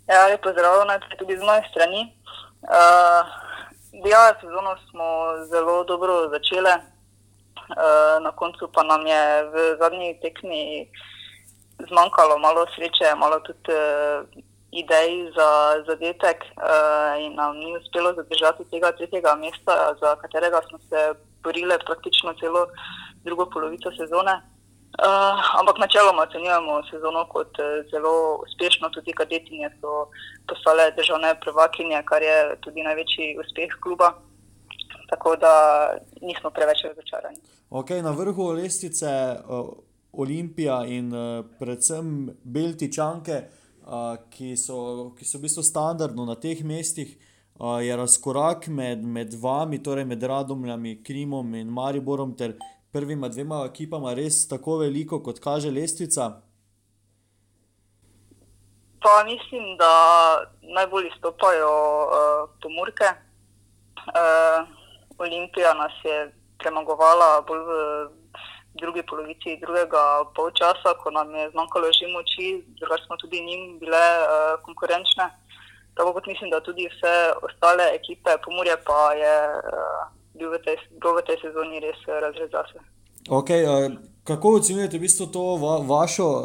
Ja, 0.03 0.27
lepo 0.27 0.51
zdrav, 0.51 0.83
najprej 0.83 1.15
tudi 1.15 1.39
z 1.39 1.43
moje 1.47 1.63
strani. 1.71 2.11
Uh, 2.67 3.42
Ja, 3.93 4.33
sezono 4.41 4.75
smo 4.89 5.05
zelo 5.45 5.83
dobro 5.83 6.29
začeli, 6.29 6.69
uh, 6.69 8.23
na 8.23 8.31
koncu 8.31 8.69
pa 8.73 8.83
nam 8.83 9.07
je 9.07 9.43
v 9.53 9.77
zadnji 9.79 10.17
tekmi 10.21 10.89
zmanjkalo 11.89 12.37
malo 12.37 12.65
sreče, 12.75 13.15
malo 13.15 13.39
tudi 13.39 13.69
uh, 13.69 14.25
idej 14.71 15.29
za 15.37 15.49
zadetek 15.87 16.41
uh, 16.57 17.21
in 17.21 17.35
nam 17.35 17.57
ni 17.57 17.77
uspelo 17.77 18.13
zadržati 18.13 18.65
tega 18.71 18.91
tretjega 18.91 19.35
mesta, 19.35 19.93
za 20.01 20.15
katerega 20.15 20.61
smo 20.69 20.77
se 20.89 21.13
borili 21.43 21.77
praktično 21.85 22.33
celo 22.33 22.67
drugo 23.23 23.45
polovico 23.45 23.91
sezone. 23.91 24.41
Uh, 24.93 25.59
ampak 25.59 25.77
načeloma 25.81 26.21
ocenjujemo 26.21 26.73
sezono 26.91 27.25
kot 27.25 27.57
uh, 27.59 27.65
zelo 27.91 28.43
uspešno, 28.45 28.89
tudi 28.93 29.13
kadetinje 29.13 29.69
so 29.81 30.05
postale 30.47 30.91
državne 30.91 31.33
prvakinje, 31.41 32.03
kar 32.05 32.21
je 32.21 32.37
tudi 32.61 32.85
največji 32.85 33.37
uspeh 33.41 33.73
kluba. 33.83 34.13
tako 35.13 35.35
da 35.35 35.53
nismo 36.21 36.49
preveč 36.49 36.79
razočarani. 36.83 37.37
Okay, 37.69 38.01
na 38.01 38.11
vrhu 38.11 38.47
lestvice 38.51 39.05
uh, 39.05 39.69
Olimpija 40.11 40.85
in 40.85 41.13
uh, 41.13 41.45
predvsem 41.59 42.29
Beltičanke, 42.43 43.41
uh, 43.85 44.15
ki, 44.29 44.57
so, 44.57 45.11
ki 45.17 45.25
so 45.25 45.37
v 45.37 45.45
bistvu 45.47 45.63
standardno 45.63 46.25
na 46.25 46.35
teh 46.35 46.63
mestih. 46.65 47.17
Uh, 47.59 47.77
je 47.85 47.95
razkorak 47.95 48.67
med, 48.67 49.03
med 49.05 49.33
vami, 49.37 49.77
torej 49.83 50.05
med 50.09 50.23
Radomljami, 50.23 51.03
Krimom 51.05 51.53
in 51.55 51.69
Mariborom, 51.69 52.33
ter 52.37 52.55
prvima 52.93 53.27
dvema 53.29 53.65
ekipama 53.65 54.13
res 54.13 54.47
tako 54.47 54.77
veliko, 54.77 55.19
kot 55.25 55.39
kaže 55.43 55.71
lestvica? 55.71 56.29
Pa 59.03 59.23
mislim, 59.25 59.77
da 59.81 59.91
najbolj 60.75 61.07
izstopajo 61.07 61.73
uh, 62.03 62.49
pomorke. 62.61 63.09
Uh, 64.03 64.67
Olimpija 65.17 65.73
nas 65.73 65.95
je 66.03 66.31
premagovala 66.59 67.41
bolj 67.47 67.59
v 67.69 67.73
drugi 68.81 69.03
polovici 69.09 69.57
drugega 69.61 70.03
polčasa, 70.35 70.95
ko 71.01 71.11
nam 71.11 71.35
je 71.35 71.49
zmanjkalo 71.51 71.91
že 71.97 72.07
moči, 72.15 72.47
drugače 72.79 73.05
smo 73.05 73.17
tudi 73.17 73.45
njim 73.49 73.79
bile 73.79 74.05
uh, 74.21 74.25
konkurenčne. 74.65 75.29
Tako 75.95 76.13
kot 76.13 76.25
mislim, 76.27 76.49
da 76.49 76.59
tudi 76.59 76.89
vse 76.93 77.15
ostale 77.41 77.85
ekipe, 77.99 78.31
pomorje 78.45 78.77
pa 78.85 79.13
je 79.13 79.35
uh, 79.57 80.22
bil 80.37 80.49
v 80.49 80.59
tej, 80.65 80.77
v 80.97 81.21
tej 81.27 81.37
sezoni 81.41 81.79
res 81.83 81.99
razrezase. 82.07 82.81
Okay, 83.29 83.63
uh, 83.63 83.93
kako 84.23 84.59
ocenjujete 84.59 84.97
v 84.97 85.05
bistvu 85.05 85.27
to 85.31 85.43
va, 85.61 85.79
vašo 85.79 86.27
uh, 86.27 86.43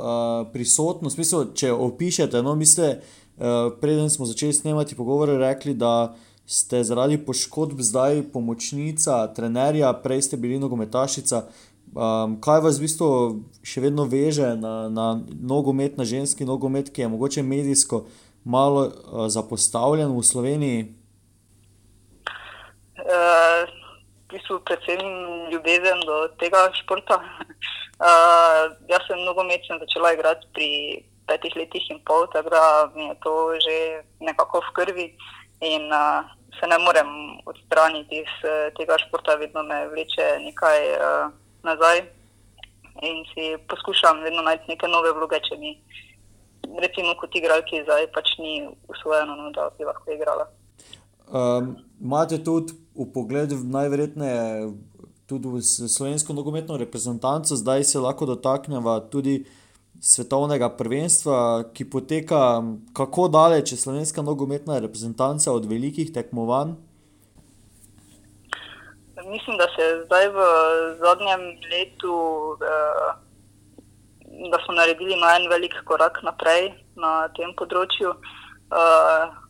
prisotnost? 0.53 1.19
Mislim, 1.19 1.55
če 1.55 1.73
opišete, 1.73 2.43
no, 2.43 2.55
mislite, 2.55 3.03
uh, 3.39 3.73
preden 3.81 4.11
smo 4.11 4.27
začeli 4.27 4.53
snemati 4.53 4.99
pogovore, 4.99 5.39
rekli, 5.39 5.75
da 5.75 6.15
ste 6.49 6.85
zaradi 6.85 7.19
poškodb 7.19 7.81
zdaj 7.85 8.23
pomočnica, 8.33 9.27
trenerja, 9.37 9.93
prej 10.03 10.23
ste 10.23 10.37
bili 10.41 10.59
nogometašica. 10.59 11.45
Um, 11.89 12.37
kaj 12.41 12.63
vas 12.65 12.79
v 12.79 12.85
bistvu 12.85 13.09
še 13.65 13.83
vedno 13.85 14.05
veže 14.09 14.55
na, 14.61 14.89
na 14.93 15.07
nogomet, 15.25 15.97
na 15.97 16.05
ženski 16.09 16.45
nogomet, 16.49 16.93
ki 16.93 17.05
je 17.05 17.11
mogoče 17.13 17.43
medijsko 17.43 18.05
malo 18.45 18.87
uh, 18.89 19.27
zapostavljen 19.29 20.13
v 20.13 20.25
Sloveniji? 20.25 20.87
Uh 23.09 23.79
v 24.29 24.37
bistvu 24.37 24.61
predvsem 24.61 25.01
ljubezen 25.51 26.01
do 26.05 26.17
tega 26.41 26.69
športa. 26.77 27.17
Uh, 27.17 28.69
jaz 28.93 29.07
sem 29.09 29.25
nogomet 29.25 29.65
začela 29.65 30.13
igrati 30.13 30.47
pri 30.53 30.69
petih 31.29 31.57
letih 31.57 31.85
in 31.91 32.01
pol, 32.05 32.27
tako 32.33 32.53
da 32.53 32.91
mi 32.95 33.09
je 33.09 33.15
to 33.25 33.35
že 33.65 33.77
nekako 34.21 34.61
v 34.61 34.75
krvi 34.77 35.07
in 35.61 35.89
uh, 35.89 36.29
se 36.61 36.67
ne 36.69 36.79
morem 36.79 37.09
odstraniti 37.49 38.21
iz 38.21 38.35
uh, 38.45 38.69
tega 38.77 38.99
športa, 39.01 39.41
vedno 39.41 39.63
me 39.63 39.89
vleče 39.89 40.45
nekaj 40.45 40.81
uh, 40.93 41.33
nazaj 41.65 42.05
in 43.09 43.25
si 43.33 43.57
poskušam 43.69 44.21
vedno 44.21 44.43
najti 44.43 44.69
neke 44.69 44.89
nove 44.89 45.13
vloge, 45.17 45.41
če 45.41 45.57
mi 45.57 45.73
recimo 46.85 47.17
kot 47.17 47.33
igralki 47.33 47.81
zdaj 47.89 48.13
pač 48.13 48.37
ni 48.39 48.69
usvojeno, 48.93 49.37
no, 49.37 49.51
da 49.57 49.71
bi 49.79 49.89
lahko 49.89 50.13
igrala. 50.13 50.51
Um, 51.29 51.77
imate 52.01 52.39
tudi 52.45 52.73
v 52.97 53.05
pogled, 53.13 53.53
najverjetneje 53.53 54.73
tudi 55.29 55.49
v 55.49 55.61
slovensko 55.63 56.33
nogometno 56.33 56.77
reprezentanco, 56.77 57.57
zdaj 57.57 57.85
se 57.85 58.01
lahko 58.01 58.27
dotaknemo 58.27 59.01
tudi 59.13 59.45
svetovnega 60.01 60.71
prvenstva, 60.79 61.69
ki 61.75 61.85
poteka 61.91 62.63
kako 62.97 63.29
daleč 63.29 63.73
je 63.73 63.79
slovenska 63.79 64.23
nogometna 64.23 64.79
reprezentanca 64.79 65.53
od 65.53 65.67
velikih 65.67 66.13
tekmovanj. 66.13 66.75
Mislim, 69.29 69.57
da 69.61 69.67
se 69.77 70.03
zdaj 70.07 70.29
v 70.29 70.39
zadnjem 71.05 71.41
letu, 71.71 72.17
eh, 72.65 73.11
da 74.51 74.59
smo 74.65 74.75
naredili 74.75 75.13
en 75.13 75.49
velik 75.51 75.75
korak 75.85 76.23
naprej 76.23 76.73
na 76.97 77.29
tem 77.37 77.53
področju. 77.53 78.15
Eh, 78.73 79.48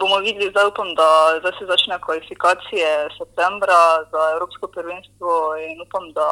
bomo 0.00 0.16
videli, 0.26 0.52
zdaj 0.52 0.66
upam, 0.72 0.88
da 1.00 1.08
zdaj 1.40 1.52
se 1.58 1.64
začne 1.72 1.96
kvalifikacije 2.06 2.88
septembra 3.18 3.82
za 4.12 4.22
Evropsko 4.34 4.66
prvenstvo 4.76 5.30
in 5.68 5.76
upam, 5.86 6.04
da 6.18 6.28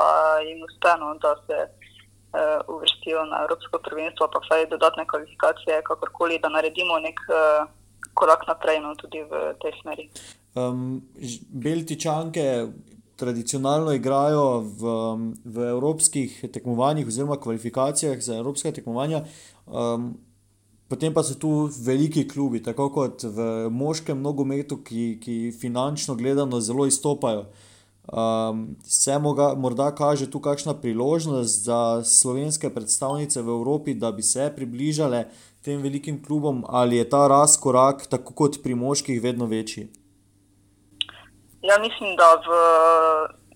jim 0.47 0.61
uspe, 0.69 0.93
no, 1.03 1.09
da 1.25 1.33
se 1.47 1.57
uh, 1.65 2.75
uvrstijo 2.75 3.21
na 3.31 3.37
Evropsko 3.45 3.77
prvenstvo, 3.87 4.31
pa 4.33 4.39
vsaj 4.45 4.67
dodatne 4.75 5.05
kvalifikacije, 5.13 5.83
kakorkoli, 5.89 6.43
da 6.43 6.49
naredimo 6.57 6.95
nek 7.07 7.19
uh, 7.29 7.39
korak 8.19 8.43
naprej 8.51 8.79
no, 8.85 8.95
tudi 9.03 9.21
v 9.31 9.33
tej 9.63 9.73
smeri. 9.81 10.05
Um, 10.59 11.03
Beltičanke 11.65 12.47
tradicionalno 13.19 13.93
igrajo 13.93 14.61
v, 14.81 14.83
v 15.45 15.69
evropskih 15.75 16.45
tekmovanjih 16.55 17.07
oziroma 17.07 17.37
kvalifikacijah 17.37 18.21
za 18.21 18.39
evropska 18.39 18.73
tekmovanja. 18.73 19.25
Um, 19.67 20.15
Potem 20.89 21.13
pa 21.13 21.23
so 21.23 21.35
tu 21.37 21.69
veliki 21.85 22.25
klubi, 22.29 22.63
tako 22.65 22.89
kot 22.91 23.25
v 23.25 23.69
moškem 23.69 24.23
nogometu, 24.25 24.79
ki, 24.81 25.19
ki 25.21 25.53
finančno 25.53 26.17
gledano 26.17 26.61
zelo 26.65 26.87
izstopajo. 26.89 27.45
Um, 28.09 28.77
se 28.89 29.19
moga, 29.21 29.53
morda 29.53 29.91
kaže 29.93 30.31
tu 30.31 30.41
kakšna 30.41 30.73
priložnost 30.81 31.65
za 31.65 32.01
slovenske 32.05 32.71
predstavnice 32.73 33.43
v 33.43 33.53
Evropi, 33.53 33.95
da 33.95 34.13
bi 34.13 34.25
se 34.25 34.49
približale 34.57 35.27
tem 35.61 35.83
velikim 35.85 36.23
klubom, 36.25 36.65
ali 36.69 36.97
je 36.97 37.09
ta 37.09 37.27
razkorak, 37.29 38.07
tako 38.09 38.33
kot 38.33 38.63
pri 38.63 38.75
moških, 38.75 39.21
vedno 39.23 39.47
večji? 39.47 39.91
Ja, 41.63 41.77
mislim, 41.77 42.17
da 42.17 42.33
v 42.41 42.49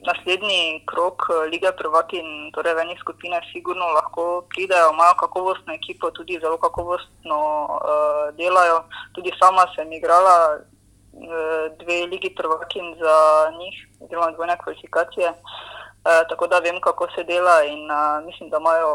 naslednji 0.09 0.83
krok 0.91 1.19
eh, 1.31 1.51
lige 1.53 1.71
prvaki 1.81 2.17
in 2.19 2.51
torej 2.55 2.75
v 2.75 2.83
enih 2.85 2.99
skupinah 3.05 3.43
sigurno 3.53 3.87
lahko 3.99 4.45
pridejo, 4.53 4.91
imajo 4.93 5.15
kakovostno 5.23 5.75
ekipo, 5.75 6.11
tudi 6.11 6.41
zelo 6.43 6.59
kakovostno 6.59 7.39
uh, 7.67 8.27
delajo. 8.39 8.79
Tudi 9.15 9.31
sama 9.41 9.65
sem 9.75 9.93
igrala 9.93 10.37
uh, 10.59 11.65
dve 11.81 12.07
ligi 12.13 12.35
prvaki 12.35 12.81
za 13.03 13.17
njih, 13.59 13.77
oziroma 14.03 14.35
dvojne 14.35 14.57
kvalifikacije. 14.63 15.29
Uh, 15.31 16.27
tako 16.31 16.47
da 16.47 16.59
vem, 16.59 16.81
kako 16.81 17.07
se 17.15 17.25
dela, 17.25 17.63
in 17.65 17.87
uh, 17.87 18.27
mislim, 18.27 18.51
da 18.51 18.59
imajo 18.59 18.91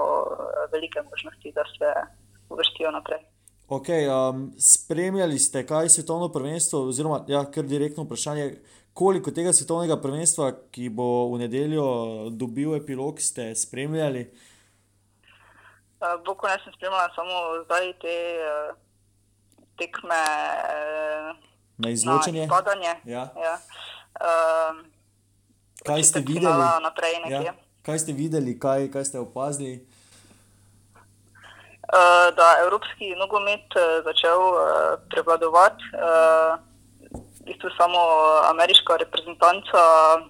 velike 0.72 1.00
možnosti, 1.12 1.56
da 1.56 1.64
se 1.64 1.90
uvrstijo 2.50 2.92
naprej. 2.92 3.24
Okay, 3.68 4.08
um, 4.08 4.54
spremljali 4.60 5.40
ste, 5.40 5.66
kaj 5.66 5.86
je 5.86 5.90
svetovno 5.90 6.30
prvenstvo, 6.32 6.88
oziroma 6.88 7.26
ja, 7.28 7.46
kar 7.52 7.64
direktno 7.64 8.04
vprašanje, 8.04 8.56
koliko 8.98 9.32
tega 9.32 9.54
svetovnega 9.54 10.00
prvenstva, 10.02 10.52
ki 10.74 10.90
bo 10.90 11.30
v 11.30 11.44
nedeljo 11.44 11.86
dobil 12.34 12.74
epilog, 12.80 13.22
ste 13.22 13.52
spremljali? 13.56 14.26
Uh, 16.02 16.18
Boko 16.26 16.50
ne 16.50 16.58
sem 16.64 16.74
spremljala 16.74 17.10
samo 17.14 17.62
zdaj 17.66 17.94
te 18.02 18.16
uh, 18.42 18.74
tekme. 19.78 20.24
Uh, 20.74 21.38
na 21.78 21.94
izločanje. 21.94 22.48
Na 22.50 22.58
ja. 23.06 23.30
Ja. 23.38 23.56
Uh, 24.18 24.82
kaj 25.86 26.04
ste 26.04 26.26
videli? 26.26 26.66
Ja. 27.30 27.54
Kaj 27.86 28.00
ste 28.00 28.18
videli, 28.18 28.58
kaj, 28.60 28.90
kaj 28.90 29.06
ste 29.06 29.22
opazili? 29.22 29.86
Uh, 31.86 32.34
da 32.34 32.46
je 32.58 32.66
evropski 32.66 33.14
nogomet 33.16 33.78
začel 34.04 34.42
uh, 34.42 34.58
prevladovati. 35.10 35.86
Uh, 35.94 36.67
bistvu 37.48 37.70
samo 37.78 38.00
ameriška 38.54 38.98
reprezentanca 39.04 39.82
uh, 40.18 40.22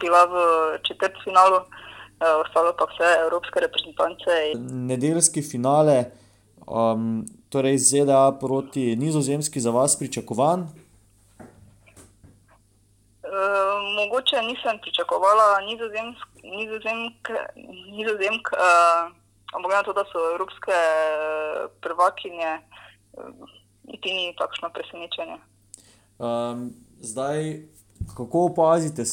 bila 0.00 0.24
v 0.24 0.34
četrtem 0.86 1.20
finalu, 1.24 1.56
uh, 1.56 1.66
ostalo 2.44 2.72
pa 2.78 2.84
vse 2.90 3.08
evropske 3.26 3.60
reprezentance. 3.60 4.32
Nedeljski 4.90 5.42
finale, 5.42 6.04
um, 6.66 7.24
torej 7.48 7.78
ZDA 7.78 8.32
proti 8.40 8.96
Nizozemski, 8.96 9.60
za 9.60 9.70
vas 9.70 9.98
pričakovan? 9.98 10.68
Mogoče 13.96 14.42
nisem 14.42 14.78
pričakovala 14.82 15.60
nizozemsk, 15.60 16.26
nizozemk, 16.42 17.28
nizozemk 17.96 18.48
uh, 18.52 19.12
ampak 19.56 19.72
na 19.72 19.82
to, 19.82 19.92
da 19.92 20.04
so 20.12 20.18
evropske 20.32 20.76
prvakinje, 21.80 22.60
niti 23.84 24.08
ni 24.12 24.34
takšno 24.38 24.70
presenečenje. 24.70 25.38
Um, 26.18 26.70
zdaj, 27.00 27.62
kako 28.16 28.44
opazite 28.44 29.04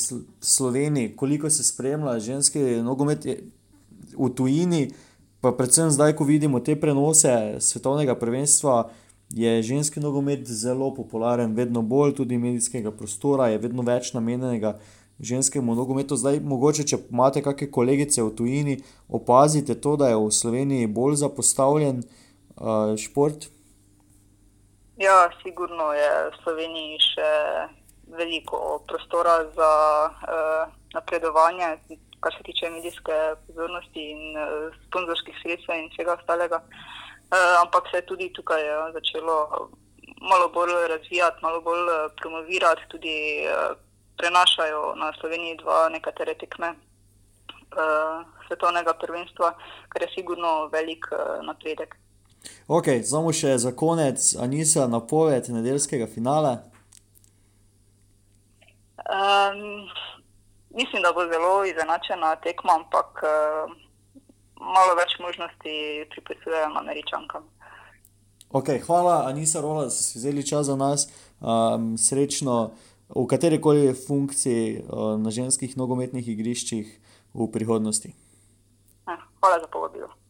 Slovenijo, 0.42 1.12
koliko 1.16 1.50
se 1.50 1.64
spremlja 1.64 2.20
ženski 2.20 2.60
nogomet 2.60 3.26
v 4.18 4.30
tujini, 4.36 4.92
pa 5.42 5.52
predvsem 5.52 5.92
zdaj, 5.92 6.16
ko 6.16 6.24
vidimo 6.24 6.60
te 6.60 6.76
prenose 6.80 7.58
svetovnega 7.60 8.16
prvenstva, 8.16 8.90
je 9.30 9.64
ženski 9.64 10.00
nogomet 10.00 10.48
zelo 10.48 10.94
popularen, 10.94 11.56
vedno 11.56 11.82
bolj 11.82 12.16
tudi 12.16 12.38
medijskega 12.38 12.92
prostora, 12.92 13.48
je 13.48 13.58
vedno 13.58 13.82
več 13.82 14.14
namenjenega 14.14 14.78
ženskemu 15.20 15.76
nogometu. 15.76 16.16
Zdaj, 16.18 16.40
mogoče, 16.40 16.84
če 16.84 17.00
imate 17.10 17.42
kakšne 17.42 17.72
kolegice 17.72 18.24
v 18.24 18.32
tujini, 18.36 18.78
opazite 19.10 19.76
to, 19.76 19.96
da 19.98 20.12
je 20.12 20.20
v 20.20 20.32
Sloveniji 20.32 20.88
bolj 20.88 21.18
zapostavljen 21.26 22.04
uh, 22.04 22.94
šport. 22.98 23.50
Ja, 24.98 25.30
sigurno 25.44 25.90
je 25.94 26.10
v 26.30 26.36
Sloveniji 26.44 27.00
še 27.02 27.30
veliko 28.14 28.84
prostora 28.86 29.40
za 29.56 29.70
uh, 30.06 30.74
napredovanje, 30.94 31.70
kar 32.22 32.36
se 32.38 32.46
tiče 32.46 32.70
medijske 32.70 33.16
pozornosti 33.48 34.04
in 34.12 34.38
uh, 34.38 34.76
sponzorskih 34.86 35.40
sredstev 35.42 35.80
in 35.80 35.90
vsega 35.90 36.14
ostalega. 36.14 36.62
Uh, 36.62 37.56
ampak 37.64 37.90
se 37.90 38.04
je 38.04 38.06
tudi 38.12 38.30
tukaj 38.38 38.62
uh, 38.62 38.92
začelo 38.94 39.70
malo 40.22 40.52
bolj 40.54 40.76
razvijati, 40.94 41.42
malo 41.42 41.62
bolj 41.66 41.90
promovirati, 42.22 42.86
tudi 42.94 43.18
uh, 43.50 43.74
prenašajo 44.22 44.94
na 45.02 45.10
Sloveniji 45.18 45.58
dva 45.64 45.90
nekatere 45.90 46.38
tekme. 46.38 46.76
Uh, 47.74 48.22
svetovnega 48.46 48.94
prvenstva, 49.02 49.56
kar 49.90 50.06
je 50.06 50.14
sigurno 50.14 50.70
velik 50.70 51.10
uh, 51.10 51.42
napredek. 51.42 51.98
Ok, 52.68 52.88
samo 53.04 53.34
še 53.34 53.58
za 53.58 53.72
konec, 53.76 54.36
Anisa, 54.40 54.88
napoved 54.88 55.50
nedeljskega 55.50 56.08
finala. 56.08 56.54
Um, 59.04 59.88
mislim, 60.70 61.02
da 61.04 61.14
bo 61.14 61.26
zelo 61.28 61.66
izenačena 61.66 62.36
tekma, 62.36 62.78
ampak 62.80 63.24
uh, 63.24 63.74
malo 64.60 64.96
več 64.96 65.18
možnosti 65.20 65.76
pripisujejo 66.16 66.72
američankam. 66.80 67.44
Ok, 68.54 68.70
hvala, 68.88 69.24
Anisa 69.28 69.62
Rola, 69.62 69.84
da 69.84 69.90
ste 69.90 70.20
vzeli 70.20 70.48
čas 70.48 70.66
za 70.66 70.76
nas. 70.76 71.08
Um, 71.42 71.98
srečno 71.98 72.72
v 73.10 73.26
kateri 73.28 73.62
koli 73.62 73.94
funkciji 74.08 74.80
uh, 74.80 75.16
na 75.20 75.32
ženskih 75.32 75.78
nogometnih 75.78 76.28
igriščih 76.36 77.00
v 77.34 77.52
prihodnosti. 77.52 78.14
Hvala 79.44 79.60
za 79.60 79.68
povabilo. 79.68 80.23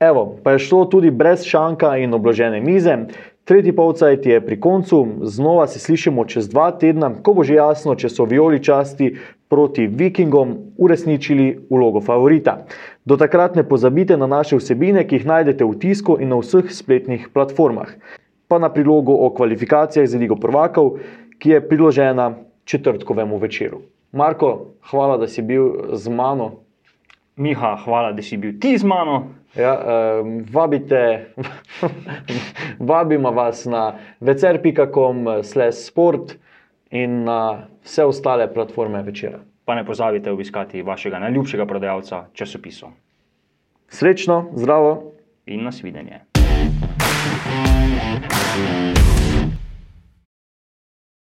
Evo, 0.00 0.36
pa 0.42 0.52
je 0.52 0.58
šlo 0.58 0.84
tudi 0.84 1.10
brez 1.10 1.42
šanka 1.42 1.96
in 1.96 2.14
obložene 2.14 2.60
mize. 2.60 2.96
Tretji 3.44 3.72
polcajt 3.72 4.26
je 4.26 4.40
pri 4.46 4.60
koncu, 4.60 5.06
znova 5.22 5.66
se 5.66 5.78
slišimo 5.78 6.24
čez 6.24 6.48
dva 6.48 6.70
tedna, 6.70 7.10
ko 7.22 7.32
bo 7.34 7.44
že 7.44 7.54
jasno, 7.54 7.94
če 7.98 8.08
so 8.08 8.26
violi 8.28 8.62
časti 8.62 9.16
proti 9.48 9.86
vikingom 9.86 10.52
uresničili 10.76 11.66
vlogo 11.70 12.00
favorita. 12.00 12.58
Do 13.04 13.16
takrat 13.16 13.56
ne 13.56 13.64
pozabite 13.68 14.16
na 14.16 14.26
naše 14.26 14.60
vsebine, 14.60 15.02
ki 15.08 15.18
jih 15.18 15.26
najdete 15.26 15.64
v 15.64 15.78
tisku 15.80 16.18
in 16.20 16.30
na 16.30 16.38
vseh 16.38 16.70
spletnih 16.70 17.26
platformah. 17.34 17.90
Pa 18.48 18.58
na 18.62 18.70
prilogo 18.70 19.16
o 19.16 19.32
kvalifikacijah 19.34 20.06
za 20.06 20.18
Ligo 20.18 20.36
prvakov, 20.36 21.00
ki 21.38 21.56
je 21.56 21.64
priložena 21.68 22.34
četrtkovemu 22.64 23.38
večeru. 23.38 23.80
Marko, 24.12 24.76
hvala, 24.90 25.18
da 25.18 25.26
si 25.26 25.42
bil 25.42 25.96
z 25.96 26.08
mano. 26.08 26.52
Miha, 27.36 27.74
hvala, 27.84 28.12
da 28.12 28.22
si 28.22 28.36
bil 28.36 28.60
ti 28.60 28.78
z 28.78 28.84
mano. 28.84 29.37
Ja, 29.56 29.72
um, 30.20 30.44
vabite, 30.52 31.26
vabimo 32.90 33.30
vas 33.30 33.64
na 33.64 33.94
večer.com, 34.20 35.26
slash 35.42 35.76
sport 35.86 36.36
in 36.90 37.24
na 37.24 37.66
vse 37.84 38.04
ostale 38.04 38.54
platforme 38.54 39.02
večera. 39.02 39.38
Pa 39.64 39.74
ne 39.74 39.84
pozabite 39.84 40.30
obiskati 40.30 40.82
vašega 40.82 41.18
najljubšega 41.18 41.66
prodajalca 41.66 42.24
časopisov. 42.32 42.90
Srečno, 43.88 44.50
zdravo 44.54 45.12
in 45.46 45.64
nasvidenje. 45.64 46.20
thank 48.58 48.98
you 48.98 49.17